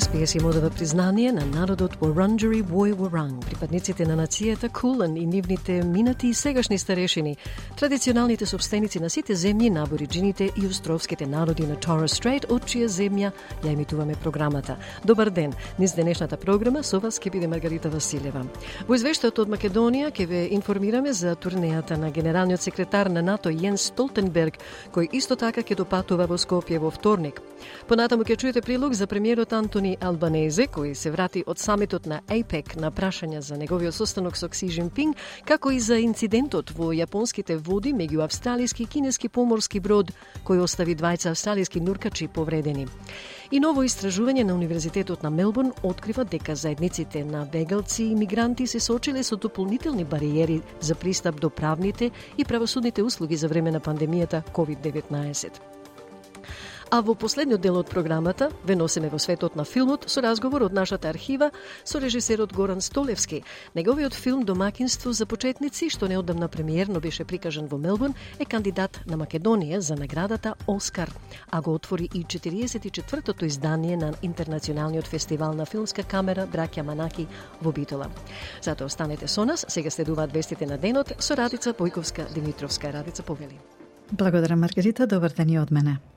СПС 0.00 0.34
им 0.34 0.46
одава 0.46 0.70
признание 0.70 1.32
на 1.32 1.44
народот 1.44 1.96
Wurundjeri 2.00 2.62
Вој 2.64 2.94
Wurrung, 2.96 3.44
припадниците 3.44 4.06
на 4.06 4.16
нацијата 4.16 4.70
Кулен 4.72 5.16
и 5.16 5.26
нивните 5.26 5.82
минати 5.82 6.28
и 6.28 6.34
сегашни 6.34 6.78
старешини, 6.78 7.36
традиционалните 7.76 8.46
собственици 8.46 9.00
на 9.00 9.10
сите 9.10 9.36
земји 9.36 9.68
на 9.68 9.82
абориджините 9.82 10.48
и 10.56 10.66
островските 10.66 11.26
народи 11.26 11.66
на 11.66 11.76
Торрес 11.76 12.16
Стрейт, 12.16 12.46
од 12.48 12.64
чија 12.64 12.88
земја 12.88 13.32
ја 13.64 13.72
емитуваме 13.72 14.14
програмата. 14.14 14.78
Добар 15.04 15.30
ден, 15.30 15.52
низ 15.78 15.92
денешната 15.94 16.36
програма 16.36 16.82
со 16.82 17.00
вас 17.00 17.20
ќе 17.20 17.30
биде 17.30 17.48
Маргарита 17.48 17.90
Василева. 17.92 18.46
Во 18.88 18.96
извештајот 18.96 19.44
од 19.44 19.52
Македонија 19.52 20.08
ќе 20.08 20.26
ве 20.26 20.48
информираме 20.56 21.12
за 21.12 21.36
турнејата 21.36 22.00
на 22.00 22.10
генералниот 22.10 22.60
секретар 22.60 23.10
на 23.10 23.20
НАТО 23.22 23.50
Јен 23.50 23.76
Столтенберг, 23.76 24.56
кој 24.88 25.12
исто 25.12 25.36
така 25.36 25.60
ќе 25.60 25.76
допатува 25.76 26.24
во 26.26 26.40
Скопје 26.40 26.80
во 26.80 26.90
вторник. 26.90 27.42
Понатаму 27.88 28.24
ќе 28.24 28.36
чуете 28.36 28.62
прилог 28.62 28.94
за 28.94 29.06
премиерот 29.06 29.52
Антони 29.52 29.81
Антони 29.82 29.98
Албанезе, 30.00 30.68
кој 30.70 30.92
се 30.94 31.10
врати 31.10 31.40
од 31.42 31.58
самитот 31.58 32.04
на 32.06 32.20
АПЕК 32.30 32.76
на 32.78 32.92
прашања 32.94 33.40
за 33.42 33.56
неговиот 33.58 33.96
состанок 33.96 34.36
со 34.38 34.46
Кси 34.46 34.68
Жинпинг, 34.70 35.18
како 35.44 35.72
и 35.74 35.80
за 35.82 35.98
инцидентот 35.98 36.70
во 36.70 36.92
јапонските 36.94 37.56
води 37.58 37.90
меѓу 37.90 38.22
австралиски 38.22 38.84
и 38.84 38.86
кинески 38.86 39.28
поморски 39.28 39.80
брод, 39.82 40.12
кој 40.46 40.62
остави 40.62 40.94
двајца 40.94 41.32
австралиски 41.32 41.82
нуркачи 41.82 42.28
повредени. 42.28 42.86
И 43.50 43.58
ново 43.58 43.82
истражување 43.82 44.46
на 44.46 44.54
Универзитетот 44.54 45.26
на 45.26 45.34
Мелбурн 45.34 45.74
открива 45.82 46.24
дека 46.24 46.54
заедниците 46.54 47.24
на 47.24 47.42
бегалци 47.44 48.04
и 48.04 48.14
мигранти 48.14 48.66
се 48.66 48.78
соочиле 48.78 49.24
со 49.24 49.36
дополнителни 49.36 50.04
бариери 50.04 50.62
за 50.80 50.94
пристап 50.94 51.40
до 51.40 51.50
правните 51.50 52.10
и 52.38 52.44
правосудните 52.44 53.02
услуги 53.02 53.36
за 53.36 53.48
време 53.48 53.70
на 53.70 53.80
пандемијата 53.80 54.46
COVID-19. 54.52 55.81
А 56.92 57.00
во 57.00 57.14
последниот 57.16 57.62
дел 57.64 57.78
од 57.80 57.88
програмата 57.88 58.50
ве 58.68 58.74
носиме 58.76 59.08
во 59.08 59.16
светот 59.16 59.54
на 59.56 59.64
филмот 59.64 60.02
со 60.12 60.20
разговор 60.20 60.66
од 60.66 60.74
нашата 60.76 61.08
архива 61.08 61.46
со 61.88 61.98
режисерот 61.98 62.52
Горан 62.52 62.82
Столевски. 62.84 63.38
Неговиот 63.74 64.12
филм 64.12 64.42
Домакинство 64.44 65.12
за 65.16 65.24
почетници, 65.24 65.88
што 65.88 66.04
неодамна 66.04 66.50
премиерно 66.52 67.00
беше 67.00 67.24
прикажан 67.24 67.64
во 67.72 67.78
Мелбурн, 67.78 68.12
е 68.38 68.44
кандидат 68.44 69.00
на 69.06 69.16
Македонија 69.16 69.78
за 69.78 69.96
наградата 69.96 70.54
Оскар, 70.66 71.08
а 71.50 71.62
го 71.62 71.72
отвори 71.72 72.10
и 72.12 72.26
44-тото 72.26 73.44
издание 73.46 73.96
на 73.96 74.12
Интернационалниот 74.20 75.08
фестивал 75.08 75.54
на 75.54 75.64
филмска 75.64 76.04
камера 76.04 76.44
Браќа 76.44 76.82
Манаки 76.82 77.26
во 77.62 77.72
Битола. 77.72 78.12
Затоа 78.60 78.84
останете 78.84 79.28
со 79.28 79.46
нас, 79.46 79.64
сега 79.66 79.90
следуваат 79.90 80.32
вестите 80.32 80.66
на 80.66 80.76
денот 80.76 81.16
со 81.18 81.36
Радица 81.36 81.72
Бојковска 81.72 82.28
Димитровска. 82.34 82.92
Радица 82.92 83.22
повели. 83.22 83.56
Благодарам 84.12 84.60
Маргарита, 84.60 85.06
добар 85.06 85.32
ден 85.32 85.48
и 85.48 85.58
од 85.58 85.70
мене. 85.70 86.11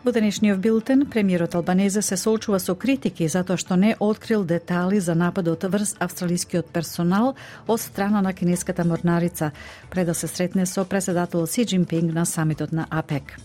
Во 0.00 0.12
денешниот 0.16 0.56
билтен, 0.64 1.02
премиерот 1.04 1.54
Албанезе 1.54 2.00
се 2.00 2.16
соочува 2.16 2.56
со 2.58 2.72
критики 2.74 3.26
затоа 3.28 3.60
што 3.60 3.76
не 3.76 3.90
открил 4.00 4.46
детали 4.48 4.96
за 4.98 5.12
нападот 5.14 5.66
врз 5.68 5.92
австралискиот 6.00 6.70
персонал 6.72 7.34
од 7.66 7.80
страна 7.80 8.22
на 8.24 8.32
кинеската 8.32 8.84
морнарица, 8.84 9.50
пред 9.90 10.06
да 10.06 10.14
се 10.14 10.26
сретне 10.26 10.64
со 10.64 10.84
председател 10.84 11.46
Си 11.46 11.66
Джинпинг 11.66 12.14
на 12.14 12.24
самитот 12.24 12.72
на 12.72 12.86
АПЕК. 12.90 13.36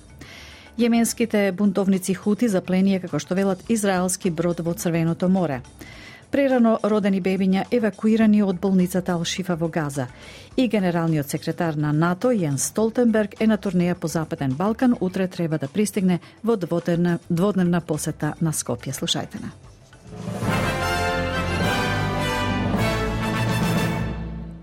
Јеменските 0.80 1.52
бунтовници 1.52 2.14
Хути 2.14 2.48
запление 2.48 3.02
како 3.04 3.20
што 3.20 3.36
велат 3.36 3.60
израелски 3.68 4.32
брод 4.32 4.64
во 4.64 4.74
Црвеното 4.74 5.28
море 5.28 5.62
прерано 6.36 6.74
родени 6.84 7.22
бебиња 7.24 7.62
евакуирани 7.72 8.42
од 8.44 8.58
болницата 8.60 9.14
Алшифа 9.14 9.56
во 9.56 9.70
Газа. 9.72 10.08
И 10.58 10.68
генералниот 10.68 11.32
секретар 11.32 11.78
на 11.80 11.94
НАТО 11.96 12.34
Јен 12.36 12.58
Столтенберг 12.60 13.40
е 13.40 13.48
на 13.48 13.58
турнеја 13.58 13.96
по 13.96 14.12
Западен 14.12 14.52
Балкан, 14.60 14.98
утре 15.00 15.28
треба 15.28 15.58
да 15.58 15.68
пристигне 15.68 16.20
во 16.44 16.58
дводневна, 16.58 17.20
дводневна 17.30 17.82
посета 17.82 18.34
на 18.42 18.52
Скопје. 18.52 18.92
Слушајте 18.92 19.40
на. 19.40 20.85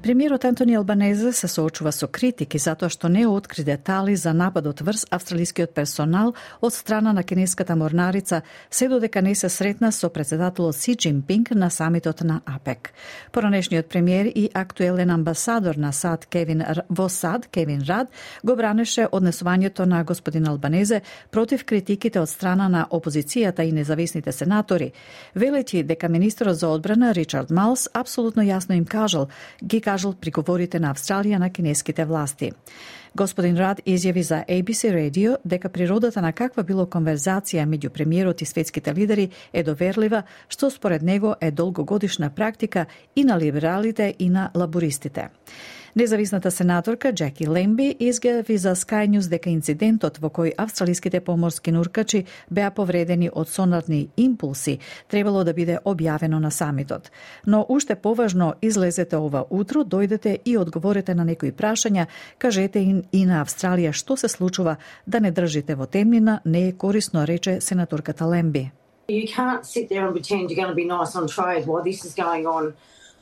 Премиерот 0.02 0.44
Антони 0.44 0.74
Албанезе 0.74 1.32
се 1.32 1.46
соочува 1.48 1.92
со 1.94 2.08
критики 2.10 2.58
затоа 2.58 2.90
што 2.90 3.06
не 3.06 3.22
откри 3.22 3.62
детали 3.62 4.16
за 4.18 4.32
нападот 4.34 4.80
врз 4.82 5.04
австралискиот 5.14 5.70
персонал 5.70 6.32
од 6.60 6.74
страна 6.74 7.12
на 7.12 7.22
кинеската 7.22 7.76
морнарица, 7.76 8.42
се 8.70 8.88
додека 8.88 9.22
не 9.22 9.34
се 9.34 9.48
сретна 9.48 9.92
со 9.92 10.10
председателот 10.10 10.74
Си 10.74 10.96
Джинпинг 10.96 11.50
на 11.50 11.70
самитот 11.70 12.20
на 12.20 12.40
АПЕК. 12.46 12.90
Поранешниот 13.32 13.86
премиер 13.86 14.26
и 14.34 14.50
актуелен 14.54 15.10
амбасадор 15.10 15.76
на 15.76 15.92
САД 15.92 16.26
Кевин 16.26 16.64
во 16.90 17.08
САД 17.08 17.46
Кевин 17.46 17.82
Рад 17.88 18.08
го 18.42 18.56
бранеше 18.56 19.06
однесувањето 19.06 19.86
на 19.86 20.02
господин 20.04 20.48
Албанезе 20.48 21.02
против 21.30 21.64
критиките 21.64 22.20
од 22.20 22.28
страна 22.28 22.68
на 22.68 22.88
опозицијата 22.90 23.62
и 23.62 23.72
независните 23.72 24.32
сенатори, 24.32 24.92
велејќи 25.36 25.86
дека 25.86 26.08
министерот 26.08 26.58
за 26.58 26.68
одбрана 26.68 27.14
Ричард 27.14 27.50
Малс 27.50 27.88
апсолутно 27.94 28.42
јасно 28.42 28.74
им 28.74 28.84
кажал 28.84 29.28
ги 29.62 29.80
искажал 29.92 30.14
приговорите 30.16 30.80
на 30.80 30.94
Австралија 30.94 31.38
на 31.38 31.50
кинеските 31.50 32.04
власти. 32.04 32.52
Господин 33.14 33.58
Рад 33.58 33.80
изјави 33.84 34.22
за 34.22 34.44
ABC 34.48 34.88
Radio 34.88 35.36
дека 35.44 35.68
природата 35.68 36.22
на 36.22 36.32
каква 36.32 36.62
било 36.62 36.86
конверзација 36.86 37.66
меѓу 37.68 37.90
премиерот 37.90 38.40
и 38.40 38.46
светските 38.46 38.94
лидери 38.94 39.28
е 39.52 39.62
доверлива, 39.62 40.22
што 40.48 40.70
според 40.70 41.02
него 41.02 41.34
е 41.40 41.50
долгогодишна 41.50 42.30
практика 42.30 42.86
и 43.16 43.24
на 43.24 43.38
либералите 43.38 44.14
и 44.18 44.30
на 44.30 44.50
лабористите. 44.54 45.28
Независната 45.96 46.50
сенаторка 46.50 47.12
Джеки 47.12 47.48
Лемби 47.48 47.96
изјави 48.00 48.54
за 48.56 48.72
Sky 48.74 49.04
News 49.08 49.28
дека 49.28 49.50
инцидентот 49.52 50.16
во 50.24 50.30
кој 50.32 50.54
австралиските 50.56 51.20
поморски 51.20 51.68
нуркачи 51.68 52.22
беа 52.48 52.70
повредени 52.72 53.28
од 53.28 53.48
сонарни 53.52 54.08
импулси 54.16 54.78
требало 55.12 55.44
да 55.44 55.52
биде 55.52 55.76
објавено 55.84 56.40
на 56.40 56.50
самитот. 56.50 57.10
Но 57.46 57.66
уште 57.68 57.94
поважно 57.94 58.54
излезете 58.62 59.16
ова 59.16 59.44
утро, 59.50 59.84
дојдете 59.84 60.38
и 60.44 60.56
одговорете 60.56 61.14
на 61.14 61.24
некои 61.24 61.52
прашања, 61.52 62.06
кажете 62.38 62.80
им 62.80 63.04
и 63.12 63.26
на 63.26 63.44
Австралија 63.44 63.92
што 63.92 64.16
се 64.16 64.28
случува 64.28 64.76
да 65.06 65.20
не 65.20 65.30
држите 65.30 65.74
во 65.74 65.86
темнина, 65.86 66.40
не 66.44 66.68
е 66.68 66.72
корисно, 66.72 67.26
рече 67.26 67.60
сенаторката 67.60 68.24
Лемби. 68.24 68.70
You 69.08 69.28
can't 69.28 69.66
sit 69.66 69.90
there 69.90 70.08
and 70.08 70.14
pretend 70.14 70.48
you're 70.48 70.56
going 70.56 70.72
to 70.72 70.74
be 70.74 70.88
nice 70.88 71.14
on 71.14 71.28
trade 71.28 71.66
while 71.66 71.84
this 71.84 72.02
is 72.04 72.14
going 72.14 72.46
on 72.46 72.72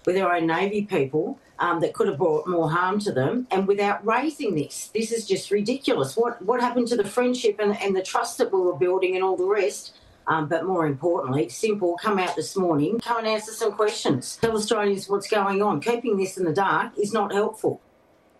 with 0.06 0.16
our 0.16 0.36
own 0.36 0.47
Navy 0.47 0.86
people 0.86 1.36
um, 1.60 1.81
that 1.81 1.93
could 1.93 2.09
have 2.09 2.19
brought 2.19 2.48
more 2.48 2.71
harm 2.71 2.98
to 3.00 3.12
them. 3.12 3.47
And 3.50 3.69
without 3.69 4.04
raising 4.04 4.54
this, 4.54 4.91
this 4.93 5.12
is 5.12 5.28
just 5.28 5.50
ridiculous. 5.50 6.16
What 6.16 6.43
what 6.43 6.60
happened 6.60 6.88
to 6.88 6.97
the 6.97 7.04
friendship 7.04 7.60
and, 7.60 7.78
and 7.81 7.94
the 7.94 8.03
trust 8.03 8.38
that 8.38 8.53
we 8.53 8.59
were 8.59 8.76
building 8.76 9.15
and 9.15 9.22
all 9.22 9.37
the 9.37 9.44
rest? 9.44 9.94
Um, 10.26 10.48
but 10.48 10.65
more 10.65 10.87
importantly, 10.87 11.48
simple, 11.48 11.97
come 11.97 12.19
out 12.19 12.37
this 12.37 12.56
morning, 12.56 13.00
come 13.00 13.19
and 13.19 13.26
answer 13.26 13.53
some 13.53 13.72
questions. 13.72 14.38
Tell 14.41 14.56
Australians 14.56 15.09
what's 15.09 15.28
going 15.28 15.60
on. 15.60 15.81
Keeping 15.81 16.16
this 16.16 16.38
in 16.38 16.44
the 16.44 16.53
dark 16.53 16.93
is 16.97 17.12
not 17.12 17.32
helpful. 17.32 17.81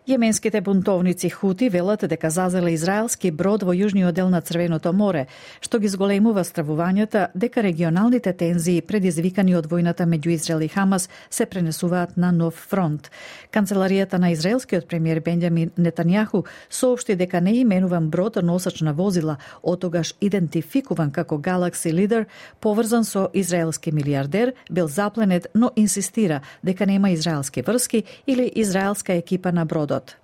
Јеменските 0.07 0.61
бунтовници 0.61 1.29
Хути 1.29 1.69
велат 1.69 2.01
дека 2.09 2.29
зазеле 2.33 2.71
израелски 2.73 3.29
брод 3.31 3.61
во 3.61 3.73
јужниот 3.77 4.15
дел 4.17 4.29
на 4.33 4.39
Црвеното 4.41 4.89
море, 4.97 5.27
што 5.61 5.77
ги 5.77 5.91
зголемува 5.93 6.41
стравувањата 6.41 7.27
дека 7.37 7.61
регионалните 7.61 8.33
тензии 8.33 8.81
предизвикани 8.81 9.53
од 9.55 9.67
војната 9.69 10.07
меѓу 10.09 10.33
Израел 10.33 10.63
и 10.65 10.67
Хамас 10.67 11.07
се 11.29 11.45
пренесуваат 11.45 12.17
на 12.17 12.31
нов 12.31 12.53
фронт. 12.69 13.11
Канцеларијата 13.53 14.17
на 14.17 14.31
израелскиот 14.31 14.87
премиер 14.87 15.21
Бенјамин 15.21 15.69
Нетањаху 15.77 16.47
соопшти 16.69 17.15
дека 17.15 17.41
не 17.41 17.59
именуван 17.59 18.09
брод 18.09 18.41
носач 18.41 18.81
на 18.81 18.93
возила, 18.93 19.37
отогаш 19.61 20.15
идентификуван 20.21 21.11
како 21.11 21.37
Galaxy 21.37 21.93
Leader, 21.93 22.25
поврзан 22.59 23.05
со 23.05 23.29
израелски 23.33 23.91
милиардер, 23.91 24.53
бил 24.71 24.87
запленет, 24.87 25.47
но 25.53 25.71
инсистира 25.75 26.41
дека 26.63 26.85
нема 26.85 27.11
израелски 27.11 27.61
врски 27.61 28.03
или 28.27 28.51
израелска 28.55 29.13
екипа 29.13 29.51
на 29.51 29.65
брод 29.65 29.90
бродот. 29.91 30.15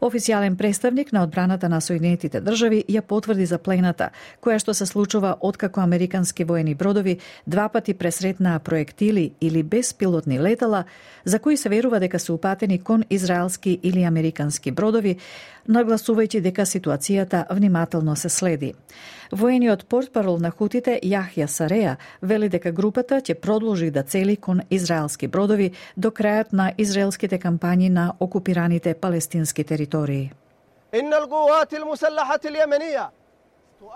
Официјален 0.00 0.56
представник 0.56 1.12
на 1.12 1.22
одбраната 1.22 1.68
на 1.68 1.80
Соединетите 1.80 2.40
држави 2.40 2.84
ја 2.88 3.00
потврди 3.00 3.46
за 3.46 3.58
плената, 3.58 4.10
која 4.44 4.58
што 4.60 4.74
се 4.74 4.86
случува 4.86 5.36
откако 5.40 5.80
американски 5.80 6.44
воени 6.44 6.74
бродови 6.74 7.18
два 7.46 7.68
пати 7.68 7.94
пресретнаа 7.94 8.58
проектили 8.58 9.32
или 9.40 9.62
беспилотни 9.62 10.40
летала, 10.40 10.84
за 11.24 11.38
кои 11.38 11.56
се 11.56 11.68
верува 11.68 12.00
дека 12.00 12.18
се 12.18 12.32
упатени 12.32 12.78
кон 12.78 13.04
израелски 13.10 13.80
или 13.82 14.02
американски 14.02 14.70
бродови, 14.70 15.16
нагласувајќи 15.68 16.40
дека 16.40 16.62
ситуацијата 16.62 17.46
внимателно 17.50 18.16
се 18.16 18.28
следи. 18.28 18.74
Воениот 19.32 19.86
портпарол 19.86 20.38
на 20.38 20.50
хутите 20.50 21.00
Јахја 21.02 21.46
Сареа 21.46 21.96
вели 22.22 22.48
дека 22.48 22.70
групата 22.70 23.20
ќе 23.20 23.34
продолжи 23.34 23.90
да 23.90 24.02
цели 24.02 24.36
кон 24.36 24.60
израелски 24.70 25.26
бродови 25.26 25.72
до 25.96 26.10
крајот 26.10 26.52
на 26.52 26.72
израелските 26.78 27.38
кампањи 27.38 27.88
на 27.88 28.12
окупираните 28.20 28.94
палестински 28.94 29.64
територии. 29.64 29.85
territorii. 29.86 30.30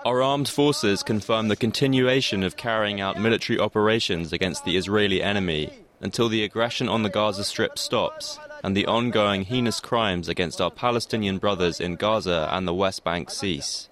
Our 0.05 0.23
armed 0.23 0.49
forces 0.49 1.03
confirm 1.03 1.49
the 1.49 1.57
continuation 1.57 2.43
of 2.43 2.57
carrying 2.57 3.01
out 3.01 3.19
military 3.19 3.59
operations 3.59 4.33
against 4.33 4.65
the 4.65 4.77
Israeli 4.77 5.23
enemy 5.23 5.71
until 6.01 6.29
the 6.29 6.45
aggression 6.45 6.89
on 6.89 7.03
the 7.03 7.09
Gaza 7.09 7.45
Strip 7.45 7.79
stops 7.79 8.39
and 8.63 8.77
the 8.77 8.87
ongoing 8.87 9.45
heinous 9.45 9.81
crimes 9.81 10.29
against 10.29 10.61
our 10.61 10.71
Palestinian 10.71 11.39
brothers 11.39 11.81
in 11.81 11.97
Gaza 11.97 12.49
and 12.53 12.69
the 12.69 12.75
West 12.75 13.05
Bank 13.05 13.31
cease. 13.31 13.89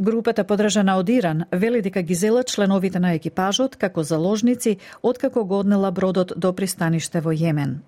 Групата 0.00 0.44
подржана 0.44 0.96
од 0.96 1.08
Иран 1.08 1.44
вели 1.52 1.82
дека 1.82 2.02
ги 2.02 2.14
зела 2.14 2.42
членовите 2.44 2.98
на 2.98 3.12
екипажот 3.14 3.76
како 3.76 4.02
заложници 4.02 4.78
откако 5.02 5.44
го 5.44 5.60
однела 5.60 5.90
бродот 5.92 6.32
до 6.36 6.52
пристаниште 6.52 7.20
во 7.20 7.32
Јемен. 7.32 7.84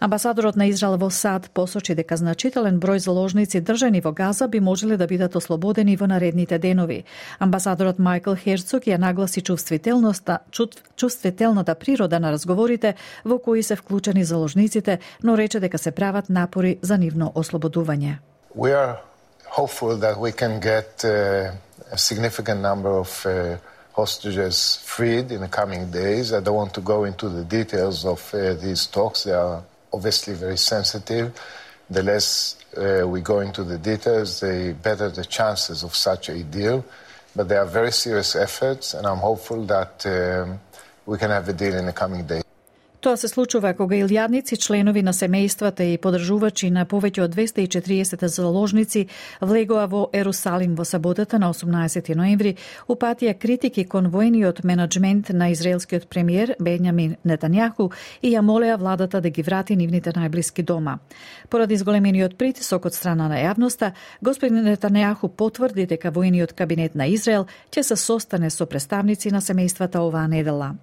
Амбасадорот 0.00 0.56
на 0.56 0.70
Израел 0.70 0.96
во 0.96 1.10
САД 1.10 1.50
посочи 1.52 1.94
дека 1.94 2.16
значителен 2.16 2.78
број 2.80 2.98
заложници 3.04 3.60
држани 3.60 4.00
во 4.00 4.12
Газа 4.16 4.48
би 4.48 4.60
можеле 4.60 4.96
да 4.96 5.06
бидат 5.06 5.36
ослободени 5.36 5.96
во 5.96 6.06
наредните 6.08 6.58
денови. 6.58 7.04
Амбасадорот 7.38 7.98
Майкл 7.98 8.32
Херцог 8.32 8.88
ја 8.88 8.96
нагласи 8.96 9.42
чувствителноста, 9.42 10.38
чувствителната 10.96 11.74
природа 11.74 12.18
на 12.18 12.32
разговорите 12.32 12.94
во 13.24 13.38
кои 13.38 13.62
се 13.62 13.76
вклучени 13.76 14.24
заложниците, 14.24 14.98
но 15.22 15.36
рече 15.36 15.60
дека 15.60 15.78
се 15.78 15.90
прават 15.90 16.30
напори 16.30 16.78
за 16.82 16.96
нивно 16.96 17.32
ослободување. 17.34 18.18
We 18.56 18.72
are 18.72 18.96
hopeful 19.52 20.00
that 20.00 20.16
we 20.16 20.32
can 20.32 20.60
get 20.60 21.04
uh, 21.04 21.52
a 21.92 21.98
significant 21.98 22.62
number 22.62 22.88
of 22.88 23.26
uh, 23.26 23.58
hostages 23.92 24.80
freed 24.82 25.30
in 25.30 25.40
the 25.40 25.48
coming 25.48 25.90
days. 25.90 26.32
I 26.32 26.40
don't 26.40 26.56
want 26.56 26.72
to 26.72 26.80
go 26.80 27.04
into 27.04 27.28
the 27.28 27.44
details 27.44 28.06
of 28.06 28.20
uh, 28.32 28.54
these 28.54 28.86
talks. 28.86 29.24
They 29.24 29.34
are 29.34 29.62
obviously 29.92 30.34
very 30.34 30.56
sensitive. 30.56 31.32
The 31.88 32.02
less 32.02 32.56
uh, 32.76 33.06
we 33.06 33.20
go 33.20 33.40
into 33.40 33.64
the 33.64 33.78
details, 33.78 34.40
the 34.40 34.76
better 34.80 35.10
the 35.10 35.24
chances 35.24 35.82
of 35.82 35.94
such 35.94 36.28
a 36.28 36.42
deal. 36.42 36.84
But 37.34 37.48
they 37.48 37.56
are 37.56 37.66
very 37.66 37.92
serious 37.92 38.34
efforts, 38.34 38.94
and 38.94 39.06
I'm 39.06 39.18
hopeful 39.18 39.64
that 39.66 40.04
um, 40.06 40.60
we 41.06 41.16
can 41.16 41.30
have 41.30 41.48
a 41.48 41.52
deal 41.52 41.74
in 41.74 41.86
the 41.86 41.92
coming 41.92 42.26
days. 42.26 42.42
Тоа 43.00 43.16
се 43.16 43.28
случува 43.32 43.70
кога 43.72 43.96
илјадници 43.96 44.58
членови 44.60 45.00
на 45.00 45.14
семејствата 45.16 45.86
и 45.88 45.96
подржувачи 45.96 46.68
на 46.70 46.82
повеќе 46.84 47.22
од 47.24 47.32
240 47.32 48.26
заложници 48.28 49.06
влегоа 49.40 49.86
во 49.88 50.02
Ерусалим 50.12 50.74
во 50.76 50.84
саботата 50.84 51.38
на 51.40 51.48
18 51.48 52.10
ноември, 52.14 52.58
упатија 52.92 53.32
критики 53.40 53.86
кон 53.88 54.10
војниот 54.12 54.60
менеджмент 54.68 55.30
на 55.32 55.48
израелскиот 55.48 56.04
премиер 56.12 56.52
Бенјамин 56.60 57.16
Нетањаху 57.24 57.88
и 58.20 58.34
ја 58.34 58.44
молеа 58.44 58.76
владата 58.76 59.20
да 59.20 59.30
ги 59.30 59.42
врати 59.42 59.76
нивните 59.76 60.12
најблиски 60.12 60.62
дома. 60.62 60.98
Поради 61.48 61.80
зголемениот 61.80 62.36
притисок 62.36 62.84
од 62.84 62.94
страна 62.94 63.28
на 63.32 63.40
јавноста, 63.40 63.94
господин 64.20 64.60
Нетањаху 64.68 65.32
потврди 65.32 65.86
дека 65.86 66.12
војниот 66.12 66.52
кабинет 66.52 66.94
на 66.94 67.08
Израел 67.08 67.48
ќе 67.72 67.82
се 67.82 67.96
состане 67.96 68.50
со 68.50 68.66
представници 68.66 69.32
на 69.32 69.40
семејствата 69.40 70.04
оваа 70.04 70.28
недела 70.28 70.74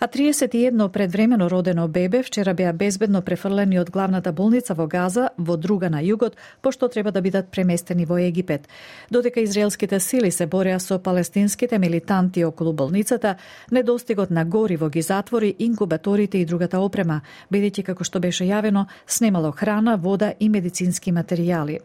а 0.00 0.08
31 0.08 0.88
предвремено 0.88 1.50
родено 1.50 1.88
бебе 1.88 2.22
вчера 2.22 2.54
беа 2.54 2.72
безбедно 2.72 3.20
префрлени 3.22 3.78
од 3.78 3.90
главната 3.90 4.32
болница 4.32 4.74
во 4.74 4.86
Газа 4.86 5.28
во 5.36 5.56
друга 5.56 5.90
на 5.90 6.00
југот, 6.00 6.38
пошто 6.62 6.88
треба 6.88 7.12
да 7.12 7.20
бидат 7.20 7.50
преместени 7.50 8.06
во 8.06 8.16
Египет. 8.16 8.68
Додека 9.10 9.40
израелските 9.40 10.00
сили 10.00 10.30
се 10.30 10.46
бореа 10.46 10.80
со 10.80 10.98
палестинските 10.98 11.78
милитанти 11.78 12.44
околу 12.44 12.72
болницата, 12.72 13.36
недостигот 13.70 14.30
на 14.30 14.44
гориво 14.44 14.88
ги 14.88 15.02
затвори 15.02 15.54
инкубаторите 15.58 16.38
и 16.38 16.46
другата 16.46 16.80
опрема, 16.80 17.20
бидејќи 17.52 17.82
како 17.82 18.04
што 18.04 18.20
беше 18.20 18.44
јавено, 18.44 18.86
снемало 19.06 19.52
храна, 19.52 19.96
вода 19.96 20.32
и 20.40 20.48
медицински 20.48 21.12
материјали. 21.12 21.78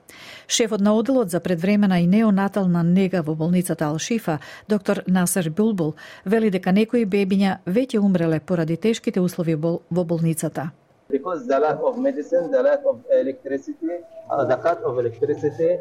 Шефот 0.48 0.80
на 0.80 0.96
оделот 0.96 1.30
за 1.30 1.40
предвремена 1.40 2.00
и 2.00 2.08
неонатална 2.08 2.84
нега 2.84 3.22
во 3.22 3.36
болницата 3.36 3.86
Алшифа, 3.86 4.40
доктор 4.70 5.04
Насер 5.08 5.50
Булбул, 5.50 5.96
вели 6.26 6.50
дека 6.50 6.72
некои 6.72 7.06
бебиња 7.06 7.58
веќе 7.66 8.05
умреле 8.06 8.40
поради 8.40 8.76
тешките 8.78 9.20
услови 9.22 9.56
во 9.56 10.04
болницата. 10.04 10.72
Because 11.10 11.46
the 11.46 11.60
lack 11.60 11.80
of 11.84 11.98
medicine, 12.00 12.50
the 12.50 12.64
lack 12.64 12.82
of 12.92 12.98
electricity, 13.22 13.94
uh, 14.32 14.44
the 14.46 14.58
cut 14.58 14.80
of 14.84 14.98
electricity, 14.98 15.72
uh, 15.74 15.80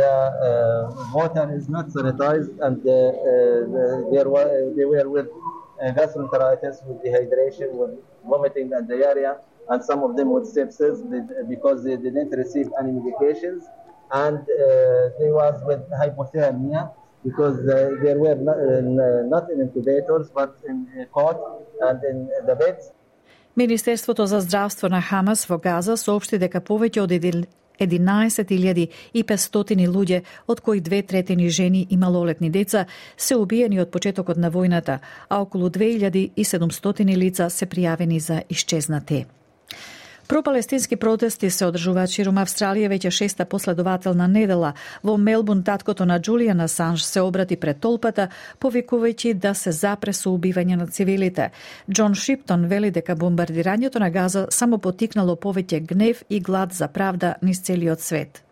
the 0.00 0.12
uh, 0.48 1.12
water 1.12 1.44
is 1.58 1.68
not 1.68 1.86
sanitized, 1.88 2.54
and 2.64 2.74
the, 2.84 3.00
uh, 3.30 4.12
they, 4.12 4.22
were, 4.24 4.46
uh, 4.46 4.76
they 4.76 4.84
were 4.84 5.08
with 5.16 5.26
uh, 5.82 5.90
gastroenteritis, 5.98 6.76
with 6.86 6.98
dehydration, 7.04 7.68
with 7.72 7.92
vomiting 8.30 8.72
and 8.76 8.88
diarrhea, 8.88 9.38
and 9.70 9.84
some 9.84 10.04
of 10.04 10.16
them 10.16 10.30
with 10.30 10.46
sepsis 10.54 10.96
because 11.48 11.82
they 11.82 11.96
didn't 11.96 12.30
receive 12.42 12.68
any 12.80 12.92
medications, 12.92 13.62
and 14.12 14.38
uh, 14.38 14.44
they 15.18 15.30
was 15.40 15.56
with 15.66 15.82
hypothermia 16.00 16.90
because 17.24 17.58
uh, 17.60 17.68
there 18.02 18.18
were 18.18 18.38
not, 18.48 18.56
uh, 18.56 19.22
not 19.34 19.44
in 19.52 19.60
incubators 19.60 20.26
but 20.38 20.50
in 20.68 20.76
uh, 20.86 20.90
cot 21.14 21.38
and 21.88 21.98
in 22.10 22.16
uh, 22.28 22.46
the 22.46 22.56
beds. 22.56 22.92
Министерството 23.56 24.26
за 24.26 24.40
здравство 24.40 24.88
на 24.88 25.02
Хамас 25.02 25.46
во 25.46 25.58
Газа 25.58 25.96
соопшти 25.96 26.38
дека 26.38 26.60
повеќе 26.60 27.00
од 27.02 27.10
11.500 27.80 29.88
луѓе, 29.94 30.22
од 30.46 30.60
кои 30.60 30.80
две 30.80 31.02
третини 31.02 31.50
жени 31.50 31.86
и 31.90 31.96
малолетни 31.96 32.50
деца, 32.50 32.86
се 33.16 33.36
убиени 33.36 33.80
од 33.80 33.90
почетокот 33.90 34.36
на 34.36 34.50
војната, 34.50 34.98
а 35.28 35.42
околу 35.42 35.70
2700 35.70 37.16
лица 37.16 37.50
се 37.50 37.66
пријавени 37.66 38.18
за 38.18 38.42
исчезнати. 38.48 39.26
Пропалестински 40.28 40.96
протести 40.96 41.48
се 41.50 41.64
одржуваат 41.64 42.12
широм 42.12 42.36
Австралија 42.36 42.90
веќе 42.92 43.10
шеста 43.16 43.46
последователна 43.48 44.26
недела. 44.28 44.74
Во 45.02 45.14
Мелбун 45.16 45.62
таткото 45.64 46.04
на 46.04 46.18
Джулијан 46.20 46.60
Асанж 46.64 47.00
се 47.02 47.22
обрати 47.24 47.56
пред 47.56 47.80
толпата, 47.80 48.28
повикувајќи 48.60 49.32
да 49.34 49.54
се 49.54 49.72
запре 49.72 50.12
со 50.12 50.28
убивање 50.28 50.76
на 50.76 50.86
цивилите. 50.86 51.48
Џон 51.88 52.12
Шиптон 52.12 52.68
вели 52.68 52.90
дека 52.90 53.16
бомбардирањето 53.16 54.04
на 54.04 54.10
Газа 54.10 54.46
само 54.50 54.78
потикнало 54.78 55.36
повеќе 55.36 55.80
гнев 55.80 56.22
и 56.28 56.40
глад 56.40 56.76
за 56.76 56.88
правда 56.88 57.34
низ 57.42 57.64
целиот 57.64 58.00
свет. 58.00 58.44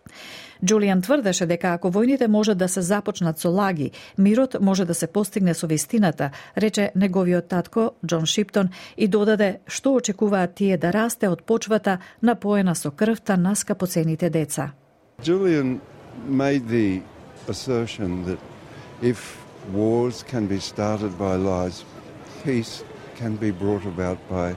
Джулијан 0.64 1.03
тврдеше 1.03 1.47
дека 1.47 1.75
ако 1.75 1.91
војните 1.91 2.26
може 2.26 2.55
да 2.55 2.69
се 2.69 2.82
започнат 2.82 3.39
со 3.39 3.51
лаги, 3.51 3.91
мирот 4.19 4.56
може 4.60 4.84
да 4.84 4.94
се 4.94 5.06
постигне 5.06 5.55
со 5.55 5.67
вистината, 5.67 6.31
рече 6.56 6.91
неговиот 6.94 7.48
татко 7.48 7.93
Џон 8.05 8.27
Шиптон 8.27 8.69
и 8.96 9.08
додаде 9.08 9.60
што 9.67 9.96
очекуваат 9.96 10.55
тие 10.55 10.77
да 10.77 10.93
расте 10.93 11.29
од 11.29 11.43
почвата 11.43 11.98
напоена 12.22 12.75
со 12.75 12.91
крвта 12.91 13.36
на 13.36 13.55
скапоцените 13.55 14.31
деца. 14.31 14.72
Julian 15.22 15.81
made 16.29 16.69
the 16.69 17.03
assertion 17.48 18.25
that 18.25 18.39
if 19.03 19.39
wars 19.72 20.22
can 20.22 20.46
be 20.46 20.60
started 20.60 21.19
by 21.19 21.36
lies, 21.36 21.84
peace 22.44 22.84
can 23.19 23.36
be 23.36 23.51
brought 23.51 23.84
about 23.84 24.19
by 24.31 24.55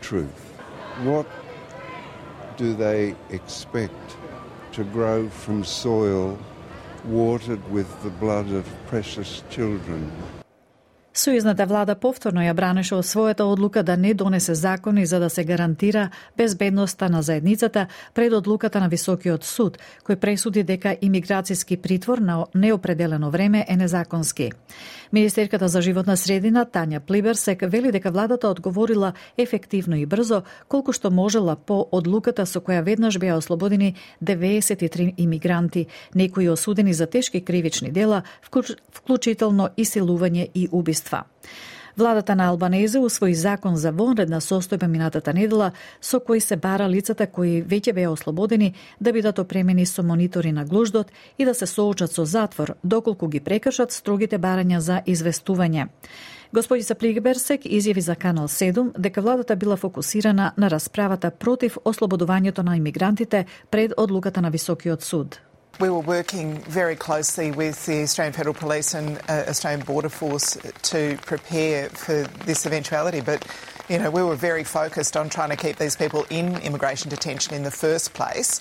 truth. 0.00 0.40
What 1.02 1.26
do 2.56 2.74
they 2.74 3.14
expect 3.30 4.19
to 4.72 4.84
grow 4.84 5.28
from 5.28 5.64
soil 5.64 6.38
watered 7.04 7.62
with 7.72 7.88
the 8.02 8.10
blood 8.20 8.48
of 8.52 8.64
precious 8.90 9.42
children. 9.50 10.10
Сојузната 11.14 11.66
влада 11.66 11.94
повторно 11.98 12.40
ја 12.40 12.52
бранеше 12.54 12.94
од 12.94 13.04
својата 13.04 13.42
одлука 13.42 13.82
да 13.82 13.96
не 13.96 14.14
донесе 14.14 14.54
закони 14.54 15.06
за 15.06 15.18
да 15.18 15.30
се 15.30 15.44
гарантира 15.44 16.10
безбедноста 16.36 17.08
на 17.10 17.22
заедницата 17.22 17.86
пред 18.14 18.32
одлуката 18.32 18.80
на 18.80 18.88
Високиот 18.88 19.44
суд, 19.44 19.78
кој 20.06 20.16
пресуди 20.16 20.62
дека 20.62 20.94
имиграцијски 21.02 21.76
притвор 21.76 22.18
на 22.18 22.46
неопределено 22.54 23.30
време 23.30 23.66
е 23.68 23.76
незаконски. 23.76 24.52
Министерката 25.12 25.68
за 25.68 25.80
животна 25.82 26.14
средина 26.16 26.62
Тања 26.66 27.00
Плиберсек 27.00 27.64
вели 27.66 27.90
дека 27.90 28.10
владата 28.10 28.48
одговорила 28.48 29.12
ефективно 29.36 29.96
и 29.98 30.06
брзо 30.06 30.42
колку 30.68 30.92
што 30.92 31.10
можела 31.10 31.56
по 31.56 31.88
одлуката 31.90 32.46
со 32.46 32.62
која 32.62 32.84
веднаш 32.86 33.18
беа 33.18 33.34
ослободени 33.34 33.96
93 34.22 35.14
имигранти, 35.18 35.86
некои 36.14 36.48
осудени 36.48 36.94
за 36.94 37.06
тешки 37.06 37.40
кривични 37.40 37.90
дела, 37.90 38.22
вклучително 38.94 39.70
и 39.76 39.84
силување 39.84 40.46
и 40.54 40.68
убиства. 40.70 41.24
Владата 41.96 42.34
на 42.34 42.48
Албанезе 42.48 42.98
усвои 42.98 43.34
закон 43.34 43.76
за 43.76 43.92
вонредна 43.92 44.40
состојба 44.40 44.86
минатата 44.86 45.32
недела 45.32 45.72
со 46.00 46.20
кој 46.20 46.38
се 46.38 46.56
бара 46.56 46.88
лицата 46.88 47.26
кои 47.26 47.62
веќе 47.62 47.92
беа 47.92 48.10
ослободени 48.10 48.74
да 49.00 49.12
бидат 49.12 49.38
опремени 49.38 49.86
со 49.86 50.02
монитори 50.02 50.52
на 50.52 50.64
глуждот 50.64 51.12
и 51.38 51.44
да 51.44 51.54
се 51.54 51.66
соочат 51.66 52.12
со 52.12 52.24
затвор 52.24 52.74
доколку 52.84 53.28
ги 53.28 53.40
прекршат 53.40 53.92
строгите 53.92 54.38
барања 54.38 54.78
за 54.78 55.02
известување. 55.06 55.88
Господица 56.52 56.94
Плигберсек 56.94 57.62
изјави 57.64 58.00
за 58.00 58.16
Канал 58.16 58.48
7 58.48 58.98
дека 58.98 59.22
владата 59.22 59.56
била 59.56 59.76
фокусирана 59.76 60.52
на 60.56 60.70
расправата 60.70 61.30
против 61.30 61.78
ослободувањето 61.84 62.62
на 62.62 62.76
имигрантите 62.76 63.46
пред 63.70 63.92
одлуката 63.96 64.40
на 64.40 64.50
Високиот 64.50 65.02
суд. 65.02 65.40
We 65.80 65.88
were 65.88 66.00
working 66.00 66.58
very 66.58 66.94
closely 66.94 67.52
with 67.52 67.86
the 67.86 68.02
Australian 68.02 68.34
Federal 68.34 68.54
Police 68.54 68.92
and 68.92 69.16
uh, 69.30 69.44
Australian 69.48 69.80
Border 69.86 70.10
Force 70.10 70.58
to 70.82 71.18
prepare 71.24 71.88
for 71.88 72.24
this 72.44 72.66
eventuality, 72.66 73.22
but 73.22 73.46
you 73.88 73.98
know 73.98 74.10
we 74.10 74.22
were 74.22 74.36
very 74.36 74.62
focused 74.62 75.16
on 75.16 75.30
trying 75.30 75.48
to 75.48 75.56
keep 75.56 75.76
these 75.76 75.96
people 75.96 76.26
in 76.28 76.56
immigration 76.58 77.08
detention 77.08 77.54
in 77.54 77.62
the 77.62 77.70
first 77.70 78.12
place. 78.12 78.60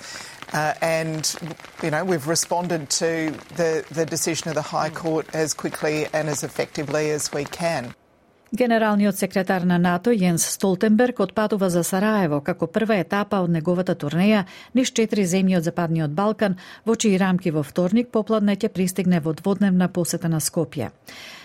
Uh, 0.54 0.76
and 0.82 1.36
you 1.84 1.92
know 1.92 2.06
we've 2.06 2.26
responded 2.26 2.90
to 2.92 3.32
the, 3.58 3.84
the 3.92 4.06
decision 4.06 4.48
of 4.48 4.56
the 4.56 4.62
High 4.62 4.90
Court 4.90 5.28
as 5.34 5.54
quickly 5.54 6.08
and 6.14 6.30
as 6.30 6.46
effectively 6.46 7.12
as 7.12 7.34
we 7.34 7.44
can. 7.44 7.94
Генералниот 8.52 9.14
секретар 9.14 9.62
на 9.62 9.78
НАТО 9.78 10.10
Јенс 10.10 10.42
Столтенберг 10.56 11.20
отпатува 11.22 11.68
за 11.70 11.84
Сараево 11.84 12.40
како 12.42 12.66
прва 12.68 12.96
етапа 12.98 13.44
од 13.46 13.52
неговата 13.54 13.94
турнеја 13.94 14.48
низ 14.74 14.90
четири 14.90 15.28
земји 15.30 15.60
од 15.60 15.68
Западниот 15.70 16.16
Балкан, 16.18 16.56
во 16.86 16.96
чии 16.96 17.20
рамки 17.22 17.52
во 17.54 17.62
вторник 17.62 18.10
попладне 18.10 18.56
ќе 18.58 18.72
пристигне 18.74 19.20
во 19.22 19.36
дводневна 19.38 19.88
посета 19.88 20.34
на 20.34 20.40
Скопје. 20.42 20.90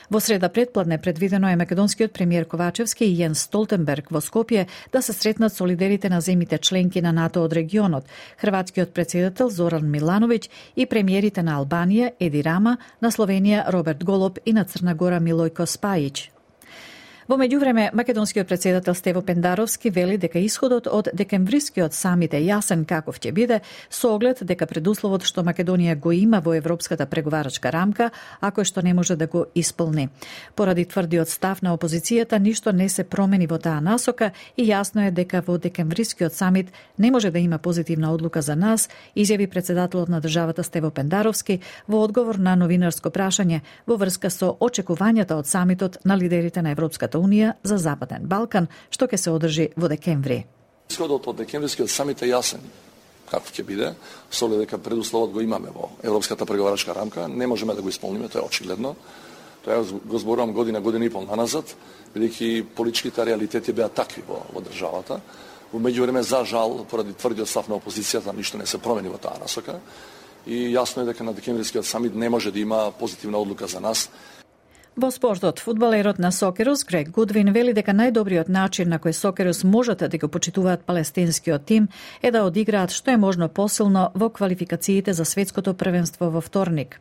Во 0.08 0.20
среда 0.20 0.48
предпладне 0.48 0.96
предвидено 0.98 1.50
е 1.50 1.60
македонскиот 1.60 2.12
премиер 2.12 2.48
Ковачевски 2.48 3.04
и 3.04 3.20
Јенс 3.20 3.44
Столтенберг 3.52 4.08
во 4.10 4.24
Скопје 4.24 4.66
да 4.92 5.02
се 5.02 5.12
сретнат 5.12 5.52
со 5.52 5.66
лидерите 5.66 6.08
на 6.08 6.20
земите 6.20 6.58
членки 6.58 7.02
на 7.02 7.12
НАТО 7.12 7.44
од 7.44 7.52
регионот, 7.52 8.04
хрватскиот 8.40 8.94
председател 8.94 9.50
Зоран 9.50 9.92
Милановиќ 9.92 10.48
и 10.76 10.86
премиерите 10.86 11.42
на 11.42 11.60
Албанија 11.60 12.14
Еди 12.18 12.42
Рама, 12.42 12.78
на 13.00 13.10
Словенија 13.10 13.68
Роберт 13.68 14.04
Голоб 14.04 14.38
и 14.46 14.52
на 14.52 14.64
Црна 14.64 14.94
Гора 14.94 15.20
Милојко 15.20 15.68
Спајич. 15.68 16.33
Во 17.24 17.38
меѓувреме, 17.40 17.88
македонскиот 17.96 18.44
председател 18.44 18.94
Стево 18.94 19.22
Пендаровски 19.22 19.88
вели 19.88 20.18
дека 20.20 20.38
исходот 20.44 20.84
од 20.92 21.08
декемврискиот 21.16 21.94
самит 21.96 22.34
е 22.36 22.42
јасен 22.44 22.82
каков 22.84 23.16
ќе 23.16 23.30
биде, 23.32 23.60
со 23.88 24.10
оглед 24.12 24.42
дека 24.44 24.66
предусловот 24.68 25.24
што 25.24 25.40
Македонија 25.40 25.96
го 25.96 26.12
има 26.12 26.42
во 26.44 26.52
европската 26.52 27.06
преговарачка 27.08 27.72
рамка, 27.72 28.10
ако 28.44 28.60
е 28.60 28.68
што 28.68 28.82
не 28.84 28.92
може 28.92 29.16
да 29.16 29.26
го 29.26 29.46
исполни. 29.54 30.10
Поради 30.54 30.84
тврдиот 30.84 31.28
став 31.32 31.62
на 31.62 31.72
опозицијата, 31.72 32.36
ништо 32.36 32.72
не 32.76 32.90
се 32.92 33.04
промени 33.04 33.46
во 33.46 33.56
таа 33.56 33.80
насока 33.80 34.32
и 34.56 34.68
јасно 34.68 35.08
е 35.08 35.10
дека 35.10 35.40
во 35.40 35.56
декемврискиот 35.56 36.34
самит 36.34 36.76
не 36.98 37.10
може 37.10 37.30
да 37.30 37.38
има 37.38 37.58
позитивна 37.58 38.12
одлука 38.12 38.42
за 38.42 38.54
нас, 38.54 38.90
изјави 39.16 39.48
председателот 39.48 40.10
на 40.10 40.20
државата 40.20 40.62
Стево 40.62 40.90
Пендаровски 40.90 41.60
во 41.88 42.04
одговор 42.04 42.36
на 42.36 42.54
новинарско 42.54 43.08
прашање 43.08 43.62
во 43.86 43.96
врска 43.96 44.28
со 44.28 44.52
очекувањата 44.60 45.40
од 45.40 45.48
самитот 45.48 46.04
на 46.04 46.20
лидерите 46.20 46.60
на 46.60 46.70
Европската 46.70 47.13
Европската 47.14 47.18
унија 47.18 47.54
за 47.62 47.78
Западен 47.78 48.26
Балкан, 48.26 48.68
што 48.90 49.06
ќе 49.06 49.16
се 49.16 49.30
одржи 49.30 49.68
во 49.76 49.88
декември. 49.88 50.44
Исходот 50.90 51.26
од 51.26 51.36
декемврискиот 51.36 51.90
самит 51.90 52.22
е 52.22 52.30
јасен 52.32 52.60
како 53.30 53.46
ќе 53.48 53.64
биде, 53.64 53.94
со 54.30 54.48
дека 54.48 54.78
предусловот 54.78 55.32
го 55.32 55.40
имаме 55.40 55.70
во 55.72 55.90
Европската 56.02 56.44
преговарачка 56.46 56.94
рамка, 56.94 57.28
не 57.28 57.46
можеме 57.46 57.74
да 57.74 57.82
го 57.82 57.88
исполниме, 57.88 58.28
тоа 58.28 58.42
е 58.42 58.46
очигледно. 58.46 58.94
Тоа 59.64 59.82
го 59.82 60.18
зборувам 60.18 60.52
година, 60.52 60.80
година 60.80 61.04
и 61.04 61.10
пол 61.10 61.24
наназад, 61.24 61.64
бидејќи 62.14 62.64
политичките 62.76 63.24
реалитети 63.24 63.72
беа 63.72 63.88
такви 63.88 64.22
во, 64.28 64.44
во 64.52 64.60
државата. 64.60 65.20
Во 65.72 65.80
меѓувреме, 65.80 66.20
за 66.20 66.44
жал, 66.44 66.84
поради 66.84 67.14
тврдиот 67.14 67.48
став 67.48 67.68
на 67.68 67.80
опозицијата, 67.80 68.36
ништо 68.36 68.58
не 68.58 68.66
се 68.66 68.78
промени 68.78 69.08
во 69.08 69.18
таа 69.18 69.40
насока. 69.40 69.80
И 70.46 70.68
јасно 70.76 71.02
е 71.02 71.08
дека 71.08 71.24
на 71.24 71.32
декемврискиот 71.32 71.86
самит 71.86 72.14
не 72.14 72.28
може 72.28 72.52
да 72.52 72.60
има 72.60 72.92
позитивна 72.92 73.40
одлука 73.40 73.66
за 73.66 73.80
нас 73.80 74.10
Во 74.96 75.10
спортот, 75.10 75.58
фудбалерот 75.58 76.18
на 76.18 76.30
Сокерус 76.30 76.84
Грег 76.84 77.10
Гудвин 77.10 77.50
вели 77.50 77.72
дека 77.74 77.90
најдобриот 77.90 78.46
начин 78.46 78.92
на 78.94 79.00
кој 79.02 79.10
Сокерус 79.10 79.64
можат 79.66 80.04
да 80.06 80.18
го 80.18 80.28
почитуваат 80.28 80.84
палестинскиот 80.86 81.64
тим 81.66 81.88
е 82.22 82.30
да 82.30 82.44
одиграат 82.46 82.94
што 82.94 83.10
е 83.10 83.16
можно 83.16 83.48
посилно 83.48 84.12
во 84.14 84.30
квалификациите 84.30 85.12
за 85.12 85.24
светското 85.24 85.74
првенство 85.74 86.30
во 86.30 86.40
вторник. 86.40 87.00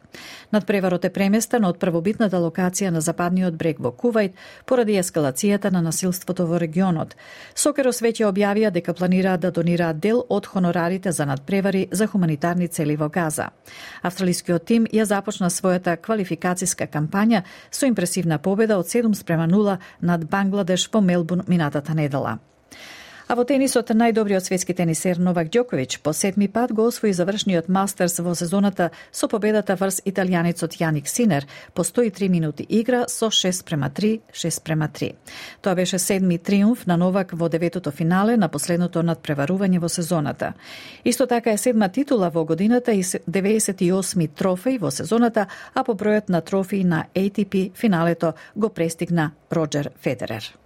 Надпреварот 0.51 1.05
е 1.05 1.11
преместен 1.13 1.65
од 1.69 1.77
првобитната 1.77 2.41
локација 2.41 2.89
на 2.89 3.01
западниот 3.01 3.53
брег 3.53 3.77
во 3.77 3.91
Кувајт 3.93 4.33
поради 4.65 4.97
ескалацијата 4.97 5.69
на 5.69 5.81
насилството 5.81 6.47
во 6.49 6.57
регионот. 6.57 7.13
Сокерус 7.53 8.01
веќе 8.01 8.25
објавија 8.25 8.71
дека 8.71 8.93
планираат 8.93 9.45
да 9.45 9.51
донираат 9.51 9.99
дел 9.99 10.25
од 10.29 10.47
хонорарите 10.47 11.11
за 11.11 11.25
надпревари 11.25 11.87
за 11.91 12.07
хуманитарни 12.07 12.67
цели 12.67 12.95
во 12.95 13.09
Газа. 13.09 13.51
Австралискиот 14.01 14.65
тим 14.65 14.89
ја 14.89 15.05
започна 15.05 15.53
својата 15.53 15.93
квалификацијска 16.01 16.89
кампања 16.89 17.43
со 17.69 17.82
импресивна 17.87 18.37
победа 18.37 18.77
од 18.77 18.87
7 18.87 19.13
спрема 19.13 19.47
0 19.47 19.77
над 20.01 20.29
Бангладеш 20.29 20.89
по 20.89 21.01
Мелбурн 21.01 21.43
минатата 21.47 21.93
недела. 21.93 22.39
А 23.27 23.35
во 23.39 23.45
тенисот 23.47 23.93
најдобриот 23.95 24.43
светски 24.43 24.73
тенисер 24.75 25.19
Новак 25.23 25.47
Ѓоковиќ 25.55 26.01
по 26.03 26.11
седми 26.13 26.49
пат 26.51 26.73
го 26.75 26.89
освои 26.89 27.13
завршниот 27.15 27.69
мастерс 27.71 28.19
во 28.19 28.33
сезоната 28.35 28.89
со 29.11 29.29
победата 29.31 29.77
врз 29.79 30.01
италијанецот 30.03 30.75
Јаник 30.81 31.07
Синер 31.07 31.47
по 31.73 31.85
103 31.87 32.27
минути 32.29 32.65
игра 32.69 33.05
со 33.07 33.29
6 33.31 33.63
према 33.63 33.89
3, 33.89 34.19
6 34.33 34.63
према 34.63 34.89
3. 34.89 35.13
Тоа 35.61 35.75
беше 35.75 35.99
седми 35.99 36.37
триумф 36.37 36.85
на 36.85 36.97
Новак 36.97 37.31
во 37.31 37.49
деветото 37.49 37.91
финале 37.91 38.35
на 38.37 38.49
последното 38.49 39.03
надпреварување 39.03 39.79
во 39.79 39.89
сезоната. 39.89 40.53
Исто 41.05 41.27
така 41.27 41.51
е 41.51 41.57
седма 41.57 41.89
титула 41.89 42.29
во 42.29 42.43
годината 42.45 42.91
и 42.91 43.03
98 43.03 44.29
трофеи 44.35 44.77
во 44.77 44.91
сезоната, 44.91 45.47
а 45.73 45.83
по 45.83 45.95
бројот 45.95 46.29
на 46.29 46.41
трофеи 46.41 46.83
на 46.83 47.05
ATP 47.15 47.71
финалето 47.75 48.33
го 48.55 48.69
престигна 48.69 49.31
Роджер 49.51 49.89
Федерер. 50.01 50.62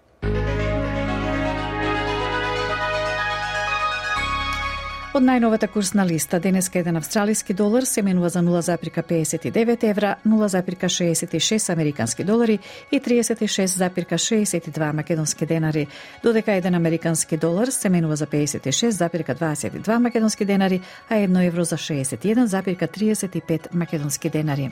Од 5.17 5.23
најновата 5.25 5.65
курсна 5.73 6.03
листа, 6.05 6.37
денеска 6.37 6.77
еден 6.77 6.99
австралиски 6.99 7.53
долар 7.57 7.87
се 7.89 8.03
менува 8.05 8.29
за 8.29 8.43
0,59 8.45 9.83
евра, 9.89 10.15
0,66 10.27 11.73
американски 11.73 12.23
долари 12.23 12.59
и 12.91 12.99
36,62 13.01 14.91
македонски 14.93 15.45
денари, 15.45 15.87
додека 16.23 16.53
еден 16.53 16.75
американски 16.75 17.37
долар 17.37 17.67
се 17.67 17.89
менува 17.89 18.15
за 18.15 18.27
56,22 18.27 19.97
македонски 19.97 20.45
денари, 20.45 20.81
а 21.09 21.15
едно 21.15 21.41
евро 21.41 21.63
за 21.63 21.77
61,35 21.77 23.73
македонски 23.73 24.29
денари. 24.29 24.71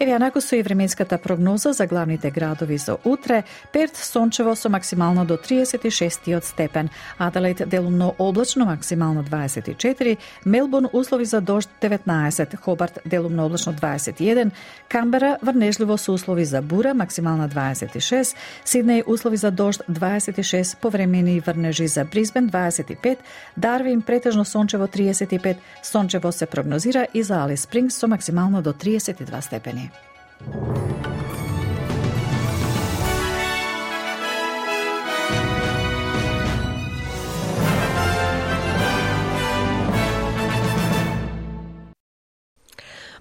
Еве 0.00 0.12
анако 0.12 0.40
со 0.40 0.56
и 0.56 0.62
временската 0.62 1.18
прогноза 1.18 1.72
за 1.72 1.86
главните 1.86 2.30
градови 2.30 2.78
за 2.78 2.96
утре, 3.04 3.42
Перт 3.72 3.96
сончево 3.96 4.56
со 4.56 4.70
максимално 4.70 5.24
до 5.24 5.36
36 5.36 6.44
степен, 6.44 6.88
Аделаид 7.18 7.62
делумно 7.66 8.14
облачно 8.18 8.64
максимално 8.64 9.24
24, 9.24 10.16
Мелбурн 10.46 10.88
услови 10.92 11.24
за 11.24 11.40
дожд 11.40 11.70
19, 11.82 12.56
Хобарт 12.56 12.98
делумно 13.06 13.46
облачно 13.46 13.72
21, 13.72 14.50
Камбера 14.88 15.38
врнежливо 15.42 15.98
со 15.98 16.12
услови 16.12 16.44
за 16.44 16.62
бура 16.62 16.94
максимална 16.94 17.48
26, 17.48 18.36
Сиднеј 18.66 19.02
услови 19.06 19.36
за 19.36 19.50
дожд 19.50 19.82
26, 19.90 20.78
повремени 20.78 21.40
врнежи 21.40 21.86
за 21.86 22.04
Бризбен 22.04 22.50
25, 22.50 23.16
Дарвин 23.56 24.02
претежно 24.02 24.44
сончево 24.44 24.86
35, 24.86 25.56
сончево 25.82 26.32
се 26.32 26.46
прогнозира 26.46 27.06
и 27.14 27.22
за 27.22 27.34
Али 27.44 27.56
Спрингс 27.56 27.94
со 27.94 28.08
максимално 28.08 28.62
до 28.62 28.72
32 28.72 29.40
степени. 29.40 29.87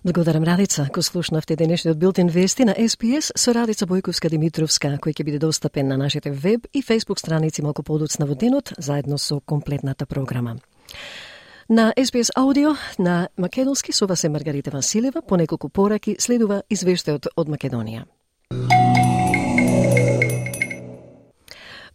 Благодарам 0.08 0.46
Радица, 0.48 0.86
кој 0.88 1.04
слушнавте 1.04 1.58
денешниот 1.60 1.98
билтин 1.98 2.30
вести 2.32 2.64
на 2.64 2.72
СПС 2.72 3.34
со 3.36 3.52
Радица 3.52 3.84
Бојковска 3.90 4.30
Димитровска, 4.32 4.94
кој 5.04 5.12
ќе 5.12 5.26
биде 5.28 5.40
достапен 5.44 5.90
на 5.90 5.98
нашите 5.98 6.32
веб 6.32 6.64
и 6.72 6.82
фейсбук 6.82 7.20
страници 7.20 7.62
малку 7.66 7.84
подоцна 7.84 8.26
во 8.26 8.36
денот, 8.36 8.72
заедно 8.78 9.18
со 9.18 9.42
комплетната 9.42 10.06
програма. 10.06 10.60
На 11.70 11.94
СПС 12.06 12.32
Аудио 12.36 12.70
на 12.98 13.28
Македонски 13.38 13.92
со 13.92 14.08
вас 14.08 14.24
е 14.24 14.30
Маргарита 14.30 14.72
Василева, 14.72 15.22
по 15.22 15.36
неколку 15.36 15.68
пораки 15.70 16.16
следува 16.20 16.62
извештајот 16.72 17.28
од 17.36 17.50
Македонија. 17.52 18.06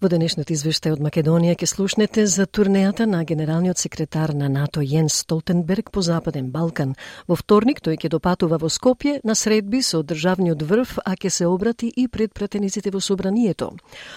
Во 0.03 0.09
денешниот 0.11 0.49
извештај 0.51 0.97
од 0.97 1.03
Македонија 1.05 1.55
ќе 1.55 1.67
слушнете 1.71 2.25
за 2.27 2.49
турнејата 2.51 3.05
на 3.07 3.21
генералниот 3.23 3.79
секретар 3.79 4.33
на 4.35 4.49
НАТО 4.51 4.83
Јенс 4.83 5.21
Столтенберг 5.23 5.93
по 5.95 6.03
Западен 6.03 6.49
Балкан. 6.51 6.97
Во 7.29 7.37
вторник 7.39 7.79
тој 7.79 8.01
ќе 8.03 8.09
допатува 8.11 8.59
во 8.59 8.67
Скопје 8.67 9.21
на 9.23 9.37
средби 9.39 9.79
со 9.79 10.01
државниот 10.03 10.65
врв, 10.67 10.97
а 11.07 11.15
ќе 11.15 11.31
се 11.31 11.47
обрати 11.47 11.93
и 11.95 12.09
пред 12.09 12.35
пратениците 12.35 12.91
во 12.91 12.99
собранието. 12.99 13.69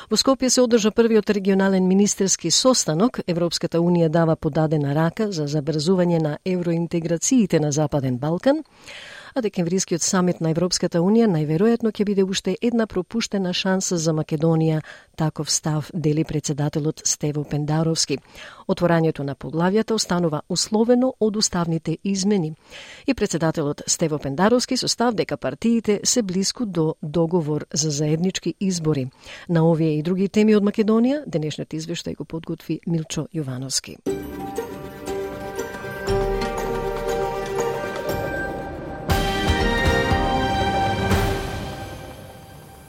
Во 0.09 0.17
Скопје 0.17 0.49
се 0.49 0.63
одржа 0.65 0.89
првиот 0.89 1.29
регионален 1.29 1.85
министерски 1.85 2.49
состанок. 2.49 3.19
Европската 3.27 3.77
унија 3.77 4.09
дава 4.09 4.35
подадена 4.35 4.95
рака 4.97 5.29
за 5.29 5.45
забрзување 5.45 6.17
на 6.17 6.37
евроинтеграциите 6.45 7.61
на 7.61 7.69
Западен 7.71 8.17
Балкан 8.17 8.65
а 9.35 9.41
декемврискиот 9.41 10.01
самит 10.01 10.39
на 10.41 10.49
Европската 10.49 11.01
Унија 11.03 11.27
најверојатно 11.27 11.91
ќе 11.91 12.05
биде 12.07 12.23
уште 12.23 12.55
една 12.61 12.87
пропуштена 12.87 13.51
шанса 13.53 13.97
за 13.97 14.13
Македонија, 14.15 14.79
таков 15.15 15.51
став 15.51 15.91
дели 15.93 16.23
председателот 16.23 17.01
Стево 17.03 17.43
Пендаровски. 17.43 18.17
Отворањето 18.67 19.23
на 19.23 19.35
поглавјата 19.35 19.93
останува 19.93 20.41
условено 20.49 21.13
од 21.19 21.35
уставните 21.35 21.97
измени. 22.03 22.53
И 23.07 23.13
председателот 23.13 23.81
Стево 23.87 24.19
Пендаровски 24.19 24.77
со 24.77 24.87
став 24.87 25.15
дека 25.15 25.37
партиите 25.37 25.99
се 26.03 26.21
близко 26.21 26.65
до 26.65 26.95
договор 27.03 27.65
за 27.73 27.91
заеднички 27.91 28.55
избори. 28.59 29.09
На 29.49 29.69
овие 29.69 29.99
и 29.99 30.03
други 30.03 30.29
теми 30.29 30.55
од 30.55 30.63
Македонија, 30.63 31.25
денешниот 31.27 31.73
извештај 31.73 32.15
го 32.15 32.23
подготви 32.23 32.79
Милчо 32.87 33.27
Јовановски. 33.35 33.97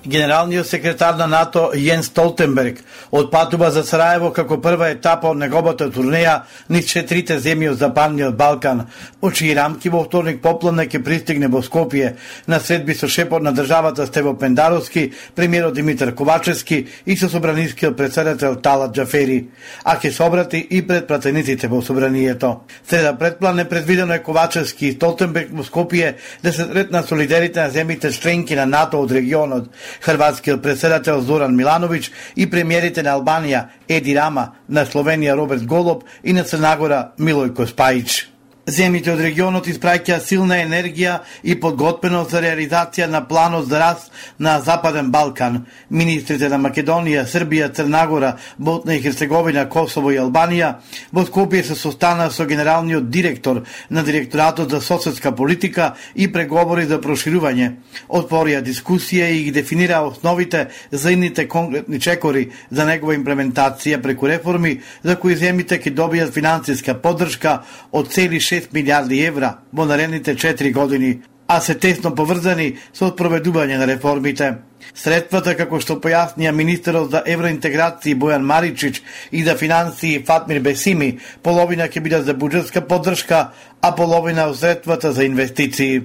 Генералниот 0.07 0.67
секретар 0.67 1.17
на 1.19 1.27
НАТО 1.27 1.73
Јен 1.75 2.03
Столтенберг 2.03 2.79
отпатува 3.11 3.71
за 3.75 3.83
Сараево 3.83 4.31
како 4.31 4.61
прва 4.63 4.93
етапа 4.95 5.33
од 5.33 5.41
неговата 5.41 5.89
турнеја 5.91 6.37
низ 6.71 6.87
четирите 6.87 7.41
земји 7.43 7.73
од 7.73 7.81
Западниот 7.81 8.37
Балкан, 8.39 8.85
во 9.21 9.33
чии 9.35 9.55
рамки 9.59 9.91
во 9.91 10.05
вторник 10.05 10.39
попладне 10.43 10.87
ќе 10.87 11.03
пристигне 11.03 11.49
во 11.51 11.59
Скопје. 11.59 12.13
На 12.47 12.61
средби 12.61 12.95
со 12.95 13.09
шепот 13.09 13.43
на 13.43 13.53
државата 13.53 14.07
Стево 14.07 14.37
Пендаровски, 14.39 15.13
премиерот 15.35 15.75
Димитар 15.75 16.15
Ковачевски 16.15 16.87
и 17.07 17.17
со 17.17 17.29
собранискиот 17.29 17.97
председател 17.97 18.57
Талат 18.63 18.95
Джафери, 18.95 19.49
а 19.85 19.99
ќе 19.99 20.11
се 20.11 20.23
обрати 20.23 20.67
и 20.71 20.83
пред 20.87 21.09
пратениците 21.09 21.67
во 21.67 21.83
собранието. 21.83 22.61
Среда 22.87 23.19
предплан 23.19 23.59
е 23.59 23.69
предвидено 23.69 24.15
е 24.15 24.23
Ковачевски 24.23 24.87
и 24.87 24.93
Столтенберг 24.93 25.51
во 25.51 25.67
Скопје 25.67 26.15
да 26.43 26.53
се 26.53 26.63
сретнат 26.71 27.09
со 27.09 27.17
лидерите 27.17 27.61
на 27.61 27.71
земјите 27.75 28.15
членки 28.15 28.55
на 28.55 28.67
НАТО 28.67 29.03
од 29.03 29.11
регионот, 29.11 29.67
Хрватскиот 30.01 30.63
председател 30.63 31.21
Зоран 31.21 31.57
Милановиќ 31.57 32.11
и 32.37 32.51
премиерите 32.51 33.03
на 33.03 33.17
Албанија 33.17 33.67
Еди 33.89 34.15
Рама, 34.17 34.53
на 34.69 34.87
Словенија 34.87 35.37
Роберт 35.37 35.67
Голоб 35.67 36.05
и 36.25 36.33
на 36.33 36.45
Црнагора 36.45 37.13
Милојко 37.19 37.67
Спајич. 37.67 38.36
Земите 38.67 39.13
од 39.13 39.21
регионот 39.23 39.69
испраќа 39.71 40.17
силна 40.19 40.57
енергија 40.59 41.21
и 41.47 41.55
подготвеност 41.63 42.33
за 42.35 42.41
реализација 42.43 43.07
на 43.07 43.21
планот 43.29 43.69
за 43.71 43.79
раст 43.79 44.11
на 44.43 44.57
Западен 44.61 45.13
Балкан. 45.15 45.61
Министрите 45.91 46.49
на 46.51 46.59
Македонија, 46.59 47.23
Србија, 47.31 47.69
Црнагора, 47.71 48.33
Ботна 48.59 48.97
и 48.97 49.03
Херцеговина, 49.05 49.69
Косово 49.71 50.11
и 50.11 50.19
Албанија 50.19 50.73
во 51.15 51.23
Скопје 51.23 51.63
се 51.63 51.77
состана 51.79 52.27
со 52.31 52.43
генералниот 52.45 53.07
директор 53.09 53.63
на 53.91 54.03
Директоратот 54.03 54.71
за 54.71 54.81
соседска 54.81 55.31
политика 55.31 55.95
и 56.17 56.27
преговори 56.33 56.89
за 56.91 56.99
проширување. 56.99 57.71
Отворија 58.09 58.65
дискусија 58.67 59.31
и 59.31 59.45
ги 59.45 59.55
дефинира 59.61 60.03
основите 60.03 60.67
за 60.91 61.13
идните 61.13 61.47
конкретни 61.47 62.01
чекори 62.01 62.51
за 62.71 62.85
негова 62.85 63.15
имплементација 63.15 64.03
преку 64.03 64.27
реформи 64.27 64.81
за 65.05 65.15
кои 65.15 65.37
земите 65.37 65.79
ќе 65.79 65.95
добијат 65.95 66.35
финансиска 66.35 66.99
поддршка 66.99 67.61
од 67.93 68.11
цели 68.11 68.43
6 68.57 68.73
милиарди 68.73 69.21
евра 69.21 69.59
во 69.73 69.85
наредните 69.85 70.35
4 70.35 70.73
години, 70.73 71.21
а 71.49 71.61
се 71.61 71.75
тесно 71.75 72.15
поврзани 72.15 72.77
со 72.93 73.11
проведување 73.15 73.79
на 73.79 73.87
реформите. 73.87 74.57
Средствата, 74.95 75.55
како 75.59 75.79
што 75.81 75.99
појаснија 76.03 76.53
министерот 76.53 77.11
за 77.11 77.23
евроинтеграција 77.27 78.19
Бојан 78.19 78.47
Маричич 78.47 79.03
и 79.31 79.43
за 79.45 79.57
финансии 79.57 80.23
Фатмир 80.27 80.61
Бесими, 80.61 81.19
половина 81.43 81.89
ќе 81.89 82.03
бидат 82.03 82.25
за 82.25 82.35
буџетска 82.35 82.87
поддршка, 82.89 83.53
а 83.81 83.93
половина 83.95 84.49
од 84.51 84.57
средствата 84.57 85.13
за 85.13 85.25
инвестиции. 85.25 86.03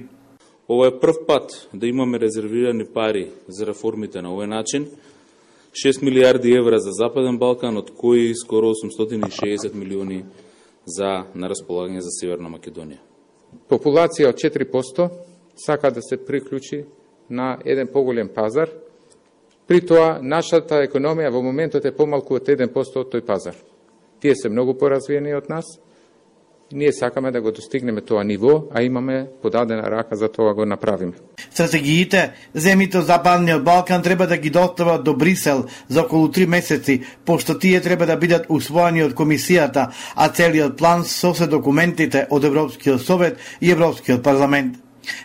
Ова 0.68 0.88
е 0.88 0.98
прв 1.00 1.26
пат 1.26 1.50
да 1.74 1.86
имаме 1.86 2.20
резервирани 2.20 2.84
пари 2.84 3.28
за 3.48 3.66
реформите 3.66 4.22
на 4.22 4.30
овој 4.30 4.46
начин. 4.46 4.86
6 5.72 6.02
милиарди 6.02 6.52
евра 6.52 6.78
за 6.78 6.92
Западен 6.92 7.38
Балкан, 7.38 7.76
од 7.76 7.90
кои 7.96 8.34
скоро 8.34 8.74
860 8.76 9.74
милиони 9.74 10.24
за 10.86 11.24
на 11.34 11.48
располагање 11.48 12.00
за 12.00 12.10
Северна 12.10 12.50
Македонија. 12.50 13.00
Популација 13.68 14.32
од 14.32 14.40
4% 14.40 15.08
сака 15.56 15.90
да 15.90 16.02
се 16.02 16.16
приклучи 16.16 16.84
на 17.30 17.58
еден 17.64 17.88
поголем 17.92 18.28
пазар, 18.28 18.70
при 19.66 19.80
тоа 19.80 20.18
нашата 20.22 20.82
економија 20.84 21.30
во 21.30 21.42
моментот 21.42 21.84
е 21.86 21.94
помалку 21.96 22.36
од 22.36 22.48
1% 22.48 22.98
од 22.98 23.12
тој 23.12 23.22
пазар. 23.26 23.56
Тие 24.20 24.34
се 24.36 24.48
многу 24.48 24.74
поразвиени 24.78 25.34
од 25.34 25.48
нас, 25.48 25.64
ние 26.72 26.92
сакаме 26.92 27.30
да 27.30 27.40
го 27.40 27.52
достигнеме 27.52 28.00
тоа 28.00 28.24
ниво, 28.24 28.64
а 28.74 28.82
имаме 28.82 29.26
подадена 29.42 29.90
рака 29.90 30.16
за 30.16 30.28
тоа 30.28 30.54
го 30.54 30.66
направиме. 30.66 31.12
Стратегиите, 31.50 32.32
земите 32.54 32.98
од 32.98 33.06
Западниот 33.06 33.64
Балкан 33.64 34.02
треба 34.02 34.26
да 34.26 34.36
ги 34.36 34.50
достават 34.50 35.04
до 35.04 35.14
Брисел 35.14 35.64
за 35.88 36.02
околу 36.02 36.28
три 36.28 36.46
месеци, 36.46 37.02
пошто 37.24 37.58
тие 37.58 37.80
треба 37.80 38.06
да 38.06 38.16
бидат 38.16 38.46
усвоени 38.48 39.04
од 39.04 39.14
комисијата, 39.14 39.90
а 40.16 40.28
целиот 40.28 40.78
план 40.78 41.04
со 41.04 41.34
се 41.34 41.46
документите 41.46 42.26
од 42.30 42.44
Европскиот 42.44 43.02
совет 43.02 43.38
и 43.60 43.70
Европскиот 43.70 44.22
парламент. 44.22 44.78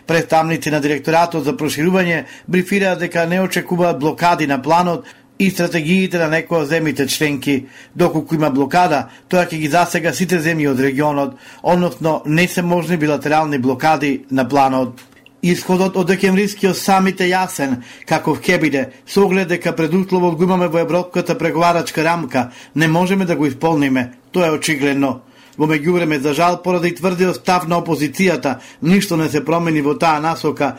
Представници 0.06 0.70
на 0.70 0.80
директоратот 0.80 1.44
за 1.44 1.54
проширување 1.54 2.24
брифираат 2.48 2.98
дека 2.98 3.26
не 3.26 3.40
очекуваат 3.40 3.98
блокади 3.98 4.46
на 4.46 4.58
планот, 4.62 5.06
и 5.38 5.50
стратегиите 5.50 6.18
на 6.18 6.28
некои 6.28 6.58
од 6.58 6.68
земите 6.68 7.06
членки. 7.06 7.66
Доколку 7.94 8.34
има 8.34 8.50
блокада, 8.50 9.08
тоа 9.28 9.46
ќе 9.46 9.58
ги 9.58 9.68
засега 9.68 10.12
сите 10.12 10.40
земји 10.42 10.70
од 10.72 10.80
регионот, 10.80 11.36
односно 11.62 12.22
не 12.26 12.48
се 12.48 12.62
можни 12.62 12.96
билатерални 12.96 13.58
блокади 13.58 14.24
на 14.30 14.48
планот. 14.48 15.00
Исходот 15.42 15.96
од 15.96 16.08
декемврискиот 16.10 16.76
самит 16.76 17.20
е 17.20 17.30
јасен, 17.30 17.76
каков 18.06 18.40
ќе 18.42 18.58
биде, 18.58 18.88
со 19.06 19.22
оглед 19.22 19.48
дека 19.48 19.72
предусловот 19.72 20.34
го 20.34 20.44
имаме 20.44 20.66
во 20.66 20.82
Европската 20.82 21.38
преговарачка 21.38 22.04
рамка, 22.04 22.50
не 22.74 22.88
можеме 22.88 23.24
да 23.24 23.36
го 23.36 23.46
исполниме, 23.46 24.12
тоа 24.32 24.48
е 24.48 24.58
очигледно. 24.58 25.20
Во 25.58 25.66
меѓувреме, 25.66 26.18
за 26.18 26.34
жал, 26.34 26.62
поради 26.62 26.94
тврдиот 26.94 27.36
став 27.36 27.68
на 27.68 27.78
опозицијата, 27.78 28.58
ништо 28.82 29.16
не 29.16 29.28
се 29.28 29.44
промени 29.44 29.82
во 29.82 29.94
таа 29.94 30.20
насока 30.20 30.76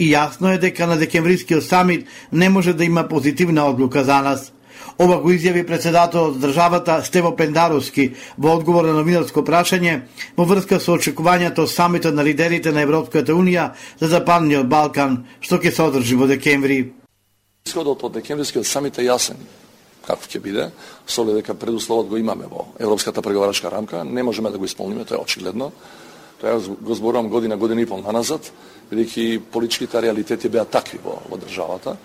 и 0.00 0.08
јасно 0.14 0.54
е 0.54 0.58
дека 0.58 0.86
на 0.88 0.96
декемврискиот 0.96 1.64
самит 1.64 2.08
не 2.32 2.48
може 2.48 2.72
да 2.72 2.84
има 2.84 3.08
позитивна 3.08 3.66
одлука 3.68 4.04
за 4.04 4.22
нас. 4.24 4.52
Ова 4.98 5.20
го 5.20 5.30
изјави 5.32 5.66
председателот 5.66 6.36
од 6.36 6.40
државата 6.40 6.98
Стево 7.04 7.34
Пендаровски 7.36 8.10
во 8.38 8.56
одговор 8.56 8.88
на 8.88 8.96
новинарско 8.96 9.44
прашање 9.44 10.00
во 10.36 10.44
врска 10.48 10.80
со 10.80 10.96
очекувањето 10.96 11.66
самитот 11.68 12.16
на 12.16 12.24
лидерите 12.24 12.72
на 12.72 12.80
Европската 12.84 13.36
Унија 13.36 13.70
за 14.00 14.08
Западниот 14.08 14.68
Балкан, 14.68 15.24
што 15.40 15.60
ќе 15.60 15.72
се 15.72 15.82
одржи 15.82 16.16
во 16.16 16.28
декември. 16.28 16.92
Исходот 17.68 18.04
од 18.04 18.20
декемврискиот 18.20 18.66
самит 18.66 18.98
е 18.98 19.08
јасен 19.08 19.40
како 20.06 20.24
ќе 20.26 20.40
биде, 20.42 20.70
со 21.06 21.24
дека 21.28 21.54
предусловот 21.54 22.08
го 22.08 22.16
имаме 22.16 22.48
во 22.48 22.70
Европската 22.80 23.22
преговарачка 23.22 23.70
рамка, 23.70 24.04
не 24.04 24.22
можеме 24.22 24.50
да 24.50 24.58
го 24.58 24.64
исполниме, 24.64 25.04
тоа 25.04 25.20
е 25.20 25.24
очигледно. 25.24 25.72
Тоа 26.40 26.58
го 26.80 26.94
зборувам 26.94 27.28
година, 27.28 27.56
година 27.56 27.82
и 27.82 27.86
пол 27.86 28.00
назад, 28.00 28.50
бидејќи 28.90 29.40
политичките 29.52 30.00
реалитети 30.00 30.48
беа 30.48 30.64
такви 30.64 30.98
во, 31.04 31.18
во 31.28 31.36
државата. 31.36 31.96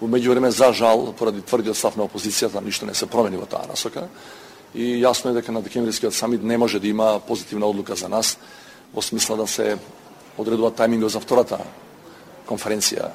Во 0.00 0.08
меѓувреме, 0.08 0.48
за 0.48 0.72
жал, 0.72 1.12
поради 1.12 1.42
тврдиот 1.42 1.76
став 1.76 1.96
на 1.96 2.08
опозицијата, 2.08 2.64
ништо 2.64 2.86
не 2.86 2.94
се 2.94 3.06
промени 3.06 3.36
во 3.36 3.46
таа 3.46 3.68
насока. 3.68 4.08
И 4.74 4.96
јасно 5.04 5.30
е 5.30 5.36
дека 5.36 5.52
на 5.52 5.60
декемврискиот 5.62 6.14
самит 6.14 6.42
не 6.42 6.58
може 6.58 6.80
да 6.80 6.88
има 6.88 7.20
позитивна 7.20 7.66
одлука 7.66 7.94
за 7.94 8.08
нас, 8.08 8.38
во 8.94 9.02
смисла 9.02 9.36
да 9.36 9.46
се 9.46 9.76
одредува 10.38 10.72
тајмингот 10.72 11.12
за 11.12 11.20
втората 11.20 11.60
конференција. 12.48 13.12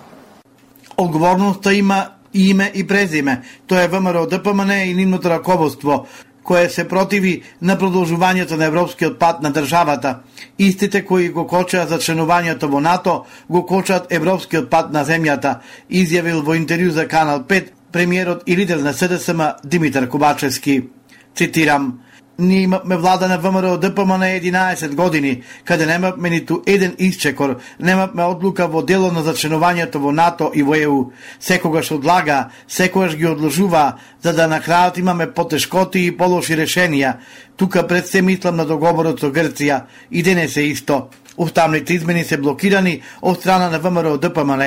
Одговорноста 0.97 1.73
има 1.73 2.17
име 2.33 2.71
и 2.75 2.87
презиме. 2.87 3.41
Тоа 3.67 3.83
е 3.83 3.87
ВМРО 3.87 4.27
ДПМН 4.27 4.71
и 4.85 4.93
нивното 4.93 5.29
раководство 5.29 6.05
кое 6.47 6.69
се 6.69 6.87
противи 6.87 7.41
на 7.61 7.75
продолжувањето 7.75 8.55
на 8.55 8.69
европскиот 8.71 9.17
пат 9.19 9.41
на 9.43 9.51
државата. 9.51 10.19
Истите 10.59 11.03
кои 11.05 11.29
го 11.29 11.43
кочаат 11.47 11.89
за 11.89 11.99
членувањето 11.99 12.69
во 12.71 12.79
НАТО, 12.79 13.25
го 13.49 13.65
кочат 13.65 14.07
европскиот 14.09 14.69
пат 14.71 14.93
на 14.95 15.03
земјата, 15.03 15.59
изјавил 15.91 16.39
во 16.47 16.55
интервју 16.55 16.95
за 16.95 17.07
Канал 17.07 17.43
5 17.43 17.73
премиерот 17.91 18.43
и 18.47 18.55
лидер 18.55 18.79
на 18.79 18.93
СДСМ 18.93 19.41
Димитар 19.63 20.07
Кубачевски. 20.07 20.87
Цитирам, 21.35 21.99
Ние 22.39 22.61
имавме 22.61 22.97
влада 22.97 23.27
на 23.27 23.37
ВМРО 23.37 23.77
ДПМ 23.77 24.07
на 24.07 24.25
11 24.25 24.95
години, 24.95 25.41
каде 25.65 25.85
немавме 25.85 26.29
ниту 26.29 26.61
еден 26.65 26.95
исчекор, 26.99 27.55
немавме 27.79 28.23
одлука 28.23 28.67
во 28.67 28.83
дело 28.85 29.09
на 29.11 29.23
зачленувањето 29.25 29.97
во 29.97 30.11
НАТО 30.13 30.51
и 30.53 30.61
во 30.61 30.77
ЕУ. 30.77 30.99
Секогаш 31.39 31.91
одлага, 31.91 32.49
секогаш 32.67 33.17
ги 33.17 33.25
одложува, 33.25 33.97
за 34.21 34.33
да 34.37 34.47
на 34.47 34.61
крајот 34.61 34.99
имаме 34.99 35.31
потешкоти 35.33 36.05
и 36.05 36.13
полоши 36.13 36.53
решенија. 36.53 37.17
Тука 37.57 37.87
пред 37.87 38.07
се 38.07 38.21
мислам 38.21 38.55
на 38.55 38.65
договорот 38.65 39.19
со 39.19 39.33
Грција 39.33 39.81
и 40.11 40.21
денес 40.23 40.57
е 40.57 40.69
исто. 40.69 41.09
Уставните 41.37 41.93
измени 41.93 42.23
се 42.23 42.37
блокирани 42.37 43.01
од 43.21 43.41
страна 43.41 43.69
на 43.69 43.79
ВМРО 43.79 44.17
ДПМН, 44.17 44.61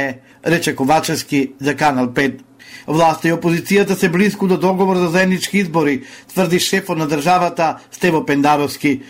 рече 0.46 0.74
Ковачевски 0.74 1.52
за 1.60 1.76
Канал 1.76 2.06
5. 2.06 2.49
Власта 2.86 3.28
и 3.28 3.32
опозицијата 3.32 3.94
се 3.94 4.08
близко 4.08 4.46
до 4.46 4.56
договор 4.56 4.96
за 4.96 5.08
заеднички 5.08 5.58
избори, 5.58 6.04
тврди 6.34 6.58
шефот 6.58 6.98
на 6.98 7.08
државата 7.08 7.78
Стево 7.92 8.24
Пендаровски. 8.26 9.00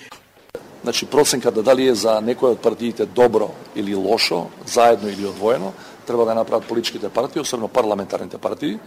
Значи, 0.82 1.06
проценката 1.06 1.62
дали 1.62 1.88
е 1.88 1.94
за 1.94 2.20
некој 2.24 2.56
од 2.56 2.62
партиите 2.64 3.04
добро 3.06 3.50
или 3.76 3.94
лошо, 3.94 4.48
заедно 4.66 5.08
или 5.12 5.26
одвоено, 5.26 5.72
треба 6.06 6.24
да 6.24 6.34
направат 6.34 6.64
политичките 6.64 7.08
партии, 7.08 7.40
особено 7.40 7.68
парламентарните 7.68 8.38
партии. 8.38 8.78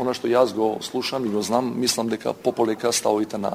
Оно 0.00 0.14
што 0.16 0.26
јас 0.26 0.50
го 0.50 0.82
слушам 0.82 1.26
и 1.26 1.30
го 1.30 1.42
знам, 1.42 1.78
мислам 1.78 2.08
дека 2.08 2.32
пополека 2.32 2.92
ставовите 2.92 3.38
на 3.38 3.54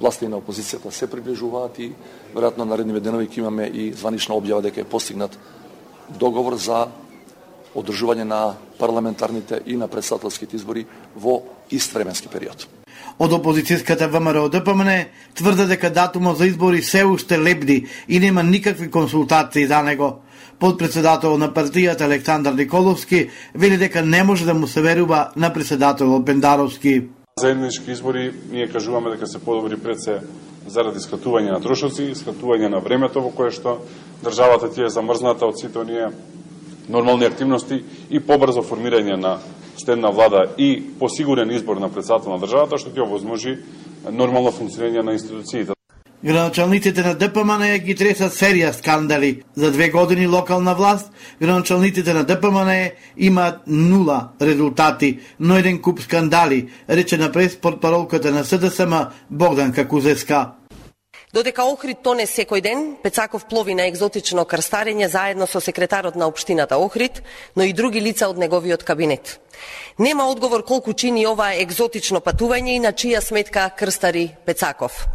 власти 0.00 0.24
и 0.24 0.28
на 0.28 0.38
опозицијата 0.38 0.90
се 0.90 1.10
приближуваат 1.10 1.78
и 1.78 1.92
веројатно 2.34 2.64
наредниве 2.64 3.00
денови 3.00 3.26
ќе 3.26 3.42
имаме 3.42 3.66
и 3.66 3.90
званична 3.92 4.34
објава 4.38 4.62
дека 4.62 4.80
е 4.80 4.88
постигнат 4.88 5.34
договор 6.08 6.54
за 6.54 6.86
одржување 7.74 8.24
на 8.24 8.54
парламентарните 8.78 9.60
и 9.66 9.76
на 9.76 9.88
председателските 9.88 10.56
избори 10.56 10.86
во 11.16 11.40
ист 11.70 11.94
временски 11.94 12.28
период. 12.28 12.66
Од 13.20 13.32
опозицијската 13.36 14.08
ВМРО 14.08 14.48
ДПМН 14.48 14.90
тврде 15.36 15.66
дека 15.68 15.90
датумот 15.90 16.38
за 16.38 16.46
избори 16.46 16.82
се 16.82 17.04
уште 17.04 17.38
лебди 17.38 17.86
и 18.08 18.18
нема 18.18 18.42
никакви 18.42 18.90
консултации 18.90 19.66
за 19.66 19.82
него. 19.82 20.20
Подпредседател 20.58 21.38
на 21.38 21.48
партијата 21.52 22.04
Александар 22.04 22.52
Николовски 22.52 23.30
вели 23.54 23.76
дека 23.76 24.02
не 24.02 24.22
може 24.24 24.44
да 24.44 24.54
му 24.54 24.66
се 24.66 24.82
верува 24.82 25.30
на 25.36 25.52
председател 25.52 26.24
Пендаровски. 26.24 27.02
Заеднички 27.38 27.90
избори 27.90 28.32
ние 28.50 28.68
кажуваме 28.68 29.10
дека 29.10 29.26
се 29.26 29.38
подобри 29.38 29.76
пред 29.76 30.02
се 30.02 30.20
заради 30.68 31.00
скратување 31.00 31.52
на 31.52 31.60
трошоци, 31.60 32.12
скратување 32.14 32.68
на 32.68 32.80
времето 32.80 33.22
во 33.24 33.30
кое 33.32 33.50
што 33.50 33.78
државата 34.24 34.68
ти 34.68 34.84
е 34.84 34.92
замрзната 34.92 35.48
од 35.48 35.56
сите 35.60 35.78
оние 35.78 36.10
нормални 36.90 37.24
активности 37.24 37.82
и 38.10 38.20
побрзо 38.20 38.62
формирање 38.66 39.16
на 39.16 39.38
стедна 39.76 40.10
влада 40.10 40.44
и 40.58 40.82
посигурен 40.98 41.50
избор 41.50 41.76
на 41.76 41.88
председател 41.88 42.32
на 42.32 42.38
државата, 42.38 42.78
што 42.78 42.90
ќе 42.90 43.06
овозможи 43.06 43.58
нормално 44.10 44.52
функционирање 44.52 45.04
на 45.06 45.12
институциите. 45.16 45.72
Граначалниците 46.24 47.00
на 47.00 47.14
ДПМН 47.16 47.78
ги 47.80 47.94
тресат 47.96 48.34
серија 48.36 48.74
скандали. 48.76 49.42
За 49.56 49.70
две 49.72 49.88
години 49.88 50.26
локална 50.26 50.74
власт, 50.74 51.12
граначалниците 51.40 52.12
на 52.14 52.24
ДПМН 52.24 52.90
имаат 53.16 53.62
нула 53.66 54.28
резултати, 54.42 55.18
но 55.40 55.56
еден 55.56 55.80
куп 55.80 56.00
скандали, 56.00 56.68
рече 56.90 57.16
на 57.16 57.32
прес 57.32 57.56
портпаролката 57.56 58.30
на 58.30 58.44
СДСМ 58.44 58.94
Богдан 59.30 59.72
Какузеска. 59.72 60.59
Додека 61.30 61.62
Охрид 61.70 62.00
тоне 62.02 62.24
секој 62.26 62.58
ден, 62.58 62.80
Пецаков 63.04 63.44
плови 63.46 63.76
на 63.78 63.84
екзотично 63.86 64.42
крстарење 64.50 65.06
заедно 65.06 65.46
со 65.46 65.60
секретарот 65.62 66.16
на 66.18 66.26
општината 66.26 66.74
Охрид, 66.74 67.22
но 67.54 67.62
и 67.62 67.72
други 67.72 68.00
лица 68.02 68.26
од 68.26 68.38
неговиот 68.38 68.82
кабинет. 68.82 69.38
Нема 69.98 70.26
одговор 70.26 70.64
колку 70.66 70.92
чини 70.92 71.22
ова 71.30 71.52
екзотично 71.54 72.18
патување 72.18 72.74
и 72.74 72.82
на 72.82 72.90
чија 72.90 73.22
сметка 73.22 73.68
крстари 73.70 74.32
Пецаков. 74.44 75.06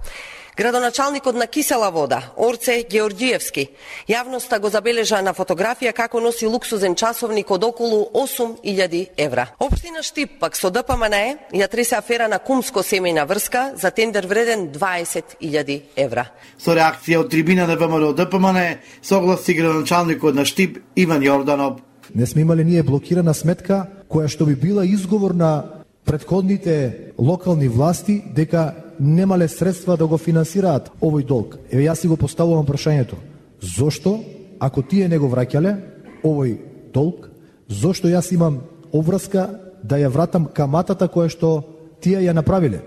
Градоначалникот 0.58 1.36
на 1.36 1.48
Кисела 1.48 1.92
вода, 1.92 2.32
Орце 2.38 2.86
Георгиевски, 2.90 3.68
јавноста 4.08 4.60
го 4.64 4.70
забележа 4.72 5.20
на 5.22 5.34
фотографија 5.36 5.92
како 5.92 6.22
носи 6.24 6.48
луксузен 6.48 6.96
часовник 6.96 7.52
од 7.52 7.64
околу 7.68 8.06
8000 8.14 9.10
евра. 9.18 9.50
Општина 9.60 10.04
Штип 10.04 10.40
пак 10.40 10.56
со 10.56 10.72
ДПМНЕ 10.72 11.52
ја 11.52 11.68
тресе 11.68 11.98
афера 12.00 12.30
на 12.32 12.40
кумско 12.40 12.86
семејна 12.88 13.26
врска 13.28 13.74
за 13.76 13.92
тендер 13.92 14.28
вреден 14.32 14.70
20.000 14.72 15.82
евра. 15.96 16.30
Со 16.58 16.72
реакција 16.72 17.20
од 17.20 17.30
трибина 17.30 17.68
на 17.68 17.76
ВМРО 17.76 18.14
ДПМН 18.16 18.80
согласи 19.04 19.58
градоначалникот 19.60 20.36
на 20.36 20.46
Штип 20.46 20.80
Иван 20.96 21.20
Јорданов. 21.20 21.84
Не 22.16 22.26
сме 22.26 22.42
имали 22.42 22.64
ние 22.64 22.84
блокирана 22.84 23.34
сметка 23.34 23.88
која 24.08 24.32
што 24.32 24.46
би 24.46 24.56
била 24.56 24.86
изговор 24.86 25.36
на 25.36 25.84
предходните 26.06 27.12
локални 27.18 27.68
власти 27.68 28.24
дека 28.34 28.85
немале 29.00 29.48
средства 29.48 29.98
да 29.98 30.08
го 30.08 30.18
финансираат 30.18 30.92
овој 31.02 31.26
долг. 31.26 31.58
Еве 31.72 31.88
јас 31.88 32.02
си 32.02 32.08
го 32.08 32.18
поставувам 32.18 32.66
прашањето. 32.66 33.16
Зошто, 33.62 34.20
ако 34.60 34.82
тие 34.82 35.08
не 35.08 35.18
го 35.18 35.30
враќале 35.30 35.76
овој 36.24 36.58
долг, 36.94 37.30
зошто 37.68 38.08
јас 38.08 38.34
имам 38.34 38.62
обврска 38.92 39.50
да 39.84 39.98
ја 39.98 40.10
вратам 40.10 40.48
каматата 40.54 41.08
која 41.08 41.30
што 41.30 41.64
тие 42.02 42.22
ја 42.24 42.34
направиле? 42.34 42.82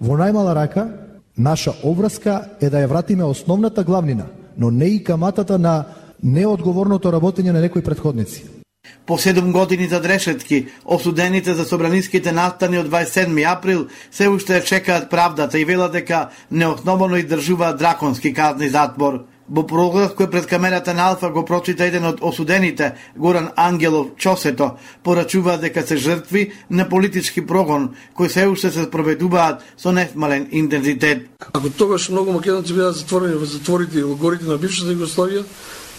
Во 0.00 0.16
најмала 0.16 0.54
рака, 0.54 0.88
наша 1.36 1.74
обврска 1.82 2.58
е 2.60 2.70
да 2.70 2.82
ја 2.82 2.88
вратиме 2.88 3.24
основната 3.24 3.84
главнина, 3.84 4.26
но 4.56 4.70
не 4.70 4.86
и 4.86 5.04
каматата 5.04 5.58
на 5.58 5.84
неодговорното 6.22 7.12
работење 7.12 7.52
на 7.52 7.60
некои 7.60 7.82
предходници. 7.82 8.57
По 9.06 9.18
7 9.18 9.52
години 9.52 9.88
за 9.88 10.00
дрешетки, 10.00 10.66
осудените 10.84 11.54
за 11.54 11.64
собраниските 11.64 12.32
настани 12.32 12.78
од 12.78 12.88
27 12.88 13.52
април 13.52 13.86
се 14.10 14.28
уште 14.28 14.64
чекаат 14.64 15.10
правдата 15.10 15.58
и 15.58 15.64
велат 15.64 15.92
дека 15.92 16.28
неосновано 16.50 17.16
издржуваат 17.16 17.78
драконски 17.78 18.34
казни 18.34 18.68
затвор. 18.68 19.24
Во 19.48 19.62
проглас 19.64 20.12
кој 20.12 20.28
пред 20.28 20.46
камерата 20.46 20.92
на 20.94 21.06
Алфа 21.08 21.30
го 21.32 21.40
прочита 21.48 21.86
еден 21.88 22.04
од 22.04 22.18
осудените, 22.20 22.92
Горан 23.16 23.48
Ангелов 23.56 24.08
Чосето, 24.16 24.74
порачува 25.02 25.56
дека 25.56 25.82
се 25.86 25.96
жртви 25.96 26.52
на 26.70 26.88
политички 26.88 27.46
прогон, 27.46 27.94
кои 28.14 28.28
се 28.28 28.46
уште 28.46 28.70
се 28.70 28.84
спроведуваат 28.84 29.64
со 29.76 29.92
несмален 29.92 30.48
интензитет. 30.52 31.28
Ако 31.52 31.70
тогаш 31.70 32.08
многу 32.08 32.32
македонци 32.32 32.74
бидат 32.74 32.96
затворени 32.96 33.40
во 33.40 33.48
затворите 33.48 33.98
и 33.98 34.02
логорите 34.04 34.44
на 34.44 34.60
бившата 34.60 34.92
Југославија 34.92 35.44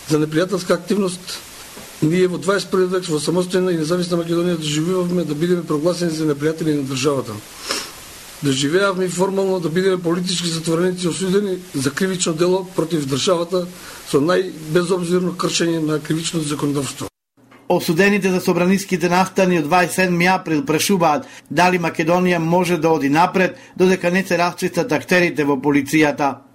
за 0.10 0.22
непријателска 0.22 0.78
активност, 0.78 1.42
Ние 2.02 2.28
во 2.32 2.38
21 2.40 2.88
век 2.88 3.08
во 3.12 3.18
самостојна 3.20 3.74
и 3.74 3.78
независна 3.82 4.16
Македонија 4.22 4.56
да 4.56 4.64
доживувавме 4.64 5.26
да 5.28 5.36
бидеме 5.36 5.66
прогласени 5.68 6.16
за 6.16 6.30
непријатели 6.30 6.78
на 6.78 6.88
државата. 6.88 7.36
Да 8.42 8.52
живеавме 8.52 9.10
формално 9.10 9.60
да 9.60 9.70
бидеме 9.70 10.00
политички 10.02 10.48
затвореници 10.48 11.08
осудени 11.08 11.58
за 11.76 11.92
кривично 11.92 12.34
дело 12.34 12.64
против 12.76 13.04
државата 13.06 13.66
со 14.08 14.24
најбезобзирно 14.24 15.36
кршење 15.36 15.84
на 15.84 16.00
кривичното 16.00 16.48
законодавство. 16.48 17.10
Осудените 17.70 18.32
за 18.32 18.40
собраниските 18.40 19.10
настани 19.10 19.60
од 19.60 19.68
27 19.68 20.36
април 20.36 20.64
прашуваат 20.66 21.28
дали 21.52 21.84
Македонија 21.84 22.38
може 22.40 22.78
да 22.78 22.90
оди 22.90 23.10
напред 23.10 23.60
додека 23.78 24.12
не 24.12 24.24
се 24.24 24.38
расчистат 24.38 24.92
актерите 24.92 25.44
во 25.44 25.60
полицијата 25.60 26.48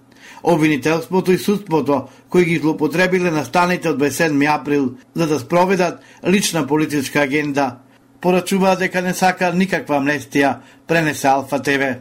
обвинителството 0.45 1.31
и 1.31 1.37
судството 1.37 2.07
кои 2.29 2.45
ги 2.45 2.57
злоупотребиле 2.57 3.31
настаните 3.31 3.89
од 3.89 3.99
27 3.99 4.55
април 4.55 4.91
за 5.15 5.27
да 5.27 5.39
спроведат 5.39 5.99
лична 6.27 6.67
политичка 6.67 7.19
агенда. 7.19 7.75
Порачуваат 8.21 8.79
дека 8.79 9.01
не 9.01 9.13
сака 9.13 9.51
никаква 9.53 9.99
амнестија, 9.99 10.57
пренесе 10.87 11.27
Алфа 11.27 11.61
ТВ. 11.61 11.95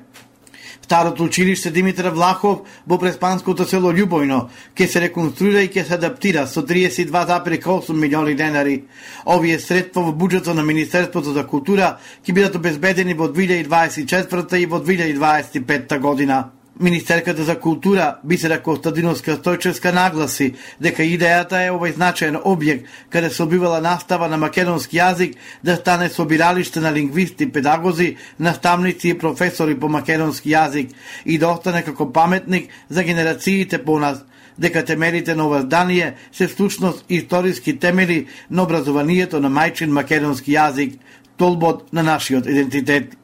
Старото 0.84 1.24
училиште 1.24 1.70
Димитар 1.70 2.10
Влахов 2.12 2.58
во 2.86 2.98
преспанското 3.00 3.64
село 3.64 3.92
Љубојно 3.92 4.42
ќе 4.76 4.86
се 4.86 5.00
реконструира 5.00 5.62
и 5.64 5.70
ќе 5.72 5.84
се 5.88 5.94
адаптира 5.96 6.46
со 6.46 6.60
32,8 6.60 7.92
милиони 7.96 8.34
денари. 8.36 8.82
Овие 9.24 9.58
средства 9.58 10.02
во 10.04 10.12
буџетот 10.12 10.52
на 10.52 10.62
Министерството 10.62 11.32
за 11.32 11.46
култура 11.48 11.96
ќе 12.26 12.34
бидат 12.36 12.60
обезбедени 12.60 13.14
во 13.14 13.30
2024 13.32 14.60
и 14.60 14.66
во 14.66 14.80
2025 14.84 15.98
година. 15.98 16.44
Министерката 16.80 17.44
за 17.44 17.60
култура 17.60 18.16
Бисера 18.24 18.56
Костадиновска 18.62 19.36
Стојчевска 19.38 19.92
нагласи 19.94 20.48
дека 20.82 21.04
идејата 21.06 21.60
е 21.62 21.70
овој 21.70 21.94
значаен 21.94 22.34
објект 22.34 22.88
каде 23.14 23.30
се 23.30 23.44
обивала 23.44 23.78
настава 23.80 24.26
на 24.28 24.36
македонски 24.36 24.98
јазик 24.98 25.36
да 25.62 25.76
стане 25.76 26.08
собиралиште 26.08 26.80
на 26.80 26.92
лингвисти, 26.92 27.46
педагози, 27.52 28.16
наставници 28.40 29.08
и 29.08 29.18
професори 29.18 29.78
по 29.78 29.88
македонски 29.88 30.50
јазик 30.50 30.90
и 31.24 31.38
да 31.38 31.54
остане 31.54 31.84
како 31.84 32.10
паметник 32.12 32.70
за 32.90 33.04
генерациите 33.04 33.78
по 33.78 33.98
нас 33.98 34.24
дека 34.58 34.84
темелите 34.84 35.34
на 35.34 35.46
ова 35.46 35.62
здание 35.62 36.14
се 36.32 36.48
всушност 36.48 37.04
историски 37.08 37.78
темели 37.78 38.26
на 38.50 38.62
образованието 38.62 39.40
на 39.40 39.50
мајчин 39.50 39.94
македонски 39.94 40.58
јазик, 40.58 40.98
толбот 41.36 41.92
на 41.92 42.02
нашиот 42.02 42.46
идентитет 42.46 43.14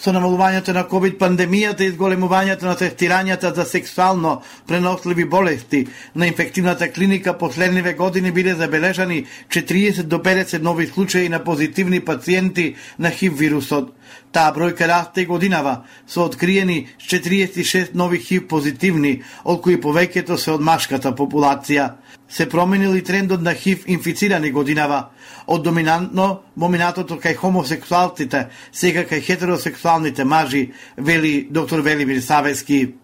со 0.00 0.12
намалувањето 0.16 0.72
на 0.72 0.86
ковид 0.88 1.18
пандемијата 1.20 1.84
и 1.84 1.92
зголемувањето 1.92 2.64
на 2.64 2.76
тестирањата 2.76 3.52
за 3.54 3.64
сексуално 3.64 4.40
преносливи 4.66 5.24
болести 5.24 5.86
на 6.14 6.26
инфективната 6.26 6.92
клиника 6.92 7.38
последниве 7.38 7.94
години 7.94 8.32
биле 8.32 8.54
забележани 8.54 9.26
40 9.48 10.02
до 10.02 10.18
50 10.18 10.62
нови 10.62 10.86
случаи 10.86 11.28
на 11.28 11.44
позитивни 11.44 12.00
пациенти 12.00 12.74
на 12.98 13.10
ХИВ 13.10 13.38
вирусот. 13.38 13.99
Таа 14.32 14.52
бројка 14.54 14.86
расте 14.86 15.24
годинава, 15.26 15.84
со 16.06 16.24
откриени 16.24 16.88
46 16.98 17.94
нови 17.94 18.18
хив 18.18 18.46
позитивни, 18.48 19.22
од 19.44 19.60
кои 19.62 19.80
повеќето 19.80 20.36
се 20.36 20.52
од 20.52 20.60
машката 20.60 21.12
популација. 21.12 21.90
Се 22.28 22.48
променил 22.48 22.94
и 22.94 23.02
трендот 23.02 23.42
на 23.42 23.54
хив 23.54 23.84
инфицирани 23.86 24.50
годинава, 24.50 25.10
од 25.46 25.62
доминантно 25.62 26.42
моминатото 26.56 27.18
кај 27.18 27.34
хомосексуалците, 27.36 28.46
сега 28.72 29.04
кај 29.04 29.20
хетеросексуалните 29.26 30.24
мажи, 30.24 30.70
вели 30.96 31.48
доктор 31.50 31.80
Велимир 31.80 32.20
Савески. 32.20 32.99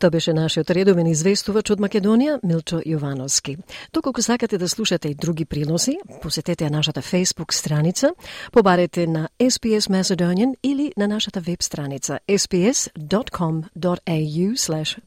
Тоа 0.00 0.10
беше 0.10 0.32
нашиот 0.32 0.70
редовен 0.72 1.10
известувач 1.12 1.74
од 1.74 1.80
Македонија, 1.84 2.38
Милчо 2.40 2.78
Јовановски. 2.88 3.58
Доколку 3.92 4.22
сакате 4.24 4.56
да 4.58 4.68
слушате 4.68 5.08
и 5.12 5.14
други 5.14 5.44
приноси, 5.44 5.98
посетете 6.22 6.64
ја 6.64 6.70
нашата 6.72 7.02
Facebook 7.04 7.52
страница, 7.52 8.14
побарете 8.52 9.06
на 9.06 9.28
SPS 9.38 9.90
Macedonian 9.92 10.54
или 10.62 10.92
на 10.96 11.08
нашата 11.08 11.40
веб 11.40 11.62
страница 11.62 12.18
sps.com.au 12.28 13.68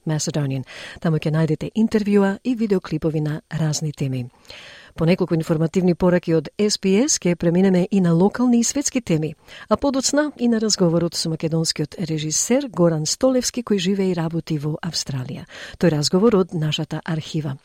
Macedonian. 0.08 0.64
Таму 1.02 1.18
ќе 1.18 1.32
најдете 1.34 1.72
интервјуа 1.74 2.38
и 2.44 2.56
видеоклипови 2.56 3.22
на 3.22 3.42
разни 3.50 3.92
теми. 3.92 4.30
По 4.96 5.06
неколку 5.06 5.34
информативни 5.34 5.96
пораки 5.96 6.36
од 6.36 6.50
СПС 6.58 7.20
ке 7.20 7.36
преминеме 7.36 7.88
и 7.92 8.02
на 8.02 8.14
локални 8.14 8.60
и 8.60 8.64
светски 8.64 9.02
теми, 9.02 9.36
а 9.70 9.78
подоцна 9.78 10.32
и 10.38 10.48
на 10.48 10.62
разговорот 10.62 11.16
со 11.16 11.30
македонскиот 11.30 11.96
режисер 12.00 12.70
Горан 12.70 13.06
Столевски 13.06 13.64
кој 13.64 13.78
живее 13.78 14.12
и 14.12 14.16
работи 14.16 14.58
во 14.58 14.78
Австралија. 14.86 15.46
Тој 15.82 15.90
разговор 15.98 16.36
од 16.36 16.54
нашата 16.54 17.02
архива. 17.06 17.58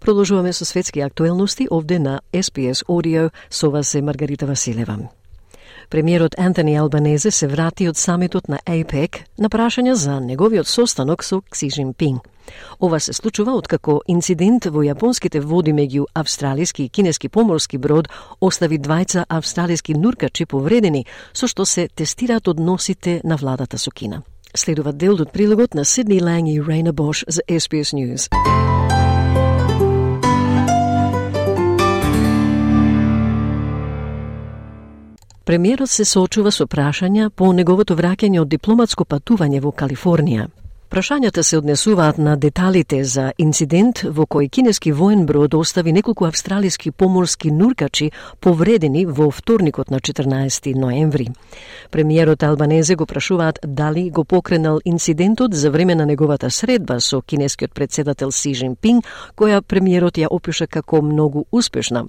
Продолжуваме 0.00 0.52
со 0.52 0.64
светски 0.64 1.00
актуелности 1.00 1.68
овде 1.70 1.98
на 1.98 2.20
SPS 2.32 2.84
Audio 2.86 3.30
со 3.50 3.70
вас 3.70 3.94
е 3.94 4.02
Маргарита 4.02 4.46
Василева. 4.46 4.98
Премиерот 5.90 6.34
Антони 6.38 6.76
Албанезе 6.76 7.30
се 7.30 7.46
врати 7.46 7.88
од 7.88 7.96
самитот 7.96 8.48
на 8.48 8.58
АПЕК 8.66 9.24
на 9.38 9.48
прашања 9.48 9.92
за 9.92 10.20
неговиот 10.20 10.66
состанок 10.66 11.24
со 11.24 11.40
Кси 11.40 11.70
Жинпинг. 11.70 12.22
Ова 12.80 13.00
се 13.00 13.12
случува 13.12 13.54
откако 13.54 14.00
инцидент 14.06 14.66
во 14.66 14.82
јапонските 14.86 15.40
води 15.40 15.72
меѓу 15.72 16.06
австралиски 16.14 16.84
и 16.84 16.88
кинески 16.88 17.28
поморски 17.28 17.78
брод 17.78 18.08
остави 18.40 18.78
двајца 18.78 19.24
австралиски 19.28 19.94
нуркачи 19.94 20.46
повредени, 20.46 21.06
со 21.32 21.46
што 21.46 21.64
се 21.64 21.88
тестираат 21.88 22.48
односите 22.48 23.20
на 23.24 23.36
владата 23.36 23.78
со 23.78 23.90
Кина. 23.90 24.22
Следува 24.54 24.92
дел 24.92 25.20
од 25.20 25.32
прилогот 25.32 25.74
на 25.74 25.84
Сидни 25.84 26.20
Ланг 26.22 26.48
и 26.48 26.60
Рейна 26.60 26.92
Бош 26.92 27.24
за 27.28 27.42
SBS 27.48 27.92
News. 27.94 28.75
Премиерот 35.46 35.90
се 35.90 36.04
соочува 36.04 36.50
со 36.50 36.64
прашања 36.66 37.28
по 37.30 37.52
неговото 37.54 37.94
враќање 37.94 38.40
од 38.42 38.48
дипломатско 38.50 39.04
патување 39.06 39.60
во 39.62 39.70
Калифорнија. 39.70 40.48
Прашањата 40.90 41.44
се 41.46 41.58
однесуваат 41.60 42.18
на 42.18 42.32
деталите 42.36 42.98
за 43.04 43.28
инцидент 43.38 44.02
во 44.16 44.26
кој 44.26 44.48
кинески 44.50 44.90
воен 44.92 45.22
брод 45.26 45.54
остави 45.54 45.92
неколку 45.92 46.26
австралиски 46.26 46.90
поморски 46.90 47.52
нуркачи 47.54 48.10
повредени 48.40 49.04
во 49.06 49.30
вторникот 49.30 49.90
на 49.90 50.00
14 50.00 50.74
ноември. 50.74 51.28
Премиерот 51.92 52.42
Албанезе 52.42 52.96
го 52.96 53.06
прашуваат 53.06 53.58
дали 53.62 54.10
го 54.10 54.24
покренал 54.24 54.80
инцидентот 54.84 55.54
за 55.54 55.70
време 55.70 55.94
на 55.94 56.06
неговата 56.06 56.50
средба 56.50 57.00
со 57.00 57.22
кинескиот 57.22 57.72
председател 57.72 58.32
Си 58.32 58.54
Жинпинг, 58.54 59.06
која 59.36 59.62
премиерот 59.62 60.18
ја 60.18 60.26
опиша 60.26 60.66
како 60.66 61.02
многу 61.02 61.46
успешна. 61.52 62.08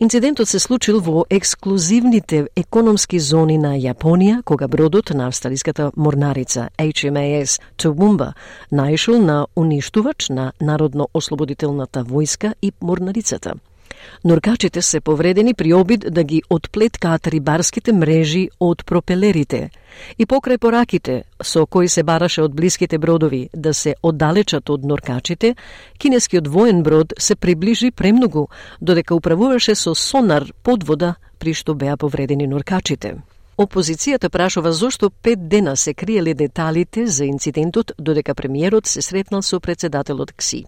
Инцидентот 0.00 0.48
се 0.48 0.58
случил 0.58 1.00
во 1.00 1.24
ексклузивните 1.30 2.46
економски 2.56 3.20
зони 3.20 3.58
на 3.58 3.76
Јапонија, 3.78 4.42
кога 4.42 4.68
бродот 4.68 5.10
на 5.14 5.26
австралиската 5.26 5.90
морнарица 5.96 6.68
HMAS 6.78 7.60
Toowoomba 7.78 8.32
наишол 8.72 9.18
на 9.18 9.46
уништувач 9.56 10.28
на 10.28 10.52
Народно-ослободителната 10.60 12.04
војска 12.04 12.54
и 12.62 12.72
морнарицата. 12.80 13.54
Норкачите 14.24 14.82
се 14.82 15.00
повредени 15.00 15.54
при 15.54 15.72
обид 15.74 16.04
да 16.10 16.24
ги 16.24 16.42
отплеткаат 16.50 17.26
рибарските 17.26 17.92
мрежи 17.92 18.48
од 18.60 18.84
пропелерите 18.86 19.70
и 20.18 20.26
покрај 20.26 20.58
пораките 20.58 21.24
со 21.42 21.66
кои 21.66 21.88
се 21.88 22.02
бараше 22.02 22.42
од 22.42 22.54
блиските 22.54 22.98
бродови 22.98 23.48
да 23.54 23.74
се 23.74 23.94
оддалечат 24.02 24.70
од 24.70 24.84
норкачите, 24.84 25.54
кинескиот 25.98 26.48
воен 26.48 26.82
брод 26.82 27.12
се 27.18 27.36
приближи 27.36 27.90
премногу, 27.90 28.48
додека 28.80 29.14
управуваше 29.14 29.74
со 29.74 29.94
сонар 29.94 30.52
подвода, 30.62 31.14
при 31.38 31.54
што 31.54 31.74
беа 31.74 31.96
повредени 31.96 32.46
норкачите. 32.46 33.16
Опозицијата 33.58 34.28
прашува 34.28 34.72
зошто 34.72 35.10
пет 35.10 35.48
дена 35.48 35.76
се 35.76 35.94
криеле 35.94 36.34
деталите 36.34 37.06
за 37.06 37.24
инцидентот 37.24 37.92
додека 37.98 38.34
премиерот 38.34 38.86
се 38.86 39.02
сретнал 39.02 39.42
со 39.42 39.60
председателот 39.60 40.32
КСИ. 40.32 40.64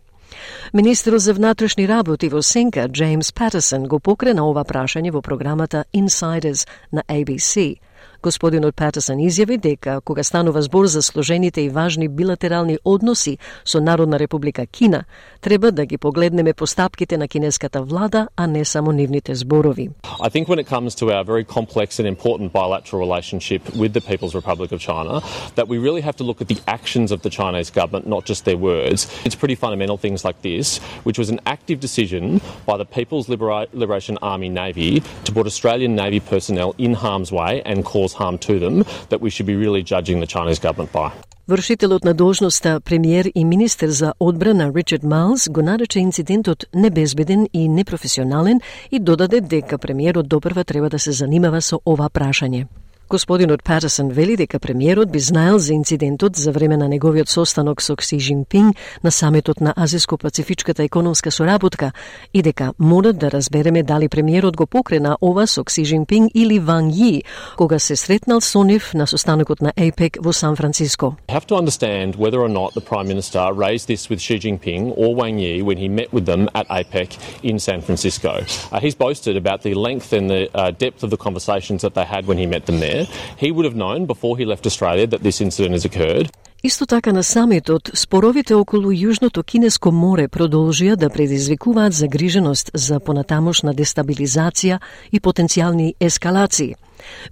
Министерот 0.72 1.20
за 1.20 1.34
внатрешни 1.34 1.88
работи 1.88 2.28
во 2.28 2.42
Сенка, 2.42 2.88
Джеймс 2.88 3.32
Патерсон, 3.32 3.86
го 3.88 4.00
покрена 4.00 4.44
ова 4.44 4.64
прашање 4.64 5.12
во 5.12 5.22
програмата 5.22 5.84
Insiders 5.94 6.66
на 6.92 7.02
ABC. 7.08 7.78
Господинот 8.24 8.72
Патерсон 8.72 9.20
изјави 9.20 9.58
дека 9.60 10.00
кога 10.00 10.22
станува 10.24 10.62
збор 10.64 10.86
за 10.86 11.02
сложените 11.02 11.60
и 11.60 11.68
важни 11.68 12.08
билатерални 12.08 12.78
односи 12.84 13.38
со 13.64 13.80
Народна 13.80 14.18
република 14.18 14.66
Кина, 14.66 15.04
треба 15.40 15.72
да 15.72 15.86
ги 15.86 15.98
погледнеме 15.98 16.54
постапките 16.54 17.18
на 17.18 17.28
кинеската 17.28 17.82
влада, 17.82 18.28
а 18.36 18.46
не 18.46 18.64
само 18.64 18.92
нивните 18.92 19.34
зборови. 19.34 19.90
I 20.20 20.30
think 20.30 20.48
when 20.48 20.58
it 20.58 20.66
comes 20.66 20.94
to 21.00 21.04
our 21.10 21.24
very 21.24 21.44
complex 21.44 21.98
and 22.00 22.06
important 22.08 22.52
bilateral 22.52 23.00
relationship 23.06 23.62
with 23.80 23.92
the 23.92 24.00
People's 24.10 24.34
Republic 24.34 24.72
of 24.72 24.80
China, 24.80 25.20
that 25.58 25.68
we 25.68 25.76
really 25.86 26.02
have 26.08 26.16
to 26.20 26.24
look 26.24 26.40
at 26.40 26.48
the 26.48 26.60
actions 26.78 27.08
of 27.14 27.20
the 27.26 27.32
Chinese 27.40 27.70
government, 27.80 28.04
not 28.06 28.22
just 28.30 28.40
their 28.48 28.60
words. 28.72 29.00
It's 29.26 29.38
pretty 29.42 29.56
fundamental 29.64 29.98
things 29.98 30.24
like 30.28 30.38
this, 30.40 30.66
which 31.06 31.18
was 31.18 31.28
an 31.34 31.40
active 31.56 31.78
decision 31.86 32.40
by 32.70 32.76
the 32.82 32.88
People's 32.98 33.26
Libera 33.28 33.60
Liberation 33.82 34.16
Army 34.32 34.48
Navy 34.48 34.92
to 35.26 35.30
put 35.36 35.44
Australian 35.52 35.92
Navy 35.94 36.20
personnel 36.20 36.70
in 36.78 36.94
harm's 36.94 37.30
way 37.30 37.60
and 37.70 37.84
cause 37.84 38.13
harm 38.14 38.38
to 38.38 38.58
them 38.58 38.84
that 39.10 39.20
we 39.20 39.30
should 39.30 39.46
be 39.46 39.56
really 39.64 39.82
judging 39.82 40.20
the 40.20 40.30
Chinese 40.36 40.60
government 40.66 40.92
by. 40.92 41.10
Вршителот 41.48 42.04
на 42.04 42.14
должноста 42.14 42.80
премиер 42.80 43.30
и 43.34 43.44
министер 43.44 43.88
за 43.88 44.14
одбрана 44.18 44.72
Ричард 44.74 45.02
Малс 45.02 45.48
го 45.48 45.62
нарече 45.62 45.98
инцидентот 45.98 46.64
небезбеден 46.74 47.48
и 47.52 47.68
непрофесионален 47.68 48.60
и 48.90 48.98
додаде 48.98 49.40
дека 49.40 49.78
премиерот 49.78 50.28
допрва 50.28 50.64
треба 50.64 50.90
да 50.90 50.98
се 50.98 51.12
занимава 51.12 51.60
со 51.60 51.80
ова 51.84 52.08
прашање. 52.08 52.66
Господинот 53.10 53.62
Патерсон 53.62 54.08
вели 54.08 54.36
дека 54.36 54.58
премиерот 54.58 55.10
би 55.10 55.18
знаел 55.18 55.58
за 55.58 55.74
инцидентот 55.74 56.36
за 56.36 56.52
време 56.52 56.76
на 56.76 56.88
неговиот 56.88 57.28
состанок 57.28 57.82
со 57.82 57.96
Кси 57.96 58.18
Жинпинг 58.18 58.76
на 59.02 59.10
саметот 59.10 59.60
на 59.60 59.72
Азиско-Пацифичката 59.72 60.82
економска 60.82 61.30
соработка 61.30 61.92
и 62.32 62.42
дека 62.42 62.72
мора 62.78 63.12
да 63.12 63.30
разбереме 63.30 63.82
дали 63.82 64.08
премиерот 64.08 64.56
го 64.56 64.66
покрена 64.66 65.18
ова 65.20 65.46
со 65.46 65.64
Кси 65.64 65.84
Жинпинг 65.84 66.30
или 66.34 66.58
Ван 66.58 66.90
Ји 66.90 67.22
кога 67.56 67.78
се 67.78 67.96
сретнал 67.96 68.40
со 68.40 68.64
нив 68.64 68.94
на 68.94 69.06
состанокот 69.06 69.60
на 69.60 69.72
АПЕК 69.76 70.18
во 70.20 70.32
Сан 70.32 70.56
Франциско. 70.56 71.16
have 71.28 71.46
to 71.46 71.56
understand 71.56 72.16
whether 72.16 72.40
or 72.40 72.48
not 72.48 72.72
the 72.74 72.80
Prime 72.80 73.08
Minister 73.08 73.52
raised 73.52 73.86
this 73.88 74.08
with 74.08 74.20
Xi 74.20 74.38
Jinping 74.38 74.92
or 74.96 75.14
Wang 75.14 75.38
Yi 75.38 75.62
when 75.62 75.78
he 75.78 75.88
met 75.88 76.10
with 76.12 76.26
them 76.26 76.48
at 76.54 76.66
APEC 76.68 77.18
in 77.42 77.58
San 77.58 77.80
Francisco. 77.80 78.32
Uh, 78.72 78.80
he's 78.80 78.94
boasted 78.94 79.36
about 79.36 79.62
the 79.62 79.74
length 79.74 80.12
and 80.12 80.30
the 80.30 80.42
uh, 80.54 80.70
depth 80.84 81.02
of 81.02 81.10
the 81.10 81.20
conversations 81.26 81.82
that 81.82 81.94
they 81.94 82.04
had 82.04 82.26
when 82.26 82.38
he 82.38 82.46
met 82.46 82.64
them 82.66 82.78
there. 82.80 82.93
He 83.42 83.50
would 83.52 83.66
have 83.70 83.76
known 83.82 84.06
before 84.06 84.34
he 84.38 84.44
left 84.44 84.66
Australia 84.70 85.06
that 85.06 85.22
this 85.22 85.40
incident 85.40 85.72
has 85.76 85.84
occurred. 85.90 86.28
Исто 86.66 86.86
така 86.86 87.12
на 87.12 87.22
самитот, 87.22 87.90
споровите 87.94 88.54
околу 88.54 88.92
Јужното 88.92 89.44
Кинеско 89.44 89.90
море 89.92 90.28
продолжија 90.28 90.96
да 90.96 91.10
предизвикуваат 91.10 91.92
загриженост 91.92 92.70
за 92.74 93.00
понатамошна 93.00 93.74
дестабилизација 93.74 94.78
и 95.12 95.20
потенцијални 95.20 95.92
ескалации. 96.00 96.74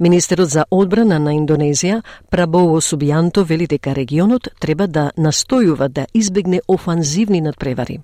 Министерот 0.01 0.48
за 0.48 0.64
одбрана 0.70 1.18
на 1.18 1.33
Индонезија, 1.33 2.03
Прабово 2.31 2.81
Субијанто, 2.81 3.44
вели 3.44 3.66
дека 3.66 3.94
регионот 3.94 4.48
треба 4.61 4.87
да 4.87 5.11
настојува 5.16 5.88
да 5.88 6.07
избегне 6.14 6.61
офанзивни 6.68 7.40
надпревари. 7.40 8.01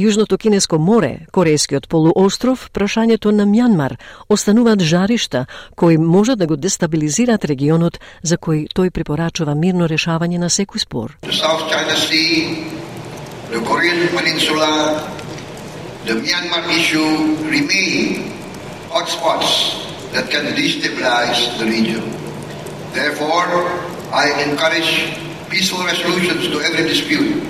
Јужното 0.00 0.38
Кинеско 0.40 0.78
море, 0.80 1.26
Корејскиот 1.28 1.84
полуостров, 1.92 2.70
прашањето 2.72 3.34
на 3.36 3.44
Мјанмар 3.44 3.98
остануваат 4.32 4.80
жаришта 4.80 5.44
кои 5.76 5.98
можат 5.98 6.38
да 6.38 6.46
го 6.46 6.56
дестабилизираат 6.56 7.44
регионот 7.44 7.98
за 8.22 8.38
кој 8.38 8.72
тој 8.72 8.90
препорачува 8.96 9.54
мирно 9.54 9.88
решавање 9.92 10.38
на 10.38 10.48
секој 10.48 10.80
спор. 10.80 11.18
the 11.20 11.32
South 11.32 11.68
China 11.68 11.92
Sea, 11.92 12.64
the 13.50 13.60
Korean 13.60 14.08
Peninsula, 14.16 15.04
the 16.06 16.14
Myanmar 16.14 16.64
issue 16.72 17.36
remain 17.52 18.32
hotspots 18.88 19.84
that 20.14 20.30
can 20.30 20.46
destabilize 20.56 21.58
the 21.58 21.66
region. 21.66 22.02
Therefore, 22.94 23.68
I 24.12 24.32
encourage 24.48 25.12
peaceful 25.50 25.84
resolutions 25.84 26.48
to 26.48 26.56
every 26.62 26.88
dispute 26.88 27.49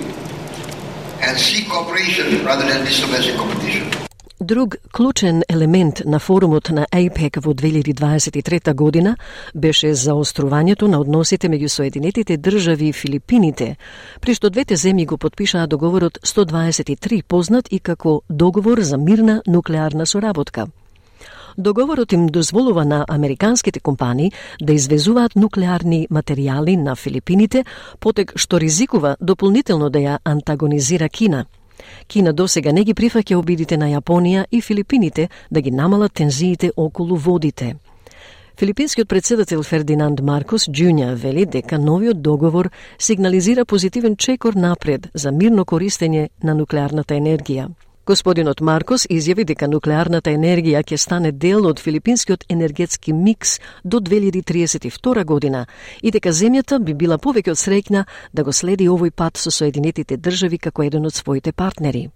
and 1.27 1.39
seek 1.39 1.69
cooperation 1.69 2.45
rather 2.45 2.67
than 2.71 2.85
disobey 2.85 3.37
competition. 3.37 4.11
Друг 4.43 4.77
клучен 4.93 5.43
елемент 5.49 6.03
на 6.05 6.19
форумот 6.19 6.71
на 6.71 6.87
АИПЕК 6.91 7.37
во 7.37 7.53
2023 7.55 8.75
година 8.75 9.17
беше 9.55 9.95
заострувањето 9.95 10.89
на 10.89 10.99
односите 11.01 11.49
меѓу 11.49 11.69
Соединетите 11.69 12.37
држави 12.37 12.89
и 12.89 12.93
Филипините, 12.93 13.77
при 14.21 14.35
што 14.35 14.51
двете 14.51 14.77
земји 14.77 15.07
го 15.07 15.19
подпишаа 15.19 15.67
договорот 15.67 16.19
123, 16.25 17.23
познат 17.23 17.69
и 17.71 17.79
како 17.79 18.23
Договор 18.31 18.81
за 18.81 18.97
мирна 18.97 19.43
нуклеарна 19.47 20.07
соработка. 20.07 20.67
Договорот 21.59 22.13
им 22.13 22.27
дозволува 22.27 22.85
на 22.85 23.05
американските 23.09 23.81
компании 23.81 24.33
да 24.61 24.73
извезуваат 24.73 25.37
нуклеарни 25.37 26.07
материјали 26.11 26.77
на 26.77 26.97
Филипините, 26.97 27.65
потек 28.01 28.33
што 28.37 28.61
ризикува 28.61 29.17
дополнително 29.21 29.91
да 29.91 29.99
ја 29.99 30.19
антагонизира 30.25 31.09
Кина– 31.09 31.47
Кина 32.07 32.33
досега 32.33 32.73
не 32.73 32.85
ги 32.85 32.95
прифаќа 32.95 33.37
обидите 33.39 33.77
на 33.77 33.91
Јапонија 33.91 34.47
и 34.51 34.61
Филипините 34.61 35.29
да 35.51 35.61
ги 35.61 35.71
намалат 35.71 36.13
тензиите 36.13 36.73
околу 36.77 37.17
водите. 37.17 37.77
Филипинскиот 38.61 39.09
председател 39.09 39.63
Фердинанд 39.63 40.21
Маркос 40.21 40.69
Джуња 40.69 41.15
вели 41.15 41.47
дека 41.47 41.79
новиот 41.79 42.21
договор 42.21 42.71
сигнализира 42.99 43.65
позитивен 43.65 44.17
чекор 44.17 44.55
напред 44.55 45.09
за 45.15 45.33
мирно 45.33 45.65
користење 45.65 46.29
на 46.43 46.55
нуклеарната 46.55 47.15
енергија. 47.15 47.71
Господинот 48.11 48.61
Маркос 48.61 49.05
изјави 49.07 49.44
дека 49.46 49.68
нуклеарната 49.70 50.33
енергија 50.35 50.81
ќе 50.83 50.96
стане 50.99 51.31
дел 51.44 51.68
од 51.68 51.79
филипинскиот 51.79 52.42
енергетски 52.51 53.12
микс 53.14 53.53
до 53.85 54.01
2032 54.09 55.25
година 55.25 55.61
и 56.03 56.11
дека 56.11 56.33
земјата 56.35 56.81
би 56.83 56.94
била 56.94 57.18
повеќе 57.23 57.55
од 57.55 57.61
среќна 57.61 58.03
да 58.33 58.42
го 58.42 58.53
следи 58.53 58.88
овој 58.90 59.14
пат 59.14 59.38
со 59.38 59.55
Соединетите 59.55 60.16
држави 60.16 60.59
како 60.59 60.83
еден 60.83 61.07
од 61.07 61.14
своите 61.14 61.53
партнери. 61.53 62.09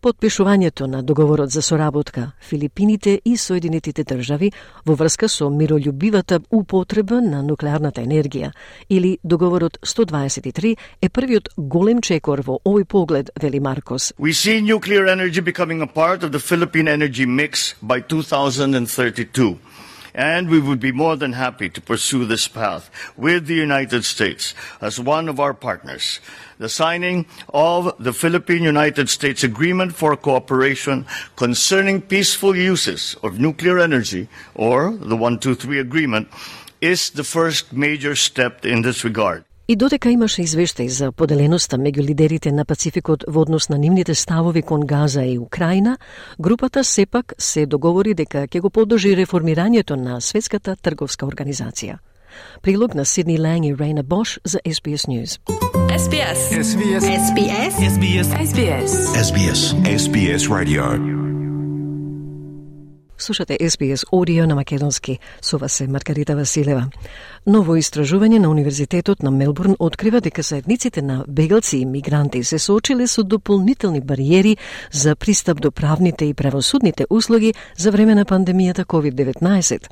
Подпишувањето 0.00 0.86
на 0.86 1.02
договорот 1.02 1.50
за 1.50 1.62
соработка 1.62 2.30
Филипините 2.40 3.20
и 3.24 3.36
Соединетите 3.36 4.04
држави 4.04 4.52
во 4.86 4.94
врска 4.94 5.28
со 5.28 5.50
миролюбивата 5.50 6.38
употреба 6.50 7.20
на 7.20 7.42
нуклеарната 7.42 8.00
енергија 8.00 8.52
или 8.88 9.18
договорот 9.24 9.78
123 9.82 10.76
е 11.02 11.08
првиот 11.08 11.48
голем 11.56 12.00
чекор 12.00 12.42
во 12.46 12.60
овој 12.64 12.84
поглед, 12.84 13.30
вели 13.42 13.60
Маркос. 13.60 14.12
We 14.18 14.32
see 14.32 14.60
nuclear 14.62 15.06
energy 15.06 15.40
becoming 15.40 15.82
a 15.82 15.86
part 15.86 16.22
of 16.22 16.30
the 16.30 16.38
Philippine 16.38 16.88
energy 16.88 17.26
mix 17.26 17.74
by 17.82 18.00
2032 18.00 19.56
and 20.18 20.50
we 20.50 20.58
would 20.58 20.80
be 20.80 20.90
more 20.90 21.14
than 21.14 21.32
happy 21.32 21.68
to 21.70 21.80
pursue 21.80 22.24
this 22.24 22.48
path 22.48 22.90
with 23.16 23.46
the 23.46 23.54
United 23.54 24.04
States 24.04 24.52
as 24.80 24.98
one 24.98 25.28
of 25.28 25.38
our 25.38 25.54
partners. 25.54 26.18
The 26.58 26.68
signing 26.68 27.24
of 27.54 27.94
the 28.02 28.12
Philippine 28.12 28.64
United 28.64 29.08
States 29.08 29.44
Agreement 29.44 29.94
for 29.94 30.16
Cooperation 30.16 31.06
concerning 31.36 32.02
peaceful 32.02 32.56
uses 32.56 33.14
of 33.22 33.38
nuclear 33.38 33.78
energy, 33.78 34.26
or 34.56 34.90
the 34.90 35.14
123 35.14 35.78
Agreement, 35.78 36.28
is 36.80 37.10
the 37.10 37.22
first 37.22 37.72
major 37.72 38.16
step 38.16 38.66
in 38.66 38.82
this 38.82 39.04
regard. 39.04 39.44
И 39.68 39.74
додека 39.76 40.08
имаше 40.08 40.40
извештај 40.48 40.88
за 40.88 41.10
поделеноста 41.12 41.76
меѓу 41.76 42.00
лидерите 42.00 42.52
на 42.56 42.64
Пацификот 42.64 43.26
во 43.28 43.42
однос 43.44 43.68
на 43.68 43.76
нивните 43.76 44.14
ставови 44.14 44.62
кон 44.62 44.86
Газа 44.88 45.24
и 45.28 45.38
Украина, 45.38 45.98
групата 46.40 46.84
сепак 46.84 47.34
се 47.38 47.66
договори 47.66 48.14
дека 48.14 48.46
ќе 48.48 48.60
го 48.64 48.70
подржи 48.70 49.12
реформирањето 49.12 50.00
на 50.00 50.22
Светската 50.24 50.76
трговска 50.76 51.26
организација. 51.26 51.98
Прилог 52.62 52.94
на 52.94 53.04
Сидни 53.04 53.38
Ланг 53.38 53.64
и 53.66 53.74
Рейна 53.76 54.02
Бош 54.02 54.38
за 54.44 54.58
SBS 54.64 55.04
News. 55.04 55.38
SBS. 55.92 56.40
SBS. 56.64 57.04
SBS. 57.28 57.72
SBS. 57.92 58.28
SBS. 58.48 58.92
SBS. 59.28 59.60
SBS 59.84 60.48
Radio. 60.48 61.27
Слушате 63.20 63.58
SBS 63.60 64.06
Audio 64.12 64.46
на 64.46 64.54
македонски. 64.54 65.18
Со 65.42 65.58
вас 65.58 65.80
е 65.80 65.86
Маргарита 65.86 66.36
Василева. 66.36 66.84
Ново 67.46 67.74
истражување 67.76 68.38
на 68.38 68.50
Универзитетот 68.50 69.22
на 69.22 69.30
Мелбурн 69.30 69.74
открива 69.78 70.20
дека 70.20 70.42
заедниците 70.42 71.02
на 71.02 71.24
бегалци 71.28 71.78
и 71.78 71.86
мигранти 71.86 72.44
се 72.44 72.58
соочиле 72.58 73.06
со 73.06 73.24
дополнителни 73.24 74.00
бариери 74.00 74.56
за 74.92 75.16
пристап 75.16 75.60
до 75.60 75.70
правните 75.70 76.24
и 76.24 76.34
правосудните 76.34 77.06
услуги 77.10 77.54
за 77.76 77.90
време 77.90 78.14
на 78.14 78.24
пандемијата 78.24 78.84
COVID-19. 78.86 79.88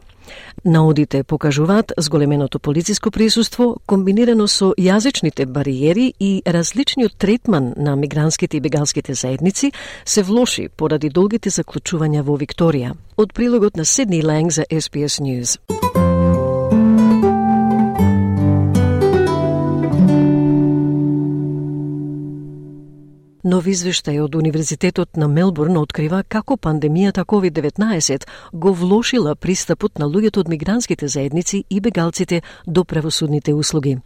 Наодите 0.65 1.23
покажуваат 1.23 1.93
зголеменото 1.99 2.59
полициско 2.59 3.11
присуство, 3.11 3.77
комбинирано 3.87 4.49
со 4.49 4.73
јазичните 4.79 5.47
бариери 5.47 6.15
и 6.21 6.43
различниот 6.47 7.17
третман 7.19 7.75
на 7.77 7.97
мигрантските 7.97 8.57
и 8.57 8.61
бегалските 8.61 9.15
заедници 9.15 9.73
се 10.05 10.23
влоши 10.23 10.69
поради 10.69 11.09
долгите 11.09 11.51
заклучувања 11.51 12.23
во 12.23 12.37
Викторија. 12.37 12.95
Од 13.17 13.33
прилогот 13.33 13.77
на 13.77 13.85
Сидни 13.85 14.23
Ланг 14.23 14.53
за 14.53 14.65
SBS 14.71 15.21
News. 15.21 16.06
Нов 23.47 23.69
извештај 23.71 24.17
од 24.25 24.35
Универзитетот 24.35 25.15
на 25.23 25.29
Мелбурн 25.31 25.77
открива 25.79 26.25
како 26.27 26.57
пандемијата 26.57 27.23
COVID-19 27.31 28.25
го 28.53 28.73
влошила 28.75 29.37
пристапот 29.37 30.01
на 30.03 30.09
луѓето 30.11 30.43
од 30.43 30.49
мигрантските 30.51 31.07
заедници 31.07 31.63
и 31.71 31.79
бегалците 31.81 32.41
до 32.67 32.83
правосудните 32.85 33.55
услуги. 33.55 34.01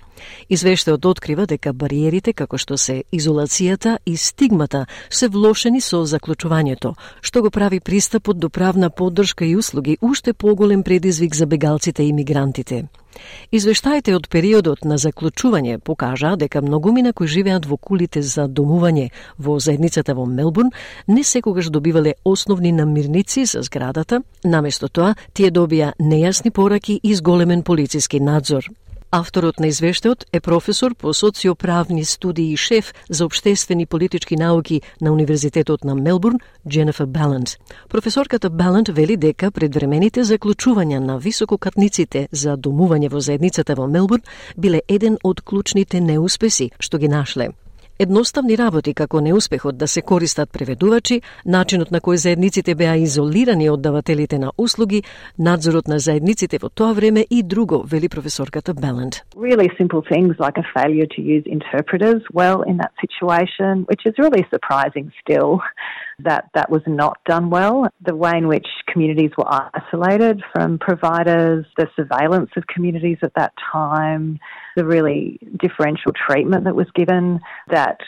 Извештајот 0.51 1.09
открива 1.09 1.47
дека 1.47 1.73
бариерите 1.73 2.37
како 2.37 2.61
што 2.61 2.77
се 2.77 3.01
изолацијата 3.13 3.97
и 4.05 4.17
стигмата 4.17 4.85
се 5.09 5.29
влошени 5.29 5.81
со 5.81 6.05
заклучувањето, 6.05 6.93
што 7.23 7.41
го 7.41 7.51
прави 7.51 7.81
пристапот 7.81 8.39
до 8.39 8.51
правна 8.51 8.91
поддршка 8.91 9.47
и 9.47 9.57
услуги 9.57 9.97
уште 10.03 10.35
поголем 10.35 10.83
предизвик 10.83 11.35
за 11.35 11.47
бегалците 11.47 12.03
и 12.03 12.13
мигрантите. 12.13 12.89
Извештаите 13.53 14.15
од 14.15 14.29
периодот 14.31 14.85
на 14.85 14.99
заклучување 14.99 15.79
покажа 15.79 16.37
дека 16.37 16.63
многумина 16.63 17.13
кои 17.13 17.27
живеат 17.27 17.67
во 17.67 17.77
кулите 17.77 18.23
за 18.23 18.47
домување 18.49 19.09
во 19.39 19.59
заедницата 19.59 20.15
во 20.15 20.27
Мелбурн 20.27 20.71
не 21.07 21.25
секогаш 21.25 21.71
добивале 21.71 22.15
основни 22.25 22.73
намирници 22.73 23.45
за 23.45 23.63
зградата, 23.63 24.23
наместо 24.45 24.89
тоа 24.89 25.15
тие 25.33 25.51
добија 25.51 25.93
нејасни 25.99 26.51
пораки 26.51 27.01
и 27.03 27.15
зголемен 27.15 27.63
полициски 27.63 28.21
надзор. 28.21 28.71
Авторот 29.11 29.59
на 29.59 29.67
извештајот 29.67 30.29
е 30.33 30.41
професор 30.41 30.95
по 30.95 31.11
социоправни 31.13 32.05
студии 32.05 32.53
и 32.53 32.57
шеф 32.57 32.95
за 33.09 33.25
обштествени 33.25 33.87
политички 33.87 34.37
науки 34.37 34.83
на 35.01 35.13
Универзитетот 35.13 35.85
на 35.85 35.95
Мелбурн, 35.95 36.39
Дженефа 36.69 37.07
Балант. 37.07 37.59
Професорката 37.89 38.51
Балант 38.51 38.89
вели 38.89 39.17
дека 39.17 39.51
предвремените 39.51 40.23
заклучувања 40.23 40.99
на 40.99 41.19
висококатниците 41.19 42.29
за 42.31 42.55
домување 42.57 43.11
во 43.11 43.21
заедницата 43.21 43.75
во 43.75 43.89
Мелбурн 43.91 44.23
биле 44.57 44.83
еден 44.89 45.19
од 45.25 45.41
клучните 45.41 46.01
неуспеси 46.01 46.71
што 46.79 46.99
ги 46.99 47.09
нашле 47.09 47.51
едноставни 48.01 48.57
работи 48.59 48.95
како 48.95 49.21
неуспехот 49.21 49.77
да 49.79 49.89
се 49.89 50.03
користат 50.03 50.53
преведувачи, 50.53 51.21
начинот 51.45 51.91
на 51.91 52.01
кој 52.01 52.17
заедниците 52.25 52.75
беа 52.75 52.97
изолирани 52.97 53.69
од 53.71 53.83
давателите 53.85 54.39
на 54.39 54.53
услуги, 54.57 55.03
надзорот 55.39 55.89
на 55.89 55.99
заедниците 55.99 56.59
во 56.63 56.69
тоа 56.69 56.95
време 56.97 57.27
и 57.31 57.43
друго, 57.43 57.83
вели 57.85 58.09
професорката 58.09 58.75
Беланд. 58.75 59.21
Really 59.37 59.69
simple 59.77 60.03
things 60.13 60.35
like 60.41 60.57
a 60.57 60.67
failure 60.77 61.09
to 61.17 61.21
use 61.21 61.45
interpreters 61.47 62.23
well 62.33 62.63
in 62.63 62.77
that 62.83 62.93
situation, 63.05 63.85
which 63.91 64.03
is 64.09 64.15
really 64.19 64.45
surprising 64.55 65.13
still 65.23 65.61
that 66.25 66.51
that 66.55 66.71
was 66.71 66.83
not 66.87 67.19
done 67.27 67.51
well. 67.51 67.89
The 68.05 68.15
way 68.15 68.33
in 68.37 68.49
which 68.49 68.67
communities 68.87 69.31
were 69.37 69.47
isolated 69.49 70.43
from 70.53 70.79
providers, 70.79 71.67
the 71.77 71.89
surveillance 71.97 72.51
of 72.57 72.67
communities 72.67 73.19
at 73.23 73.33
that 73.37 73.53
time, 73.73 74.39
the 74.77 74.85
really 74.85 75.39
differential 75.59 76.13
treatment 76.13 76.65
that 76.65 76.75
was 76.75 76.87
given, 76.95 77.41
that 77.69 77.99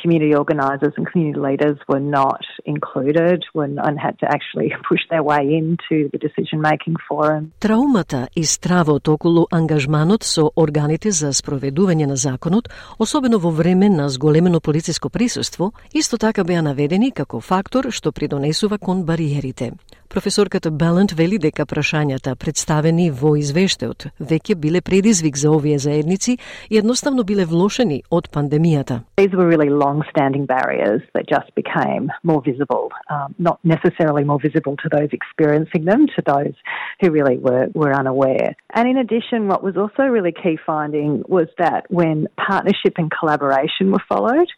community 0.00 0.34
organisers 0.34 0.92
and 0.96 1.06
community 1.10 1.40
leaders 1.48 1.78
were 1.88 2.00
not 2.00 2.42
included 2.64 3.44
when, 3.52 3.78
and 3.86 3.98
had 3.98 4.18
to 4.22 4.26
actually 4.36 4.68
push 4.88 5.02
their 5.10 5.22
way 5.22 5.42
into 5.60 5.96
the 6.12 6.18
decision 6.26 6.60
making 6.60 6.96
forum. 7.08 7.52
Траумата 7.58 8.28
и 8.34 8.44
стравот 8.44 9.08
околу 9.08 9.46
ангажманот 9.50 10.22
со 10.22 10.50
органите 10.56 11.10
за 11.10 11.32
спроведување 11.32 12.06
на 12.06 12.16
законот, 12.16 12.68
особено 12.98 13.38
во 13.38 13.50
време 13.50 13.88
на 13.88 14.08
зголемено 14.08 14.60
полициско 14.60 15.10
присуство, 15.10 15.72
исто 15.94 16.18
така 16.18 16.44
беа 16.44 16.62
наведени 16.62 17.10
како 17.10 17.40
фактор 17.40 17.90
што 17.90 18.12
придонесува 18.12 18.78
кон 18.78 19.04
бариерите. 19.04 19.72
Професорката 20.12 20.70
Балент 20.70 21.12
вели 21.16 21.38
дека 21.40 21.64
прашањата 21.64 22.34
представени 22.36 23.06
во 23.20 23.30
извештајот 23.40 24.04
веќе 24.30 24.56
биле 24.60 24.82
предизвик 24.84 25.38
за 25.40 25.48
овие 25.56 25.78
заедници 25.80 26.34
и 26.68 26.76
едноставно 26.76 27.24
биле 27.24 27.46
влошени 27.48 28.02
од 28.10 28.28
пандемијата. 28.34 28.98
These 29.16 29.32
were 29.32 29.48
really 29.48 29.70
long-standing 29.70 30.44
barriers 30.44 31.00
that 31.14 31.24
just 31.32 31.48
became 31.56 32.10
more 32.22 32.42
visible, 32.44 32.92
um, 33.08 33.32
not 33.38 33.58
necessarily 33.64 34.22
more 34.22 34.38
visible 34.42 34.76
to 34.82 34.90
those 34.96 35.08
experiencing 35.20 35.86
them, 35.86 36.04
to 36.16 36.20
those 36.26 36.60
who 37.00 37.08
really 37.10 37.38
were, 37.38 37.68
were 37.72 37.94
unaware. 38.02 38.52
And 38.74 38.84
in 38.92 38.98
addition, 38.98 39.48
what 39.48 39.64
was 39.64 39.78
also 39.78 40.02
really 40.16 40.34
key 40.42 40.58
finding 40.66 41.22
was 41.26 41.48
that 41.56 41.86
when 41.88 42.28
partnership 42.36 42.94
and 42.98 43.10
collaboration 43.10 43.90
were 43.94 44.04
followed, 44.12 44.50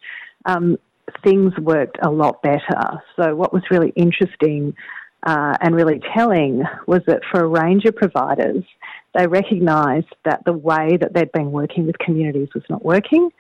um, 0.47 0.79
things 1.23 1.53
worked 1.61 1.99
a 2.03 2.11
lot 2.11 2.43
better. 2.43 2.85
So, 3.15 3.37
what 3.37 3.53
was 3.53 3.63
really 3.71 3.93
interesting 3.95 4.75
uh, 5.25 5.57
and 5.61 5.75
really 5.75 6.01
telling 6.15 6.63
was 6.87 7.01
that 7.07 7.23
for 7.31 7.41
a 7.41 7.47
range 7.47 7.85
of 7.87 7.97
providers, 7.97 8.63
they 9.15 9.27
recognised 9.27 10.13
that 10.25 10.45
the 10.45 10.53
way 10.53 10.97
that 11.01 11.15
they'd 11.15 11.33
been 11.33 11.51
working 11.51 11.87
with 11.87 11.99
communities 11.99 12.49
was 12.55 12.65
not 12.69 12.85
working. 12.85 13.31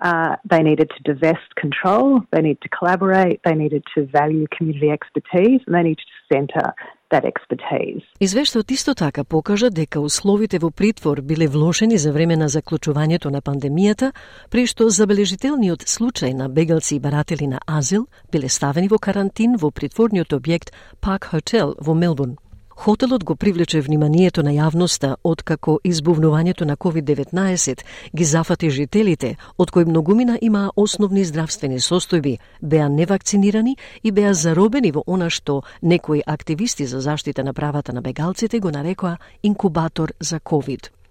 Uh, 0.00 0.36
they 0.50 0.62
needed 0.62 0.90
to 0.90 1.02
divest 1.02 1.54
control, 1.56 2.20
they 2.32 2.40
needed 2.40 2.60
to 2.62 2.68
collaborate, 2.68 3.40
they 3.44 3.54
needed 3.54 3.82
to 3.94 4.06
value 4.06 4.46
community 4.56 4.90
expertise, 4.90 5.60
and 5.66 5.74
they 5.74 5.82
needed 5.82 5.98
to 5.98 6.34
centre 6.34 6.74
that 7.10 7.24
expertise. 7.24 8.02
Извештаот 8.20 8.70
исто 8.70 8.94
така 8.94 9.24
покажа 9.24 9.70
дека 9.70 10.00
условите 10.00 10.58
во 10.58 10.70
притвор 10.70 11.20
биле 11.20 11.46
влошени 11.48 11.98
за 11.98 12.12
време 12.12 12.36
на 12.36 12.48
заклучувањето 12.48 13.30
на 13.30 13.40
пандемијата, 13.40 14.12
при 14.50 14.66
што 14.66 14.88
забележителниот 14.90 15.82
случај 15.82 16.32
на 16.34 16.48
бегалци 16.48 16.96
и 16.96 17.00
баратели 17.00 17.46
на 17.46 17.60
азил 17.66 18.06
биле 18.32 18.48
ставени 18.48 18.88
во 18.88 18.98
карантин 18.98 19.56
во 19.56 19.70
притворниот 19.70 20.32
објект 20.32 20.72
Park 21.00 21.32
Hotel 21.32 21.74
во 21.80 21.94
Мелбурн. 21.94 22.36
Хотелот 22.76 23.24
го 23.24 23.36
привлече 23.36 23.80
вниманието 23.80 24.42
на 24.42 24.50
јавноста 24.50 25.14
откако 25.24 25.78
избувнувањето 25.84 26.64
на 26.64 26.76
COVID-19 26.76 27.84
ги 28.16 28.24
зафати 28.24 28.70
жителите, 28.70 29.36
од 29.58 29.70
кои 29.70 29.84
многумина 29.84 30.38
имаа 30.42 30.72
основни 30.76 31.24
здравствени 31.24 31.78
состојби, 31.80 32.38
беа 32.62 32.88
невакцинирани 32.88 33.76
и 34.02 34.10
беа 34.10 34.34
заробени 34.34 34.90
во 34.92 35.04
она 35.06 35.30
што 35.30 35.62
некои 35.82 36.22
активисти 36.26 36.86
за 36.86 37.00
заштита 37.00 37.44
на 37.44 37.54
правата 37.54 37.92
на 37.92 38.02
бегалците 38.02 38.60
го 38.60 38.70
нарекоа 38.70 39.16
инкубатор 39.42 40.12
за 40.20 40.40
COVID. 40.40 41.03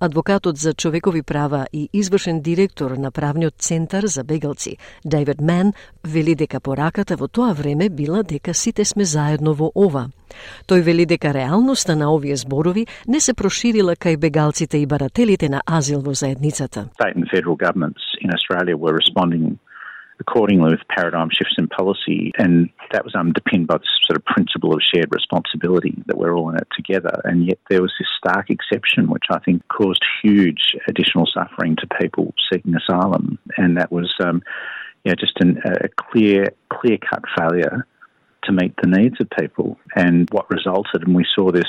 Адвокатот 0.00 0.56
за 0.56 0.74
човекови 0.74 1.22
права 1.22 1.66
и 1.72 1.88
извршен 1.92 2.40
директор 2.40 2.90
на 2.90 3.10
правниот 3.10 3.54
центар 3.58 4.04
за 4.06 4.24
бегалци, 4.24 4.76
Дейвид 5.04 5.40
Ман, 5.40 5.72
вели 6.04 6.34
дека 6.34 6.60
пораката 6.60 7.16
во 7.16 7.28
тоа 7.28 7.52
време 7.52 7.88
била 7.88 8.22
дека 8.22 8.54
сите 8.54 8.84
сме 8.84 9.04
заедно 9.04 9.54
во 9.54 9.72
ова. 9.74 10.10
Тој 10.66 10.80
вели 10.82 11.06
дека 11.06 11.34
реалноста 11.34 11.96
на 11.96 12.12
овие 12.14 12.36
зборови 12.36 12.86
не 13.08 13.20
се 13.20 13.34
проширила 13.34 13.96
кај 13.96 14.16
бегалците 14.16 14.78
и 14.78 14.86
барателите 14.86 15.48
на 15.48 15.62
азил 15.66 16.00
во 16.00 16.14
заедницата. 16.14 16.88
State 17.00 17.16
and 17.16 17.28
federal 17.30 17.56
governments 17.56 18.02
in 18.22 18.30
Australia 18.30 18.76
were 18.76 18.94
responding 18.94 19.58
accordingly 20.20 20.70
with 20.70 20.86
paradigm 20.88 21.28
shifts 21.30 21.54
in 21.58 21.66
policy. 21.66 22.30
And 22.38 22.70
that 22.92 23.04
was 23.04 23.14
underpinned 23.14 23.66
by 23.66 23.78
this 23.78 23.88
sort 24.06 24.16
of 24.16 24.24
principle 24.24 24.72
of 24.72 24.80
shared 24.82 25.12
responsibility 25.12 25.94
that 26.06 26.18
we're 26.18 26.34
all 26.34 26.50
in 26.50 26.56
it 26.56 26.68
together. 26.76 27.20
And 27.24 27.46
yet 27.46 27.58
there 27.68 27.82
was 27.82 27.92
this 27.98 28.08
stark 28.16 28.50
exception, 28.50 29.10
which 29.10 29.24
I 29.30 29.38
think 29.40 29.66
caused 29.68 30.04
huge 30.22 30.76
additional 30.86 31.26
suffering 31.32 31.76
to 31.76 31.88
people 32.00 32.34
seeking 32.52 32.74
asylum. 32.74 33.38
And 33.56 33.76
that 33.78 33.90
was, 33.90 34.12
um, 34.22 34.42
you 35.04 35.10
know, 35.10 35.16
just 35.18 35.40
an, 35.40 35.60
a 35.64 35.88
clear, 35.88 36.52
clear 36.70 36.98
cut 36.98 37.22
failure 37.36 37.86
to 38.44 38.52
meet 38.52 38.74
the 38.80 38.88
needs 38.88 39.20
of 39.20 39.28
people. 39.38 39.78
And 39.96 40.28
what 40.30 40.50
resulted, 40.50 41.02
and 41.02 41.14
we 41.14 41.26
saw 41.34 41.50
this 41.50 41.68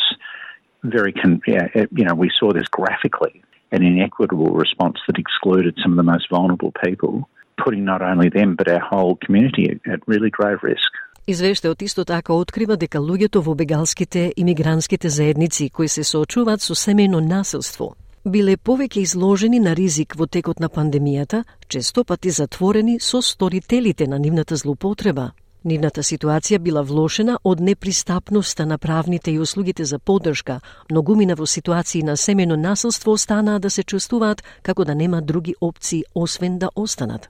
very, 0.83 1.13
con- 1.13 1.41
yeah, 1.47 1.67
you 1.75 2.05
know, 2.05 2.15
we 2.15 2.31
saw 2.39 2.51
this 2.51 2.67
graphically 2.67 3.43
an 3.71 3.83
inequitable 3.83 4.51
response 4.51 4.97
that 5.07 5.17
excluded 5.17 5.77
some 5.81 5.91
of 5.91 5.97
the 5.97 6.03
most 6.03 6.29
vulnerable 6.29 6.73
people 6.83 7.29
putting 7.57 7.83
not 7.83 8.01
only 8.01 8.29
them 8.29 8.55
but 8.55 8.67
our 8.67 8.83
whole 8.91 9.15
community 9.25 9.79
at 9.93 9.99
really 10.07 10.29
grave 10.29 10.59
risk. 10.63 10.91
Извештајот 11.27 11.81
исто 11.81 12.05
така 12.05 12.33
открива 12.33 12.77
дека 12.77 12.99
луѓето 12.99 13.41
во 13.41 13.55
бегалските 13.55 14.33
имигрантските 14.35 15.09
заедници 15.09 15.69
кои 15.69 15.87
се 15.87 16.03
соочуваат 16.03 16.61
со 16.61 16.73
семејно 16.73 17.19
насилство 17.21 17.95
биле 18.25 18.57
повеќе 18.57 19.01
изложени 19.01 19.59
на 19.59 19.73
ризик 19.73 20.15
во 20.15 20.27
текот 20.27 20.59
на 20.59 20.69
пандемијата, 20.69 21.43
често 21.67 22.03
пати 22.03 22.29
затворени 22.29 22.99
со 22.99 23.21
сторителите 23.21 24.07
на 24.07 24.19
нивната 24.19 24.55
злоупотреба. 24.55 25.31
Нивната 25.63 26.01
ситуација 26.01 26.59
била 26.59 26.81
влошена 26.81 27.37
од 27.43 27.59
непристапноста 27.59 28.65
на 28.65 28.77
правните 28.77 29.31
и 29.31 29.39
услугите 29.39 29.85
за 29.85 29.99
поддршка. 29.99 30.59
Многумина 30.89 31.35
во 31.35 31.45
ситуации 31.45 32.01
на 32.03 32.17
семено 32.17 32.57
насилство 32.57 33.11
останаа 33.11 33.59
да 33.59 33.69
се 33.69 33.83
чувствуваат 33.83 34.43
како 34.63 34.85
да 34.85 34.95
нема 34.95 35.21
други 35.21 35.55
опции 35.61 36.03
освен 36.15 36.57
да 36.57 36.69
останат. 36.75 37.29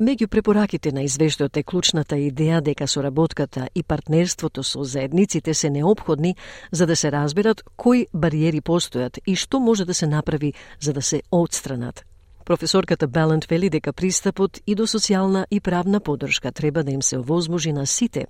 Меѓу 0.00 0.26
препораките 0.26 0.92
на 0.92 1.04
извештајот 1.06 1.56
е 1.56 1.62
клучната 1.62 2.16
идеја 2.16 2.60
дека 2.60 2.86
соработката 2.86 3.68
и 3.74 3.82
партнерството 3.82 4.62
со 4.62 4.84
заедниците 4.84 5.54
се 5.54 5.70
необходни 5.70 6.36
за 6.72 6.86
да 6.86 6.96
се 6.96 7.12
разберат 7.12 7.62
кои 7.76 8.06
бариери 8.14 8.60
постојат 8.60 9.18
и 9.26 9.36
што 9.36 9.60
може 9.60 9.84
да 9.84 9.94
се 9.94 10.06
направи 10.06 10.52
за 10.80 10.92
да 10.92 11.02
се 11.02 11.22
отстранат. 11.30 12.04
Професорката 12.44 13.08
Балент 13.08 13.44
вели 13.44 13.70
дека 13.70 13.92
пристапот 13.92 14.58
и 14.66 14.74
до 14.74 14.86
социјална 14.86 15.44
и 15.50 15.60
правна 15.60 16.00
поддршка 16.00 16.52
треба 16.52 16.82
да 16.82 16.90
им 16.90 17.02
се 17.02 17.18
овозможи 17.18 17.72
на 17.72 17.86
сите. 17.86 18.26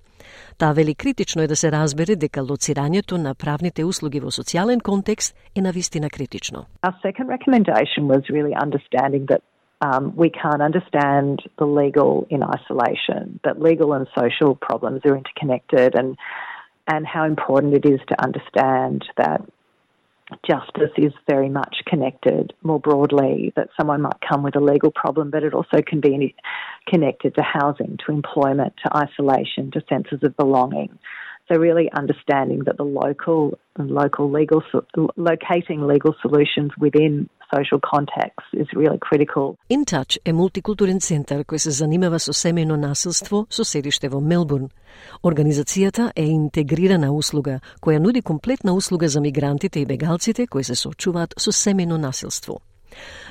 Таа 0.59 0.73
вели 0.73 0.95
критично 0.95 1.43
е 1.43 1.47
да 1.47 1.57
се 1.57 1.73
разбере 1.73 2.17
дека 2.17 2.41
лоцирањето 2.41 3.17
на 3.17 3.35
правните 3.35 3.85
услуги 3.85 4.21
во 4.21 4.31
социјален 4.31 4.83
контекст 4.83 5.35
е 5.57 5.61
навистина 5.61 6.11
критично. 6.11 6.67
Our 6.83 6.95
second 7.03 7.29
recommendation 7.37 8.07
was 8.07 8.23
really 8.29 8.55
understanding 8.65 9.25
that 9.33 9.41
um, 9.83 10.15
we 10.15 10.31
can't 10.31 10.63
understand 10.63 11.43
the 11.59 11.67
legal 11.67 12.27
in 12.31 12.43
isolation, 12.43 13.41
that 13.45 13.61
legal 13.61 13.93
and 13.93 14.07
social 14.17 14.55
problems 14.55 15.03
are 15.05 15.17
interconnected 15.17 15.95
and 15.95 16.17
and 16.89 17.07
how 17.07 17.25
important 17.25 17.75
it 17.75 17.85
is 17.85 18.01
to 18.09 18.23
understand 18.23 19.05
that 19.17 19.41
justice 20.49 20.91
is 20.97 21.13
very 21.29 21.49
much 21.49 21.77
connected 21.87 22.53
more 22.63 22.81
broadly, 22.81 23.53
that 23.55 23.69
someone 23.77 24.03
might 24.03 24.19
come 24.29 24.43
with 24.43 24.57
a 24.57 24.61
legal 24.61 24.91
problem, 24.91 25.31
but 25.31 25.45
it 25.45 25.55
also 25.55 25.81
can 25.87 26.01
be 26.01 26.35
connected 26.89 27.35
to 27.37 27.43
housing, 27.43 27.99
to 28.05 28.13
employment, 28.13 28.73
to 28.85 28.97
isolation, 28.97 29.71
to 29.71 29.83
senses 29.89 30.21
of 30.23 30.37
belonging. 30.37 30.99
So 31.49 31.57
really 31.57 31.91
understanding 31.93 32.65
that 32.67 32.79
the 32.79 32.85
local 32.85 33.59
and 33.77 33.91
local 33.91 34.31
legal 34.31 34.63
locating 35.17 35.87
legal 35.87 36.15
solutions 36.21 36.73
within 36.79 37.29
social 37.55 37.81
context 37.93 38.47
is 38.53 38.69
really 38.81 38.99
critical. 39.09 39.57
InTouch 39.71 40.19
е 40.25 40.33
мултикултурен 40.33 41.01
центар 41.01 41.45
кој 41.45 41.59
се 41.59 41.71
занимава 41.71 42.19
со 42.19 42.33
семејно 42.33 42.77
насилство 42.77 43.47
со 43.51 43.65
седиште 43.65 44.09
во 44.09 44.21
Мелбурн. 44.21 44.69
Организацијата 45.23 46.11
е 46.17 46.25
интегрирана 46.27 47.13
услуга 47.13 47.61
која 47.81 47.99
нуди 47.99 48.23
комплетна 48.23 48.73
услуга 48.73 49.09
за 49.09 49.21
мигрантите 49.21 49.81
и 49.81 49.87
бегалците 49.87 50.47
кои 50.47 50.65
се 50.65 50.75
соочуваат 50.75 51.35
со 51.39 51.51
семејно 51.51 51.97
насилство. 51.97 52.61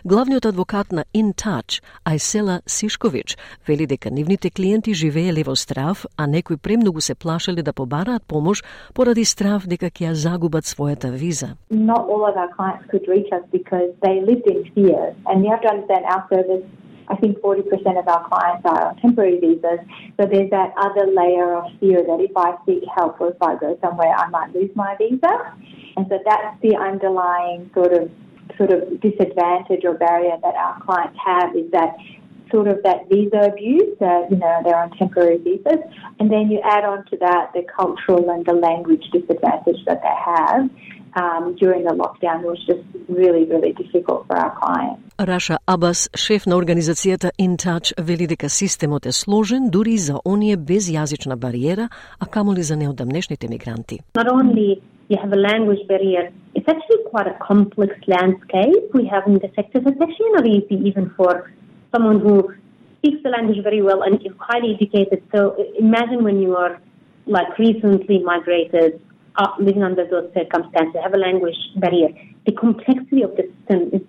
Главниот 0.05 0.45
адвокат 0.45 0.91
на 0.91 1.05
In 1.14 1.34
Touch, 1.34 1.82
Ајсела 2.05 2.62
Сишковиќ, 2.66 3.38
вели 3.68 3.86
дека 3.86 4.09
нивните 4.09 4.49
клиенти 4.49 4.93
живееле 4.93 5.43
во 5.43 5.55
страв, 5.55 6.05
а 6.18 6.28
некои 6.28 6.57
премногу 6.57 7.01
се 7.01 7.16
плашеле 7.16 7.64
да 7.64 7.74
побараат 7.74 8.24
помош 8.28 8.64
поради 8.93 9.26
страв 9.26 9.68
дека 9.68 9.91
ќе 9.91 10.09
ја 10.09 10.14
загубат 10.14 10.64
својата 10.66 11.12
виза. 11.12 11.55
Not 11.70 12.09
all 12.09 12.26
of 12.26 12.36
our 12.38 12.49
clients 12.57 12.86
could 12.91 13.07
reach 13.07 13.32
us 13.32 13.43
because 13.51 13.89
they 14.01 14.22
lived 14.22 14.47
in 14.47 14.64
fear. 14.74 15.16
And 15.26 15.43
you 15.43 15.49
have 15.51 15.62
to 15.62 15.70
understand 15.70 16.05
our 16.05 16.26
service 16.30 16.66
I 17.12 17.16
think 17.18 17.39
40% 17.39 17.68
of 17.99 18.07
our 18.07 18.28
clients 18.30 18.66
are 18.66 18.89
on 18.89 18.95
temporary 18.97 19.38
visas. 19.39 19.80
So 20.18 20.26
there's 20.32 20.49
that 20.51 20.72
other 20.78 21.05
layer 21.12 21.55
of 21.55 21.66
fear 21.80 21.99
that 22.03 22.20
if 22.22 22.32
I 22.38 22.55
seek 22.66 22.84
help 22.95 23.20
or 23.20 23.32
if 23.32 23.41
I 23.41 23.55
go 23.57 23.78
somewhere, 23.82 24.16
I 24.16 24.30
might 24.30 24.53
lose 24.55 24.72
my 24.76 24.95
visa. 24.97 25.34
And 25.97 26.05
so 26.07 26.20
that's 26.24 26.55
the 26.62 26.78
underlying 26.78 27.70
sort 27.74 27.91
of 27.91 28.09
sort 28.61 28.70
of 28.72 29.01
disadvantage 29.01 29.85
or 29.85 29.95
barrier 29.95 30.37
that 30.43 30.55
our 30.55 30.81
clients 30.83 31.18
have 31.24 31.55
is 31.57 31.70
that 31.72 31.97
sort 32.51 32.68
of 32.68 32.83
that 32.85 33.09
visa 33.09 33.41
abuse, 33.53 33.97
uh, 34.01 34.22
you 34.31 34.37
know, 34.37 34.61
they're 34.64 34.79
on 34.85 34.91
temporary 34.99 35.39
visas. 35.39 35.81
And 36.18 36.31
then 36.31 36.51
you 36.51 36.61
add 36.64 36.85
on 36.85 37.05
to 37.11 37.16
that 37.18 37.53
the 37.55 37.64
cultural 37.79 38.31
and 38.31 38.45
the 38.47 38.55
language 38.55 39.05
disadvantage 39.12 39.81
that 39.87 40.01
they 40.03 40.16
have. 40.33 40.70
Um, 41.16 41.57
during 41.57 41.85
the 41.85 41.95
lockdown 41.95 42.43
was 42.43 42.59
just 42.66 42.85
really, 43.09 43.45
really 43.47 43.72
difficult 43.72 44.27
for 44.27 44.37
our 44.37 44.55
clients. 44.61 45.01
Раша 45.18 45.59
Абас, 45.66 46.11
шеф 46.14 46.47
на 46.47 46.57
организацијата 46.57 47.31
InTouch, 47.39 47.93
вели 48.03 48.27
дека 48.27 48.49
системот 48.49 49.07
е 49.07 49.12
сложен 49.12 49.70
дури 49.70 49.97
за 49.97 50.20
оние 50.24 50.57
без 50.57 50.91
јазична 50.91 51.37
бариера, 51.37 51.89
а 52.20 52.27
камоли 52.27 52.62
за 52.62 52.77
неодамнешните 52.77 53.49
мигранти. 53.49 54.01
Not 54.14 54.29
only 54.29 54.81
you 55.12 55.18
have 55.22 55.34
a 55.34 55.41
language 55.51 55.86
barrier. 55.89 56.32
It's 56.55 56.68
actually 56.68 57.03
quite 57.09 57.28
a 57.28 57.38
complex 57.45 57.91
landscape 58.07 58.84
we 58.93 59.05
have 59.07 59.24
in 59.28 59.34
the 59.34 59.51
sector. 59.55 59.80
It's 59.80 60.01
actually 60.07 60.32
not 60.38 60.47
easy 60.47 60.78
even 60.89 61.14
for 61.18 61.51
someone 61.93 62.22
who 62.22 62.53
speaks 62.97 63.22
the 63.22 63.30
language 63.30 63.62
very 63.62 63.82
well 63.82 64.03
and 64.03 64.16
is 64.26 64.32
highly 64.39 64.76
educated. 64.76 65.22
So 65.36 65.39
imagine 65.78 66.24
when 66.24 66.39
you 66.41 66.55
are 66.55 66.80
like 67.26 67.59
recently 67.59 68.20
migrated, 68.24 69.01
uh, 69.36 69.49
living 69.59 69.84
under 69.84 70.07
those 70.07 70.32
circumstances, 70.34 70.95
have 71.03 71.14
a 71.14 71.18
language 71.18 71.59
barrier. 71.76 72.09
The 72.45 72.53
complexity 72.53 73.22
of 73.24 73.36
the 73.36 73.43
system 73.51 73.80
is 73.91 74.01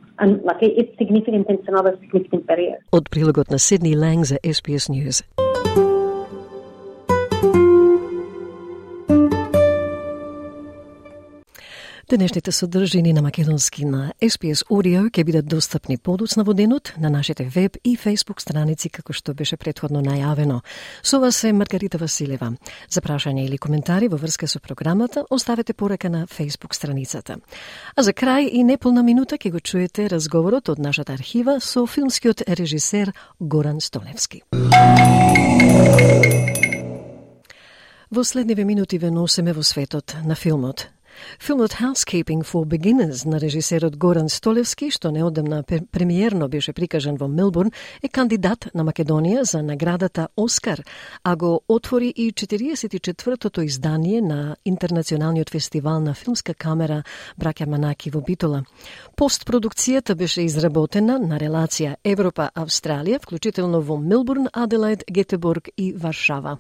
like 0.49 0.63
it's 0.63 0.97
significant 0.99 1.49
and 1.49 1.59
it's 1.59 1.69
another 1.69 1.99
significant 2.01 2.47
barrier. 2.47 2.79
Od 2.93 3.09
na 3.51 3.59
Sydney 3.59 3.95
Lang 3.95 4.25
za 4.25 4.39
SBS 4.45 4.89
News. 4.89 5.23
Денешните 12.13 12.53
содржини 12.53 13.13
на 13.13 13.23
македонски 13.23 13.85
на 13.85 14.13
SPS 14.21 14.67
Audio 14.69 15.07
ќе 15.09 15.25
бидат 15.25 15.47
достапни 15.49 15.97
подоцна 15.97 16.45
во 16.45 16.53
денот 16.53 16.93
на 17.01 17.09
нашите 17.09 17.45
веб 17.49 17.79
и 17.85 17.97
Facebook 17.97 18.41
страници 18.41 18.91
како 18.93 19.15
што 19.17 19.33
беше 19.33 19.57
предходно 19.57 20.03
најавено. 20.05 20.61
Со 21.03 21.21
вас 21.21 21.45
е 21.45 21.53
Маргарита 21.53 21.97
Василева. 21.97 22.53
За 22.91 23.01
прашање 23.01 23.47
или 23.47 23.57
коментари 23.57 24.13
во 24.13 24.21
врска 24.21 24.47
со 24.47 24.61
програмата 24.61 25.25
оставете 25.31 25.73
порака 25.73 26.11
на 26.11 26.27
Facebook 26.27 26.75
страницата. 26.75 27.39
А 27.97 28.03
за 28.03 28.13
крај 28.13 28.45
и 28.53 28.63
неполна 28.63 29.03
минута 29.03 29.41
ќе 29.41 29.51
го 29.51 29.61
чуете 29.61 30.09
разговорот 30.13 30.69
од 30.69 30.79
нашата 30.79 31.17
архива 31.17 31.61
со 31.61 31.87
филмскиот 31.87 32.43
режисер 32.47 33.13
Горан 33.41 33.81
Столевски. 33.81 34.43
Во 38.11 38.25
следниве 38.25 38.65
минути 38.65 38.99
ве 38.99 39.11
носиме 39.11 39.53
во 39.53 39.63
светот 39.63 40.17
на 40.25 40.35
филмот. 40.35 40.93
Филмот 41.41 41.73
Housekeeping 41.73 42.43
for 42.43 42.65
Beginners 42.65 43.27
на 43.27 43.41
режисерот 43.41 43.97
Горан 43.97 44.29
Столевски, 44.29 44.91
што 44.91 45.11
неодамна 45.11 45.63
премиерно 45.63 46.49
беше 46.49 46.73
прикажан 46.73 47.17
во 47.17 47.29
Мелбурн, 47.29 47.73
е 48.03 48.09
кандидат 48.09 48.69
на 48.75 48.85
Македонија 48.85 49.43
за 49.43 49.63
наградата 49.63 50.29
Оскар, 50.37 50.83
а 51.25 51.37
го 51.37 51.61
отвори 51.69 52.09
и 52.17 52.33
44-тото 52.33 53.63
издание 53.63 54.21
на 54.21 54.57
Интернационалниот 54.65 55.51
фестивал 55.51 56.01
на 56.01 56.15
филмска 56.15 56.55
камера 56.55 57.03
Браќа 57.41 57.67
Манаки 57.67 58.11
во 58.11 58.21
Битола. 58.21 58.65
Постпродукцијата 59.17 60.15
беше 60.15 60.43
изработена 60.43 61.19
на 61.19 61.39
релација 61.39 61.97
Европа-Австралија, 62.05 63.23
вклучително 63.23 63.81
во 63.81 63.97
Мелбурн, 63.97 64.49
Аделаид, 64.53 65.05
Гетеборг 65.11 65.69
и 65.77 65.93
Варшава. 65.93 66.59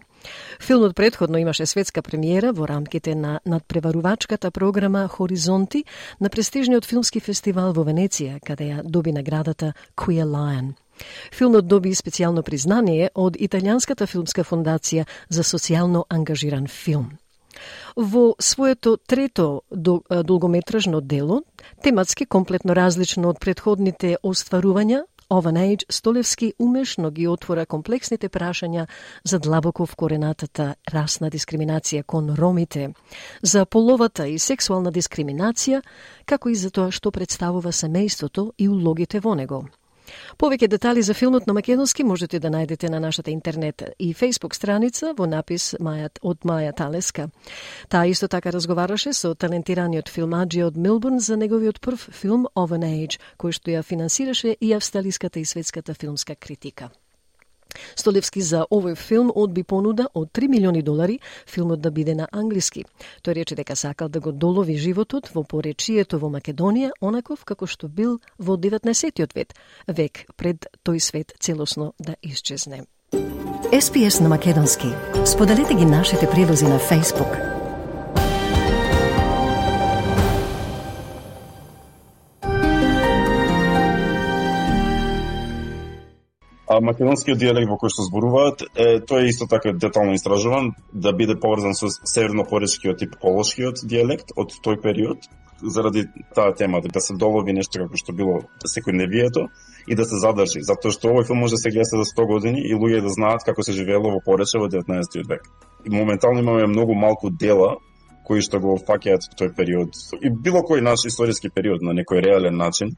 Филмот 0.61 0.95
предходно 0.95 1.39
имаше 1.39 1.67
светска 1.67 2.03
премиера 2.03 2.53
во 2.53 2.69
рамките 2.69 3.15
на 3.15 3.41
надпреварувачката 3.47 4.51
програма 4.51 5.09
Хоризонти 5.09 5.85
на 6.21 6.29
престижниот 6.29 6.85
филмски 6.85 7.21
фестивал 7.21 7.73
во 7.73 7.85
Венеција, 7.85 8.39
каде 8.41 8.71
ја 8.71 8.83
доби 8.83 9.13
наградата 9.13 9.73
Queer 9.97 10.27
Lion. 10.27 10.73
Филмот 11.33 11.67
доби 11.67 11.95
специјално 11.95 12.43
признание 12.43 13.11
од 13.15 13.37
Италијанската 13.37 14.07
филмска 14.07 14.45
фондација 14.45 15.07
за 15.29 15.43
социјално 15.43 16.05
ангажиран 16.09 16.69
филм. 16.69 17.19
Во 17.97 18.35
своето 18.39 18.97
трето 18.97 19.63
долгометражно 19.71 21.01
дело, 21.01 21.43
тематски 21.83 22.27
комплетно 22.27 22.75
различно 22.75 23.29
од 23.29 23.41
предходните 23.41 24.17
остварувања, 24.23 25.03
Ова 25.33 25.49
ејдж 25.49 25.87
Столевски 25.89 26.53
умешно 26.61 27.11
ги 27.11 27.25
отвора 27.27 27.65
комплексните 27.65 28.29
прашања 28.29 28.83
за 29.25 29.39
длабоко 29.41 29.87
вкоренатата 29.89 30.75
расна 30.93 31.31
дискриминација 31.33 32.03
кон 32.05 32.35
ромите, 32.37 32.91
за 33.43 33.65
половата 33.65 34.27
и 34.29 34.39
сексуална 34.39 34.93
дискриминација, 34.93 35.81
како 36.27 36.53
и 36.53 36.55
за 36.55 36.69
тоа 36.71 36.93
што 36.93 37.11
представува 37.11 37.73
семејството 37.73 38.51
и 38.59 38.69
улогите 38.69 39.21
во 39.25 39.35
него. 39.35 39.65
Повеќе 40.39 40.69
детали 40.69 41.03
за 41.03 41.15
филмот 41.15 41.47
на 41.47 41.53
македонски 41.53 42.05
можете 42.05 42.39
да 42.39 42.51
најдете 42.51 42.89
на 42.91 43.01
нашата 43.01 43.31
интернет 43.31 43.83
и 43.99 44.15
Facebook 44.15 44.55
страница 44.55 45.15
во 45.19 45.27
напис 45.27 45.75
Мајат 45.81 46.19
од 46.23 46.45
Маја 46.45 46.73
Талеска. 46.77 47.29
Таа 47.89 48.07
исто 48.07 48.29
така 48.29 48.51
разговараше 48.51 49.13
со 49.13 49.35
талентираниот 49.35 50.09
филмаджи 50.09 50.63
од 50.63 50.77
Милбурн 50.77 51.21
за 51.21 51.37
неговиот 51.37 51.81
прв 51.81 52.09
филм 52.13 52.47
Of 52.55 52.73
an 52.73 52.85
Age, 52.87 53.19
кој 53.39 53.53
што 53.53 53.71
ја 53.71 53.83
финансираше 53.83 54.57
и 54.61 54.75
австралиската 54.75 55.41
и 55.41 55.45
светската 55.45 55.95
филмска 55.95 56.35
критика. 56.35 56.91
Столевски 57.95 58.41
за 58.41 58.65
овој 58.71 58.97
филм 58.97 59.33
одби 59.35 59.63
понуда 59.63 60.09
од 60.15 60.33
3 60.33 60.49
милиони 60.49 60.83
долари 60.83 61.21
филмот 61.47 61.81
да 61.81 61.91
биде 61.91 62.15
на 62.15 62.29
англиски. 62.33 62.85
Тој 63.23 63.35
рече 63.35 63.55
дека 63.55 63.77
сакал 63.77 64.09
да 64.09 64.21
го 64.21 64.33
долови 64.33 64.77
животот 64.77 65.31
во 65.35 65.45
поречието 65.45 66.19
во 66.19 66.29
Македонија, 66.29 66.93
онаков 67.01 67.45
како 67.45 67.67
што 67.67 67.89
бил 67.89 68.21
во 68.39 68.57
19. 68.57 69.27
век, 69.35 69.55
век 69.89 70.27
пред 70.37 70.67
тој 70.85 70.99
свет 70.99 71.33
целосно 71.39 71.95
да 71.99 72.17
исчезне. 72.23 72.85
SPS 73.73 74.21
на 74.21 74.29
Македонски. 74.29 74.89
Споделете 75.27 75.75
ги 75.75 75.85
нашите 75.85 76.31
прилози 76.31 76.65
на 76.65 76.79
Facebook. 76.79 77.52
А 86.69 86.79
македонскиот 86.81 87.39
диалект 87.39 87.69
во 87.69 87.77
кој 87.77 87.91
што 87.91 88.07
зборуваат, 88.07 88.63
е, 88.79 89.01
тој 89.03 89.27
е 89.27 89.31
исто 89.33 89.49
така 89.51 89.73
детално 89.73 90.15
истражуван 90.15 90.73
да 90.93 91.13
биде 91.13 91.35
поврзан 91.35 91.75
со 91.75 91.91
северно-поречкиот 91.91 93.03
и 93.03 93.11
полошкиот 93.11 93.83
диалект 93.83 94.31
од 94.37 94.55
тој 94.63 94.79
период, 94.81 95.27
заради 95.63 96.07
таа 96.35 96.55
тема 96.55 96.81
да 96.81 97.01
се 97.01 97.15
долови 97.15 97.53
нешто 97.53 97.85
како 97.85 97.99
што 97.99 98.13
било 98.13 98.41
да 98.63 98.71
секојдневието 98.71 99.49
и 99.87 99.95
да 99.95 100.05
се 100.05 100.19
задржи, 100.23 100.63
затоа 100.63 100.95
што 100.95 101.11
овој 101.11 101.27
филм 101.27 101.43
може 101.43 101.59
да 101.59 101.63
се 101.63 101.71
гледа 101.71 102.03
за 102.03 102.07
100 102.07 102.27
години 102.27 102.63
и 102.63 102.75
луѓе 102.75 103.03
да 103.03 103.11
знаат 103.11 103.45
како 103.45 103.63
се 103.63 103.73
живеело 103.73 104.15
во 104.15 104.21
Порече 104.25 104.59
во 104.59 104.69
19 104.71 105.27
век. 105.29 105.43
И 105.85 105.91
моментално 105.91 106.41
имаме 106.41 106.67
многу 106.67 106.95
малку 106.95 107.31
дела 107.31 107.77
кои 108.27 108.41
што 108.41 108.61
го 108.63 108.79
фаќаат 108.79 109.35
тој 109.39 109.55
период 109.57 109.99
и 110.21 110.31
било 110.31 110.63
кој 110.63 110.81
наш 110.81 111.07
историски 111.07 111.51
период 111.51 111.83
на 111.83 111.93
некој 111.93 112.23
реален 112.23 112.57
начин 112.57 112.95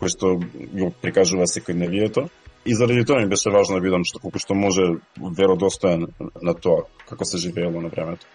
кој 0.00 0.10
што 0.10 0.34
го 0.74 0.90
прикажува 1.02 1.46
секојдневието 1.46 2.28
И 2.66 2.74
заради 2.74 3.04
тоа 3.04 3.20
ми 3.20 3.28
беше 3.28 3.50
важно 3.50 3.76
да 3.76 3.82
бидам 3.84 4.04
што 4.08 4.20
колку 4.20 4.40
што 4.40 4.54
може 4.54 4.96
веродостоен 5.16 6.08
на 6.42 6.54
тоа 6.54 6.88
како 7.08 7.24
се 7.24 7.38
живеело 7.38 7.80
на 7.80 7.88
времето. 7.92 8.26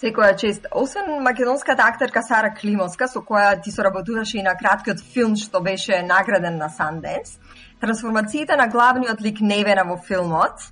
Секоја 0.00 0.36
чест. 0.36 0.66
Освен 0.72 1.22
македонската 1.22 1.84
актерка 1.84 2.22
Сара 2.22 2.54
Климовска, 2.54 3.08
со 3.08 3.20
која 3.20 3.60
ти 3.62 3.70
соработуваше 3.70 4.38
и 4.38 4.42
на 4.42 4.56
краткиот 4.56 5.00
филм 5.00 5.36
што 5.36 5.60
беше 5.60 6.02
награден 6.02 6.56
на 6.58 6.68
Sundance, 6.68 7.36
трансформациите 7.80 8.56
на 8.56 8.68
главниот 8.68 9.20
лик 9.22 9.40
Невена 9.40 9.84
во 9.84 9.96
филмот, 9.96 10.64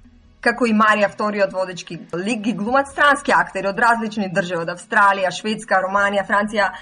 како 0.42 0.66
и 0.66 0.74
Марија 0.74 1.08
вториот 1.12 1.52
водечки 1.54 2.00
лик 2.18 2.40
ги 2.42 2.52
глумат 2.58 2.88
странски 2.90 3.32
актери 3.32 3.68
од 3.70 3.78
различни 3.78 4.28
држави, 4.32 4.64
од 4.64 4.72
Австралија, 4.74 5.30
Шведска, 5.30 5.78
Романија, 5.84 6.26
Франција 6.26 6.72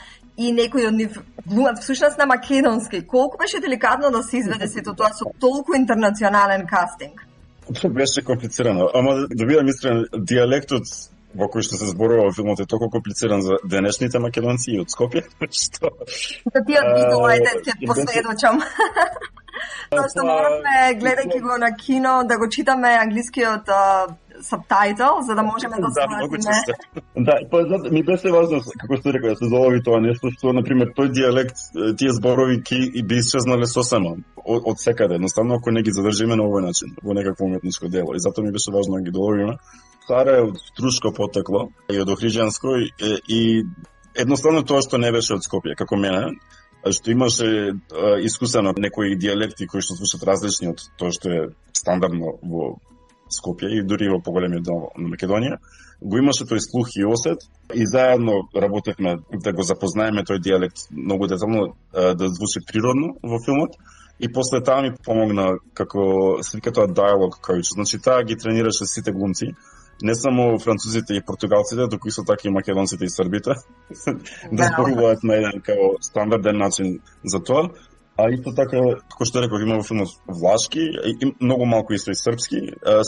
и 0.40 0.52
некои 0.56 0.86
од 0.88 0.94
нив 0.96 1.18
глумат 1.46 1.78
всушност 1.82 2.18
на 2.18 2.26
македонски. 2.26 3.06
Колку 3.06 3.38
беше 3.38 3.60
деликатно 3.60 4.10
да 4.10 4.22
се 4.22 4.38
изведе 4.38 4.68
сето 4.68 4.94
тоа 4.96 5.12
со 5.12 5.28
толку 5.40 5.76
интернационален 5.76 6.66
кастинг? 6.66 7.26
Беше 7.84 8.24
комплицирано, 8.24 8.88
ама 8.94 9.26
да 9.30 9.46
бидам 9.46 9.68
искрен, 9.68 10.06
диалектот 10.16 10.88
во 11.34 11.46
кој 11.46 11.62
што 11.62 11.78
се 11.78 11.90
зборува 11.92 12.26
во 12.26 12.32
филмот 12.34 12.60
е 12.60 12.66
толку 12.66 12.88
комплициран 12.90 13.42
за 13.42 13.60
денешните 13.64 14.18
македонци 14.18 14.72
и 14.74 14.80
од 14.82 14.90
Скопје, 14.90 15.22
што... 15.62 15.92
Да 16.54 16.64
ти 16.66 16.78
од 16.80 16.88
ајде, 16.96 17.52
ќе 17.68 17.76
последочам. 17.86 18.64
Тоа 19.92 20.08
што 20.10 20.24
моравме, 20.26 20.74
гледајќи 20.98 21.40
го 21.44 21.60
на 21.60 21.70
кино, 21.76 22.22
да 22.24 22.38
го 22.38 22.48
читаме 22.48 22.96
англискиот 22.96 23.70
subtitle, 24.42 25.20
за 25.20 25.34
да 25.34 25.42
можеме 25.42 25.76
да 25.80 25.88
сватиме. 25.96 27.04
Да, 27.16 27.38
па 27.50 27.64
да, 27.64 27.90
ми 27.90 28.02
беше 28.02 28.32
важно, 28.32 28.60
како 28.80 28.96
што 28.96 29.12
рекоа, 29.12 29.34
да 29.34 29.36
се 29.36 29.50
залови 29.52 29.82
тоа 29.82 30.00
нешто, 30.00 30.32
што, 30.34 30.54
например, 30.56 30.92
тој 30.96 31.12
диалект, 31.14 31.56
тие 31.98 32.12
зборови 32.16 32.62
ки 32.62 32.80
и 32.80 33.02
би 33.02 33.20
исчезнале 33.20 33.66
сосема 33.66 34.16
од, 34.44 34.62
од 34.64 34.80
секаде, 34.80 35.20
едноставно 35.20 35.60
ако 35.60 35.70
не 35.70 35.82
ги 35.82 35.94
задржиме 35.94 36.36
на 36.36 36.48
овој 36.48 36.66
начин, 36.70 36.96
во 37.02 37.14
некакво 37.14 37.46
уметничко 37.46 37.88
дело. 37.88 38.14
И 38.14 38.20
затоа 38.20 38.44
ми 38.44 38.52
беше 38.52 38.72
важно 38.72 38.98
да 38.98 39.02
ги 39.02 39.10
доловиме. 39.10 39.58
Сара 40.06 40.38
е 40.38 40.46
од 40.48 40.58
Струшко 40.58 41.12
потекло 41.14 41.68
и 41.92 42.00
од 42.00 42.08
Охриджанско 42.08 42.76
и, 42.80 42.90
и 43.28 43.40
едноставно 44.14 44.64
тоа 44.64 44.82
што 44.82 44.98
не 44.98 45.12
беше 45.12 45.36
од 45.36 45.46
Скопје, 45.46 45.76
како 45.78 45.96
мене, 45.96 46.34
што 46.88 47.10
имаше 47.12 47.76
искусено 48.24 48.72
некои 48.76 49.16
диалекти 49.16 49.66
кои 49.66 49.84
што 49.84 49.98
слушат 49.98 50.24
различни 50.26 50.72
од 50.72 50.82
тоа 50.98 51.12
што 51.12 51.30
е 51.30 51.42
стандардно 51.76 52.38
во 52.42 52.78
Скопје 53.30 53.70
и 53.78 53.82
дури 53.86 54.08
во 54.10 54.20
поголемиот 54.20 54.64
дел 54.66 54.88
на 54.96 55.08
Македонија, 55.12 55.60
го 56.00 56.18
имаше 56.18 56.46
тој 56.50 56.58
слух 56.64 56.90
и 56.96 57.04
осет 57.04 57.44
и 57.74 57.86
заедно 57.86 58.48
работевме 58.56 59.18
да 59.30 59.52
го 59.52 59.62
запознаеме 59.62 60.24
тој 60.26 60.40
диалект 60.40 60.88
многу 60.90 61.26
детално 61.26 61.74
да 61.92 62.28
звучи 62.28 62.64
природно 62.66 63.16
во 63.22 63.38
филмот. 63.44 63.76
И 64.20 64.28
после 64.28 64.60
таа 64.60 64.82
ми 64.82 64.92
помогна 65.04 65.58
како 65.74 66.42
се 66.42 66.58
вика 66.58 66.72
тоа 66.72 66.86
диалог 66.86 67.38
коуч, 67.40 67.72
значи 67.72 67.98
таа 67.98 68.24
ги 68.24 68.36
тренираше 68.36 68.84
сите 68.84 69.12
глумци 69.12 69.54
не 70.02 70.14
само 70.14 70.58
французите 70.58 71.14
и 71.14 71.22
португалците, 71.26 71.88
туку 71.88 72.08
исто 72.08 72.24
така 72.24 72.48
и 72.48 72.50
македонците 72.50 73.04
и 73.04 73.10
србите, 73.10 73.50
да. 74.52 74.64
зборуваат 74.64 75.22
на 75.22 75.34
еден 75.34 75.60
као 75.60 76.00
стандарден 76.00 76.56
начин 76.58 77.00
за 77.24 77.42
тоа. 77.42 77.70
А 78.20 78.26
исто 78.34 78.52
така, 78.52 78.80
како 79.08 79.24
што 79.24 79.40
реков, 79.40 79.62
има 79.64 79.78
во 79.78 79.84
филмот 79.86 80.10
влашки, 80.28 80.82
и 80.92 81.28
многу 81.40 81.64
малку 81.64 81.94
исто 81.96 82.12
и 82.12 82.18
српски. 82.18 82.60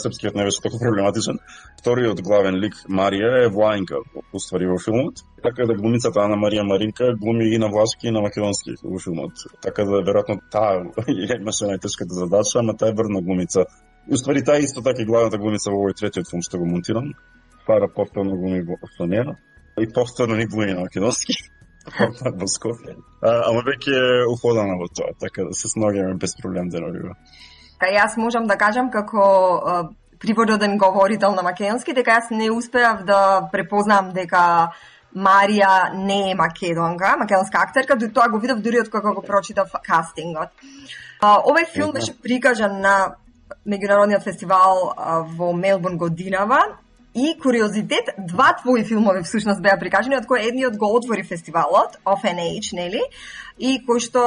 Српскиот 0.02 0.38
не 0.38 0.46
беше 0.46 0.62
толку 0.64 0.78
проблематичен. 0.80 1.40
Вториот 1.80 2.22
главен 2.24 2.56
лик 2.62 2.78
Марија 2.88 3.42
е 3.44 3.50
Влаенка, 3.52 4.00
уствари 4.32 4.70
во 4.70 4.78
филмот. 4.80 5.20
Така 5.42 5.66
да 5.68 5.76
глумицата 5.76 6.24
Ана 6.24 6.38
Марија 6.40 6.64
Маринка 6.64 7.12
глуми 7.20 7.50
и 7.52 7.58
на 7.58 7.68
влашки 7.68 8.08
и 8.08 8.14
на 8.14 8.22
македонски 8.24 8.78
во 8.82 8.98
филмот. 9.04 9.44
Така 9.60 9.84
да 9.84 10.00
веројатно 10.00 10.40
таа 10.50 10.80
имаше 11.40 11.68
најтешката 11.68 12.22
задача, 12.24 12.60
ама 12.64 12.76
таа 12.76 12.94
е 12.94 12.96
врна 12.96 13.20
глумица. 13.20 13.66
Уствари 14.08 14.44
таа 14.44 14.64
исто 14.64 14.82
така 14.82 15.02
и 15.02 15.06
главната 15.06 15.38
глумица 15.38 15.70
во 15.70 15.82
овој 15.82 15.98
третиот 15.98 16.30
филм 16.30 16.46
што 16.46 16.62
го 16.62 16.66
монтирам. 16.66 17.12
Фара 17.66 17.88
повторно 17.88 18.38
глуми 18.38 18.62
во 18.64 18.80
со 18.96 19.04
неа 19.04 19.36
и 19.78 19.86
повторно 19.92 20.36
ни 20.36 20.46
глуми 20.46 20.72
на 20.72 20.80
македонски. 20.88 21.36
Пак 21.84 22.36
во 22.38 22.46
Скопје. 22.46 22.96
Ама 23.22 23.62
веќе 23.66 23.96
е 23.96 24.26
уходана 24.30 24.76
во 24.78 24.86
тоа, 24.88 25.14
така 25.20 25.48
да 25.50 25.54
се 25.54 25.68
сногаме 25.68 26.14
без 26.14 26.36
проблем 26.38 26.70
деновива. 26.70 27.16
Кај 27.82 27.98
јас 27.98 28.16
можам 28.16 28.46
да 28.46 28.56
кажам 28.56 28.90
како 28.90 29.90
привододен 30.22 30.78
говорител 30.78 31.34
на 31.34 31.42
македонски, 31.42 31.94
дека 31.94 32.18
јас 32.18 32.30
не 32.30 32.50
успеав 32.50 33.02
да 33.04 33.48
препознам 33.52 34.12
дека 34.14 34.72
Марија 35.12 35.92
не 35.94 36.30
е 36.30 36.34
македонка, 36.34 37.16
македонска 37.18 37.58
актерка, 37.58 37.96
до 37.96 38.08
тоа 38.08 38.30
го 38.30 38.38
видов 38.38 38.62
дури 38.62 38.80
од 38.80 38.88
кога 38.88 39.12
го 39.12 39.22
прочитав 39.22 39.74
кастингот. 39.84 40.54
Овој 41.22 41.66
филм 41.74 41.92
беше 41.92 42.14
прикажан 42.22 42.80
на 42.80 43.16
меѓународниот 43.68 44.24
фестивал 44.24 44.94
во 45.36 45.52
Мелбурн 45.52 45.98
годинава 45.98 46.62
И 47.14 47.38
куриозитет, 47.42 48.08
два 48.18 48.56
твои 48.62 48.84
филмови 48.84 49.22
всушност 49.22 49.60
беа 49.62 49.76
прикажани, 49.76 50.16
од 50.16 50.26
кои 50.26 50.46
едниот 50.48 50.78
го 50.80 50.88
отвори 50.96 51.22
фестивалот, 51.22 51.98
Age, 52.06 52.72
нели? 52.72 53.02
И 53.58 53.84
кој 53.84 54.00
што 54.00 54.22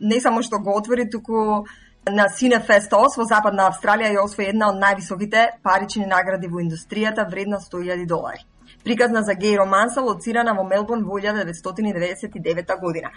не 0.00 0.20
само 0.20 0.42
што 0.42 0.60
го 0.62 0.76
отвори, 0.78 1.10
туку 1.10 1.66
на 2.06 2.28
Cinefest 2.28 2.94
Ос 2.94 3.16
во 3.16 3.24
Западна 3.24 3.66
Австралија 3.66 4.14
ја 4.14 4.22
освои 4.22 4.46
една 4.46 4.70
од 4.70 4.78
највисоките 4.78 5.58
парични 5.62 6.06
награди 6.06 6.46
во 6.46 6.62
индустријата, 6.62 7.26
вредна 7.28 7.58
100.000 7.58 8.06
долари. 8.06 8.46
Приказна 8.84 9.22
за 9.22 9.34
геј 9.34 9.58
романса 9.58 10.00
лоцирана 10.00 10.54
во 10.54 10.62
Мелбурн 10.64 11.02
во 11.04 11.18
1999 11.18 12.80
година. 12.80 13.10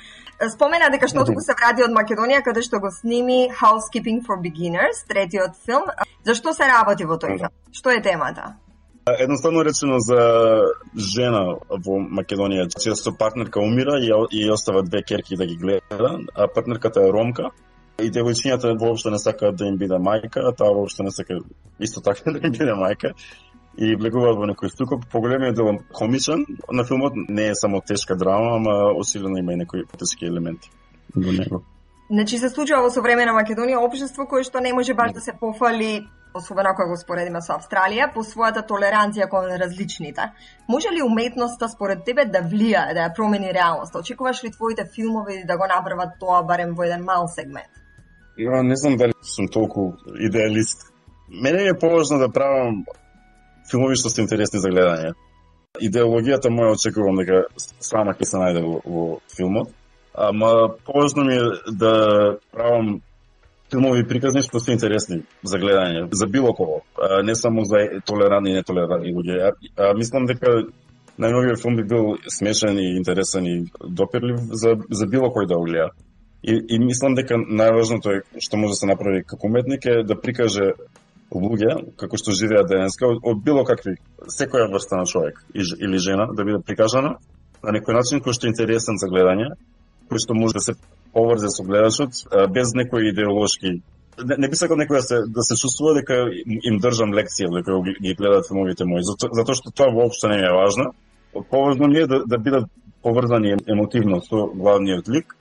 Спомена 0.50 0.90
дека 0.90 1.08
што 1.08 1.24
туку 1.24 1.40
се 1.40 1.54
вради 1.54 1.86
од 1.86 1.94
Македонија 1.94 2.42
каде 2.44 2.66
што 2.66 2.80
го 2.80 2.90
сними 2.92 3.48
Housekeeping 3.62 4.26
for 4.26 4.42
Beginners, 4.42 5.06
третиот 5.08 5.56
филм. 5.66 5.88
Зашто 6.26 6.54
се 6.54 6.68
работи 6.68 7.06
во 7.06 7.22
тој 7.22 7.38
филм? 7.38 7.56
Што 7.72 7.94
е 7.94 8.02
темата? 8.02 8.56
Едноставно 9.06 9.66
речено 9.66 10.00
за 10.00 10.64
жена 10.96 11.58
во 11.70 11.98
Македонија, 12.00 12.70
често 12.80 13.12
партнерка 13.20 13.60
умира 13.60 13.98
и, 14.00 14.12
и 14.32 14.50
остава 14.52 14.82
две 14.82 15.04
керки 15.04 15.36
да 15.36 15.46
ги 15.46 15.58
гледа, 15.58 16.20
а 16.36 16.48
партнерката 16.48 17.04
е 17.04 17.12
ромка. 17.12 17.52
И 18.00 18.08
девојчињата 18.10 18.72
воопшто 18.80 19.12
не 19.12 19.20
сакаат 19.20 19.58
да 19.60 19.68
им 19.68 19.76
биде 19.78 20.00
мајка, 20.00 20.48
а 20.48 20.54
таа 20.56 20.72
воопшто 20.72 21.04
не 21.04 21.12
сака 21.12 21.42
исто 21.80 22.02
така 22.02 22.32
да 22.38 22.40
им 22.40 22.52
биде 22.52 22.72
мајка. 22.80 23.12
И 23.78 23.96
влегуваат 23.96 24.40
во 24.40 24.48
некој 24.48 24.72
стукоп. 24.72 25.04
Поголемиот 25.12 25.56
дел 25.56 25.78
комичен 25.92 26.46
на 26.72 26.86
филмот 26.86 27.14
не 27.28 27.50
е 27.50 27.56
само 27.56 27.82
тешка 27.82 28.16
драма, 28.16 28.56
ама 28.56 28.94
осилено 28.96 29.38
има 29.38 29.54
и 29.54 29.58
некои 29.58 29.84
тешки 30.00 30.26
елементи 30.26 30.72
во 31.16 31.32
него. 31.32 31.64
Значи 32.10 32.38
се 32.38 32.50
случува 32.50 32.88
во 32.88 32.90
современа 32.90 33.36
Македонија 33.36 33.84
општество 33.84 34.26
кое 34.30 34.44
што 34.48 34.62
не 34.62 34.74
може 34.74 34.94
баш 34.94 35.12
да 35.12 35.20
се 35.20 35.34
пофали 35.40 36.06
особено 36.34 36.70
ако 36.70 36.90
го 36.90 36.98
споредиме 36.98 37.42
со 37.42 37.58
Австралија, 37.58 38.10
по 38.14 38.24
својата 38.26 38.64
толеранција 38.68 39.30
кон 39.30 39.50
различните. 39.62 40.30
Може 40.70 40.90
ли 40.94 41.02
уметноста 41.02 41.70
според 41.70 42.04
тебе 42.06 42.26
да 42.26 42.42
влија, 42.42 42.94
да 42.94 43.08
ја 43.08 43.16
промени 43.16 43.54
реалноста? 43.54 44.00
Очекуваш 44.00 44.44
ли 44.44 44.52
твоите 44.52 44.86
филмови 44.96 45.44
да 45.48 45.58
го 45.58 45.68
направат 45.68 46.18
тоа 46.20 46.44
барем 46.44 46.74
во 46.76 46.84
еден 46.84 47.06
мал 47.06 47.28
сегмент? 47.28 47.72
Ја 48.38 48.64
не 48.64 48.76
знам 48.76 48.98
дали 48.98 49.14
сум 49.22 49.48
толку 49.48 49.94
идеалист. 50.20 50.90
Мене 51.30 51.68
е 51.70 51.80
поважно 51.80 52.20
да 52.20 52.32
правам 52.32 52.84
филмови 53.72 53.96
што 53.96 54.10
се 54.10 54.22
интересни 54.22 54.60
за 54.60 54.70
гледање. 54.70 55.14
Идеологијата 55.82 56.52
моја 56.54 56.76
очекувам 56.76 57.18
дека 57.22 57.46
сама 57.80 58.14
ќе 58.14 58.30
се 58.30 58.38
најде 58.38 58.62
во, 58.62 58.82
во 58.86 59.06
филмот, 59.36 59.72
ама 60.14 60.70
поважно 60.86 61.26
ми 61.26 61.36
е 61.36 61.74
да 61.74 61.94
правам 62.52 63.02
филмови 63.74 64.06
приказни 64.08 64.44
што 64.46 64.62
се 64.62 64.76
интересни 64.78 65.24
за 65.44 65.58
гледање, 65.58 66.08
за 66.14 66.28
било 66.30 66.54
кого, 66.54 66.82
не 67.24 67.36
само 67.36 67.66
за 67.66 68.00
толерантни 68.06 68.54
и 68.54 68.62
нетолерантни 68.62 69.14
луѓе. 69.16 69.52
А, 69.76 69.94
мислам 69.98 70.28
дека 70.30 70.62
најновиот 71.18 71.62
филм 71.62 71.78
би 71.78 71.86
бил 71.90 72.16
смешен 72.30 72.80
и 72.80 72.96
интересен 72.98 73.46
и 73.46 73.56
допирлив 73.84 74.40
за, 74.52 74.78
за 74.90 75.08
било 75.08 75.30
кој 75.34 75.48
да 75.50 75.60
гледа. 75.62 75.92
И, 76.44 76.58
и 76.76 76.80
мислам 76.80 77.16
дека 77.16 77.38
најважното 77.40 78.18
е 78.18 78.42
што 78.42 78.58
може 78.60 78.76
да 78.76 78.82
се 78.82 78.90
направи 78.90 79.24
како 79.24 79.48
уметник 79.48 79.86
е 79.86 80.02
да 80.04 80.20
прикаже 80.20 80.74
луѓе 81.34 81.96
како 81.98 82.18
што 82.20 82.36
живеат 82.36 82.68
денеска 82.70 83.08
од, 83.08 83.22
од 83.24 83.40
било 83.46 83.64
какви 83.66 83.96
секоја 84.30 84.68
врста 84.74 85.00
на 85.00 85.06
човек 85.10 85.40
или 85.56 85.98
жена 85.98 86.28
да 86.36 86.44
биде 86.44 86.60
прикажана 86.66 87.16
на 87.64 87.72
некој 87.72 87.96
начин 87.96 88.22
кој 88.22 88.36
што 88.36 88.48
е 88.48 88.52
интересен 88.52 89.00
за 89.00 89.08
гледање, 89.08 89.54
кој 90.12 90.20
што 90.20 90.36
може 90.36 90.60
да 90.60 90.66
се 90.68 90.76
поврзе 91.14 91.50
да 91.50 91.56
со 91.56 91.64
гледачот 91.64 92.12
без 92.54 92.74
некои 92.74 93.10
идеолошки 93.10 93.82
не, 94.24 94.36
не 94.38 94.50
би 94.50 94.58
сакал 94.58 94.78
некој 94.78 95.02
да 95.02 95.02
се 95.02 95.18
да 95.28 95.44
се 95.44 95.58
чувствува 95.58 95.96
дека 96.00 96.28
им 96.46 96.80
држам 96.82 97.14
лекција 97.14 97.50
дека 97.54 97.80
ги 98.02 98.14
гледаат 98.14 98.48
филмовите 98.48 98.86
мои 98.86 99.04
зато, 99.04 99.30
затоа 99.34 99.56
што 99.56 99.72
тоа 99.72 99.94
воопшто 99.94 100.30
не 100.30 100.38
ми 100.38 100.48
е 100.48 100.54
важно. 100.54 100.94
Поважно 101.50 101.88
ми 101.88 102.00
е 102.00 102.08
да, 102.08 102.24
да 102.26 102.38
бидат 102.38 102.70
поврзани 103.02 103.56
емотивно 103.68 104.22
со 104.22 104.48
главниот 104.54 105.10
лик. 105.10 105.36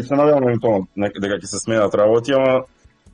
И 0.00 0.04
се 0.04 0.14
надевам 0.14 0.44
на 0.44 0.60
тоа 0.60 0.86
дека 0.96 1.40
ќе 1.40 1.46
се 1.46 1.58
сменат 1.58 1.94
работи, 1.94 2.32
ама 2.32 2.64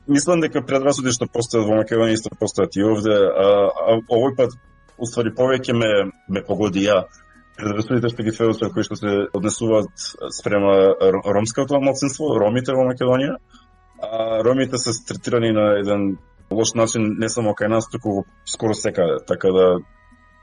мислам 0.07 0.41
дека 0.41 0.63
предрасуди 0.63 1.15
што 1.15 1.31
постојат 1.31 1.69
во 1.69 1.81
Македонија 1.83 2.19
исто 2.19 2.35
постојат 2.41 2.77
и 2.77 2.85
овде, 2.85 3.15
а, 3.15 3.71
а 3.71 4.01
овој 4.11 4.37
пат 4.37 4.59
уствари 4.99 5.33
повеќе 5.33 5.73
ме 5.73 6.11
ме 6.29 6.43
погоди 6.43 6.85
ја 6.85 7.05
предрассудите 7.57 8.11
што 8.11 8.27
ги 8.27 8.35
сведоцат 8.35 8.73
кои 8.75 8.85
што 8.87 8.99
се 8.99 9.15
однесуваат 9.33 9.91
спрема 10.35 10.95
ромското 11.25 11.81
малцинство, 11.81 12.35
ромите 12.39 12.75
во 12.75 12.87
Македонија. 12.91 13.39
А 14.03 14.43
ромите 14.45 14.79
се 14.79 14.93
третирани 15.09 15.53
на 15.53 15.79
еден 15.81 16.17
лош 16.51 16.75
начин 16.75 17.15
не 17.19 17.29
само 17.29 17.55
кај 17.55 17.69
нас, 17.69 17.89
туку 17.91 18.21
во 18.21 18.25
скоро 18.45 18.75
секаде. 18.75 19.23
Така 19.27 19.53
да 19.53 19.67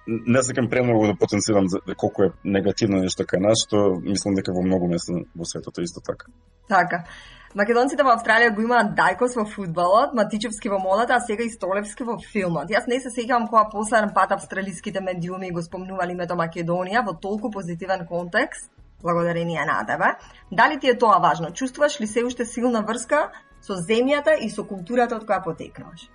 не 0.07 0.43
сакам 0.43 0.69
премногу 0.69 1.07
да 1.07 1.15
потенцирам 1.15 1.67
за 1.67 1.79
колку 1.95 2.23
е 2.23 2.31
негативно 2.43 3.01
нешто 3.03 3.23
кај 3.23 3.39
нас, 3.39 3.65
што 3.67 3.99
мислам 4.01 4.35
дека 4.35 4.53
во 4.53 4.63
многу 4.65 4.87
места 4.87 5.13
во 5.35 5.45
светот 5.45 5.77
е 5.77 5.83
исто 5.83 6.01
така. 6.01 6.31
Така. 6.67 7.05
Македонците 7.51 8.03
во 8.07 8.13
Австралија 8.15 8.53
го 8.55 8.63
имаат 8.63 8.93
Дајкос 8.95 9.33
во 9.35 9.43
фудбалот, 9.43 10.13
Матичевски 10.15 10.69
во 10.71 10.77
модата, 10.79 11.17
а 11.17 11.19
сега 11.19 11.43
и 11.43 11.49
Столевски 11.51 12.05
во 12.07 12.15
филмот. 12.23 12.71
Јас 12.71 12.87
не 12.87 13.01
се 13.03 13.11
сеќавам 13.11 13.49
кога 13.49 13.65
последен 13.73 14.13
пат 14.15 14.31
австралиските 14.31 15.01
медиуми 15.03 15.51
го 15.51 15.63
спомнували 15.63 16.15
името 16.15 16.37
Македонија 16.39 17.03
во 17.03 17.13
толку 17.19 17.51
позитивен 17.51 18.05
контекст, 18.07 18.71
благодарение 19.03 19.65
на 19.65 19.83
тебе. 19.85 20.15
Дали 20.51 20.79
ти 20.79 20.89
е 20.89 20.97
тоа 20.97 21.19
важно? 21.19 21.51
Чувствуваш 21.51 21.99
ли 22.01 22.07
се 22.07 22.23
уште 22.23 22.45
силна 22.45 22.85
врска 22.87 23.31
со 23.59 23.75
земјата 23.75 24.37
и 24.39 24.49
со 24.49 24.63
културата 24.63 25.19
од 25.19 25.27
која 25.27 25.43
потекнуваш? 25.43 26.07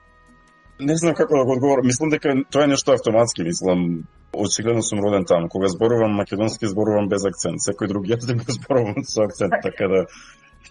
Не 0.81 0.97
знам 0.97 1.15
како 1.15 1.37
да 1.37 1.45
го 1.45 1.53
одговорам. 1.53 1.85
Мислам 1.85 2.11
дека 2.11 2.33
тоа 2.51 2.65
е 2.65 2.73
нешто 2.73 2.93
автоматски, 2.93 3.45
мислам. 3.45 4.09
Очигледно 4.33 4.83
сум 4.83 5.01
роден 5.01 5.25
таму. 5.25 5.49
Кога 5.49 5.69
зборувам 5.69 6.17
македонски, 6.17 6.67
зборувам 6.67 7.09
без 7.09 7.25
акцент. 7.25 7.61
Секој 7.61 7.89
друг 7.89 8.09
јазик 8.09 8.33
да 8.33 8.35
го 8.41 8.53
зборувам 8.53 9.05
со 9.05 9.25
акцент, 9.25 9.53
така 9.63 9.89
да 9.89 10.05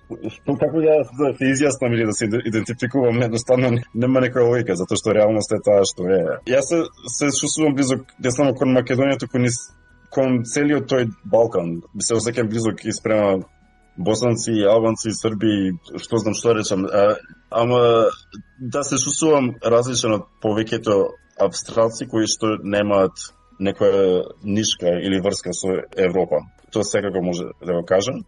што 0.06 0.56
како 0.62 0.82
ја 0.84 0.99
да, 1.01 1.14
да 1.18 1.32
се 1.38 1.49
изјаснам 1.53 1.95
или 1.95 2.06
да 2.06 2.14
се 2.14 2.28
идентификувам, 2.28 3.24
едноставно 3.26 3.72
нема 3.93 4.22
некоја 4.22 4.49
логика, 4.49 4.78
затоа 4.78 4.99
што 5.01 5.16
реалност 5.18 5.56
е 5.56 5.62
таа 5.66 5.86
што 5.88 6.06
е. 6.10 6.22
Јас 6.51 6.70
се, 6.70 6.84
се 7.18 7.32
чувствувам 7.34 7.76
близок 7.76 8.06
не 8.20 8.32
само 8.32 8.53
кон 8.53 8.76
Македонија, 8.78 9.20
туку 9.20 9.41
ни 9.41 9.49
кон 10.14 10.43
целиот 10.47 10.88
тој 10.91 11.10
Балкан. 11.26 11.82
Се 11.99 12.16
осеќам 12.20 12.49
близок 12.51 12.86
и 12.86 12.93
спрема 12.93 13.43
босанци, 13.97 14.53
албанци, 14.68 15.14
срби, 15.16 15.76
што 16.01 16.20
знам 16.22 16.36
што 16.36 16.56
речам. 16.56 16.86
А, 16.86 17.16
ама 17.49 18.12
да 18.60 18.84
се 18.84 18.99
чувствувам 18.99 19.56
различен 19.64 20.20
од 20.20 20.28
повеќето 20.43 20.99
абстракци 21.41 22.08
кои 22.12 22.30
што 22.32 22.58
немаат 22.64 23.32
некоја 23.60 24.24
нишка 24.43 24.97
или 24.99 25.22
врска 25.24 25.56
со 25.56 25.82
Европа. 25.95 26.43
Тоа 26.72 26.84
секако 26.84 27.24
може 27.24 27.51
да 27.64 27.74
го 27.74 27.86
кажам 27.88 28.26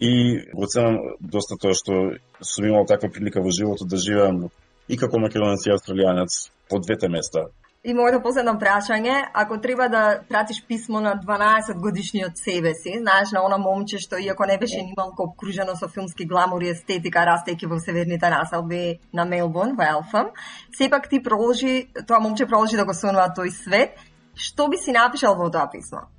и 0.00 0.44
го 0.54 0.66
ценам 0.66 0.98
доста 1.20 1.56
тоа 1.58 1.74
што 1.74 2.18
сум 2.40 2.66
имал 2.66 2.86
таква 2.86 3.10
прилика 3.10 3.42
во 3.42 3.50
животот 3.50 3.88
да 3.88 3.96
живеам 3.96 4.48
и 4.88 4.96
како 4.96 5.18
македонец 5.18 5.66
и 5.66 5.74
австралијанец 5.74 6.50
по 6.68 6.78
двете 6.78 7.08
места. 7.08 7.48
И 7.84 7.94
моето 7.94 8.18
последно 8.20 8.56
прашање, 8.58 9.28
ако 9.32 9.60
треба 9.62 9.86
да 9.88 10.20
пратиш 10.28 10.64
писмо 10.66 11.00
на 11.00 11.14
12 11.16 11.78
годишниот 11.78 12.36
себе 12.36 12.74
си, 12.74 12.98
знаеш 12.98 13.30
на 13.32 13.44
она 13.46 13.58
момче 13.58 13.98
што 14.02 14.18
иако 14.18 14.46
не 14.46 14.58
беше 14.58 14.82
нималку 14.82 15.22
обкружено 15.22 15.76
со 15.76 15.88
филмски 15.88 16.26
гламур 16.26 16.62
и 16.62 16.72
естетика, 16.74 17.22
растејќи 17.22 17.70
во 17.70 17.78
северните 17.78 18.30
населби 18.30 18.98
на 19.12 19.24
Мелбурн, 19.24 19.76
во 19.78 19.86
Елфам, 19.86 20.34
сепак 20.76 21.08
ти 21.08 21.22
проложи, 21.22 21.86
тоа 22.06 22.18
момче 22.20 22.46
проложи 22.46 22.76
да 22.76 22.84
го 22.84 22.94
сонува 22.94 23.30
тој 23.30 23.54
свет, 23.54 23.94
што 24.34 24.68
би 24.68 24.76
си 24.76 24.92
напишал 24.92 25.38
во 25.38 25.46
тоа 25.50 25.70
писмо? 25.70 26.10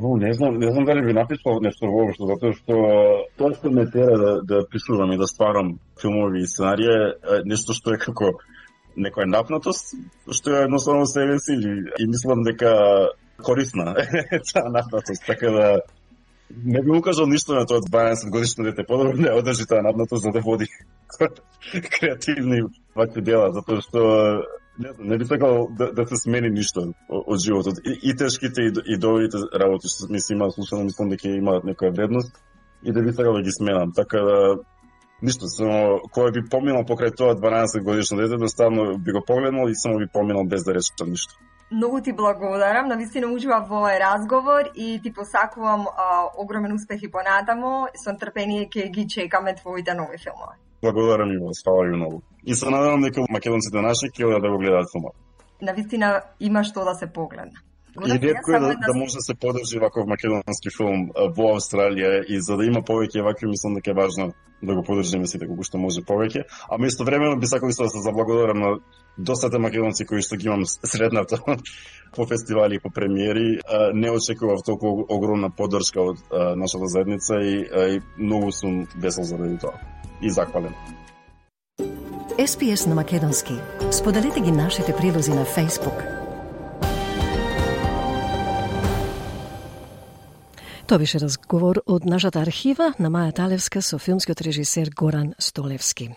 О, 0.00 0.16
не 0.16 0.32
знам, 0.32 0.58
не 0.58 0.70
знам 0.70 0.84
дали 0.84 1.06
би 1.06 1.12
написал 1.12 1.60
нешто 1.60 1.88
воопшто, 1.90 2.26
затоа 2.30 2.54
што 2.54 2.74
тоа 3.34 3.54
што 3.56 3.70
ме 3.74 3.82
тера 3.90 4.16
да, 4.16 4.32
да 4.46 4.60
пишувам 4.70 5.10
и 5.10 5.18
да 5.18 5.26
стварам 5.26 5.80
филмови 5.98 6.44
и 6.44 6.46
сценарија 6.46 6.98
е 7.18 7.40
нешто 7.50 7.74
што 7.74 7.96
е 7.96 7.98
како 7.98 8.36
некоја 8.94 9.26
напнатост, 9.26 9.96
што 10.30 10.54
е 10.54 10.62
едноставно 10.68 11.06
себе 11.06 11.40
си 11.42 11.58
и 11.98 12.06
мислам 12.06 12.44
дека 12.46 12.70
корисна 13.42 13.96
таа 14.52 14.70
напнатост, 14.70 15.26
така 15.26 15.50
да 15.50 15.66
не 16.50 16.82
би 16.82 16.94
укажал 16.94 17.26
ништо 17.26 17.58
на 17.58 17.66
тоа 17.66 17.82
12 17.82 18.30
годишно 18.30 18.64
дете, 18.64 18.86
подобро 18.86 19.18
не 19.18 19.34
одржи 19.34 19.66
таа 19.66 19.82
напнатост 19.82 20.22
за 20.22 20.30
да 20.30 20.40
води 20.40 20.70
креативни 21.98 22.62
вакви 22.94 23.22
дела, 23.22 23.50
затоа 23.50 23.82
што 23.82 24.06
Не, 24.78 24.90
не 24.98 25.18
би 25.18 25.24
сакал 25.24 25.68
да, 25.70 25.92
да 25.92 26.06
се 26.06 26.16
смени 26.16 26.50
ништо 26.50 26.92
од 27.10 27.40
животот. 27.42 27.80
И, 27.84 28.10
и 28.10 28.16
тешките 28.16 28.62
и, 28.62 28.72
и 28.86 28.98
добрите 28.98 29.38
работи 29.54 29.90
што 29.90 30.06
ми 30.12 30.20
се 30.20 30.34
имаат 30.34 30.54
слушано, 30.54 30.84
мислам 30.84 31.10
дека 31.10 31.28
имаат 31.28 31.64
некоја 31.66 31.90
вредност 31.96 32.36
и 32.84 32.92
да 32.92 33.02
би 33.02 33.12
сакал 33.12 33.34
да 33.34 33.42
ги 33.42 33.50
сменам. 33.50 33.92
Така 33.96 34.22
да 34.22 34.38
ништо, 35.22 35.50
само 35.50 35.98
кој 36.14 36.30
би 36.32 36.44
поминал 36.50 36.86
покрај 36.86 37.10
тоа 37.16 37.34
12 37.34 37.82
годишно 37.82 38.18
дете, 38.22 38.36
да 38.36 38.46
наставно 38.46 38.98
би 38.98 39.12
го 39.12 39.24
погледнал 39.26 39.68
и 39.68 39.74
само 39.74 39.98
би 39.98 40.06
поминал 40.06 40.44
без 40.44 40.64
да 40.64 40.74
речам 40.74 41.10
ништо. 41.10 41.34
Многу 41.70 42.00
ти 42.00 42.12
благодарам, 42.12 42.88
на 42.88 42.96
вистина 42.96 43.28
уживав 43.28 43.68
во 43.68 43.82
овој 43.82 43.98
разговор 44.00 44.70
и 44.74 45.00
ти 45.02 45.12
посакувам 45.12 45.84
а, 45.90 46.30
огромен 46.38 46.72
успех 46.72 47.02
и 47.02 47.10
понатамо. 47.10 47.88
Со 47.98 48.14
трпение 48.16 48.70
ќе 48.70 48.88
ги 48.94 49.08
чекаме 49.08 49.54
твоите 49.54 49.94
нови 49.94 50.16
филмови. 50.22 50.67
Благодарам 50.82 51.32
и 51.32 51.38
вас, 51.38 51.62
фала 51.64 51.84
ви 51.84 51.96
многу. 51.96 52.20
И 52.46 52.54
се 52.54 52.70
надевам 52.70 53.02
дека 53.02 53.24
македонците 53.30 53.80
наши 53.82 54.10
ќе 54.14 54.40
да 54.40 54.50
го 54.50 54.58
гледаат 54.58 54.90
филмот. 54.92 55.16
На 55.62 55.72
вистина 55.74 56.22
има 56.40 56.64
што 56.64 56.84
да 56.84 56.94
се 56.94 57.06
погледне. 57.12 57.58
И 58.06 58.18
ретко 58.22 58.52
е 58.52 58.60
да, 58.60 58.68
да 58.68 58.94
може 58.94 59.14
да 59.14 59.20
се 59.20 59.34
подржи 59.34 59.78
ваков 59.78 60.06
македонски 60.06 60.70
филм 60.76 61.08
во 61.34 61.54
Австралија 61.56 62.22
и 62.28 62.38
за 62.40 62.56
да 62.56 62.64
има 62.64 62.82
повеќе 62.82 63.24
вакви 63.26 63.50
мислам 63.50 63.74
дека 63.74 63.90
е 63.90 63.98
важно 63.98 64.32
да 64.62 64.74
го 64.74 64.82
подржиме 64.82 65.26
сите 65.26 65.46
колку 65.46 65.66
што 65.66 65.78
може 65.82 66.04
повеќе. 66.06 66.44
А 66.70 66.78
место 66.78 67.04
времено 67.04 67.38
би 67.38 67.46
сакал 67.46 67.68
исто 67.68 67.88
да 67.88 67.90
се 67.90 68.02
заблагодарам 68.06 68.60
на 68.60 68.70
достата 69.18 69.58
македонци 69.58 70.06
кои 70.06 70.22
што 70.22 70.36
ги 70.36 70.46
имам 70.46 70.64
средната 70.66 71.42
по 72.14 72.26
фестивали 72.26 72.78
и 72.78 72.80
по 72.80 72.90
премиери. 72.90 73.58
Не 73.94 74.10
очекував 74.10 74.62
толку 74.66 75.06
огромна 75.08 75.50
поддршка 75.50 76.02
од 76.02 76.18
нашата 76.56 76.86
заедница 76.86 77.42
и, 77.42 77.66
и 77.66 78.00
многу 78.18 78.52
сум 78.52 78.86
весел 78.96 79.24
заради 79.24 79.58
тоа. 79.58 79.97
И 80.22 80.30
захвален. 80.30 80.74
SPS 82.38 82.86
на 82.86 82.94
Македонски. 82.94 83.52
Споделете 83.92 84.40
ги 84.40 84.50
нашите 84.50 84.96
прилози 84.96 85.30
на 85.30 85.44
Facebook. 85.44 86.18
Тоа 90.86 90.98
беше 90.98 91.20
разговор 91.20 91.82
од 91.86 92.04
нашата 92.04 92.40
архива 92.40 92.94
на 92.98 93.10
Маја 93.10 93.34
Талевска 93.36 93.82
со 93.82 93.98
филмскиот 93.98 94.40
режисер 94.40 94.88
Горан 94.96 95.34
Столевски. 95.38 96.08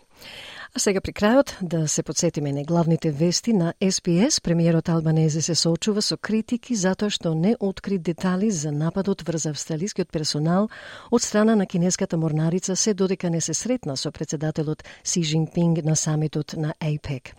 А 0.74 0.80
сега 0.80 1.02
при 1.04 1.12
крајот 1.12 1.52
да 1.62 1.88
се 1.88 2.04
подсетиме 2.04 2.54
на 2.56 2.64
главните 2.64 3.12
вести 3.12 3.54
на 3.54 3.74
СПС. 3.90 4.40
Премиерот 4.42 4.90
Албанези 4.90 5.42
се 5.42 5.56
соочува 5.56 6.02
со 6.02 6.16
критики 6.16 6.76
затоа 6.80 7.12
што 7.12 7.34
не 7.36 7.58
откри 7.60 7.98
детали 8.00 8.48
за 8.52 8.72
нападот 8.72 9.22
врз 9.28 9.50
австралискиот 9.52 10.08
персонал 10.08 10.70
од 11.12 11.22
страна 11.22 11.56
на 11.56 11.66
кинеската 11.66 12.18
морнарица 12.18 12.76
се 12.76 12.94
додека 12.94 13.30
не 13.30 13.42
се 13.42 13.54
сретна 13.54 13.98
со 13.98 14.12
председателот 14.12 14.84
Си 15.04 15.24
Жинпинг 15.24 15.84
на 15.84 15.96
самитот 15.96 16.56
на 16.56 16.74
АПЕК. 16.80 17.36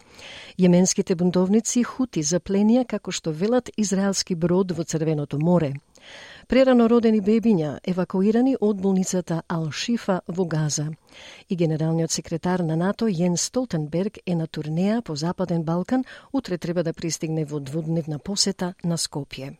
Јеменските 0.58 1.14
бунтовници 1.16 1.84
хути 1.84 2.20
запленија 2.20 2.84
како 2.84 3.10
што 3.10 3.32
велат 3.32 3.70
израелски 3.78 4.34
брод 4.34 4.76
во 4.76 4.84
Црвеното 4.84 5.38
море. 5.40 5.72
Прерано 6.48 6.88
родени 6.88 7.20
бебиња 7.20 7.78
евакуирани 7.86 8.56
од 8.60 8.80
болницата 8.82 9.42
Ал-Шифа 9.48 10.20
во 10.26 10.44
Газа. 10.44 10.88
И 11.48 11.56
генералниот 11.56 12.10
секретар 12.10 12.60
на 12.60 12.76
НАТО 12.76 13.08
Јен 13.08 13.36
Столтенберг 13.36 14.18
е 14.26 14.34
на 14.34 14.46
турнеја 14.46 15.00
по 15.02 15.16
Западен 15.16 15.62
Балкан, 15.62 16.04
утре 16.32 16.58
треба 16.58 16.82
да 16.82 16.92
пристигне 16.92 17.44
во 17.44 17.60
двудневна 17.60 18.18
посета 18.18 18.74
на 18.84 18.96
Скопје. 18.96 19.56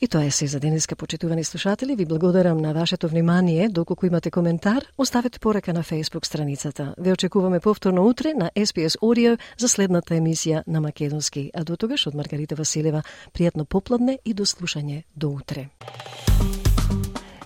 И 0.00 0.08
тоа 0.08 0.24
е 0.24 0.30
се 0.30 0.46
за 0.46 0.60
денеска, 0.60 0.96
почитувани 0.96 1.44
слушатели. 1.44 1.96
Ви 1.96 2.06
благодарам 2.06 2.58
на 2.58 2.74
вашето 2.74 3.08
внимание. 3.08 3.68
Доколку 3.68 4.06
имате 4.06 4.30
коментар, 4.30 4.84
оставете 4.98 5.38
порака 5.38 5.72
на 5.72 5.82
Facebook 5.82 6.26
страницата. 6.26 6.94
Ве 6.98 7.12
очекуваме 7.12 7.60
повторно 7.60 8.06
утре 8.06 8.34
на 8.34 8.50
SPS 8.56 8.98
Audio 8.98 9.38
за 9.58 9.68
следната 9.68 10.14
емисија 10.14 10.62
на 10.66 10.80
Македонски. 10.80 11.50
А 11.54 11.64
до 11.64 11.76
тогаш 11.76 12.06
од 12.06 12.14
Маргарита 12.14 12.54
Василева, 12.54 13.02
пријатно 13.32 13.64
попладне 13.64 14.18
и 14.24 14.34
до 14.34 14.44
слушање 14.44 15.04
до 15.16 15.30
утре. 15.30 15.68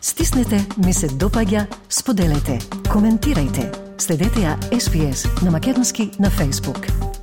Стиснете, 0.01 0.67
ми 0.85 0.93
се 0.93 1.09
допаѓа, 1.09 1.67
споделете, 1.89 2.59
коментирајте. 2.89 3.69
Следете 4.01 4.41
ја 4.49 4.57
SPS 4.73 5.45
на 5.45 5.51
Македонски 5.51 6.11
на 6.19 6.31
Facebook. 6.31 7.20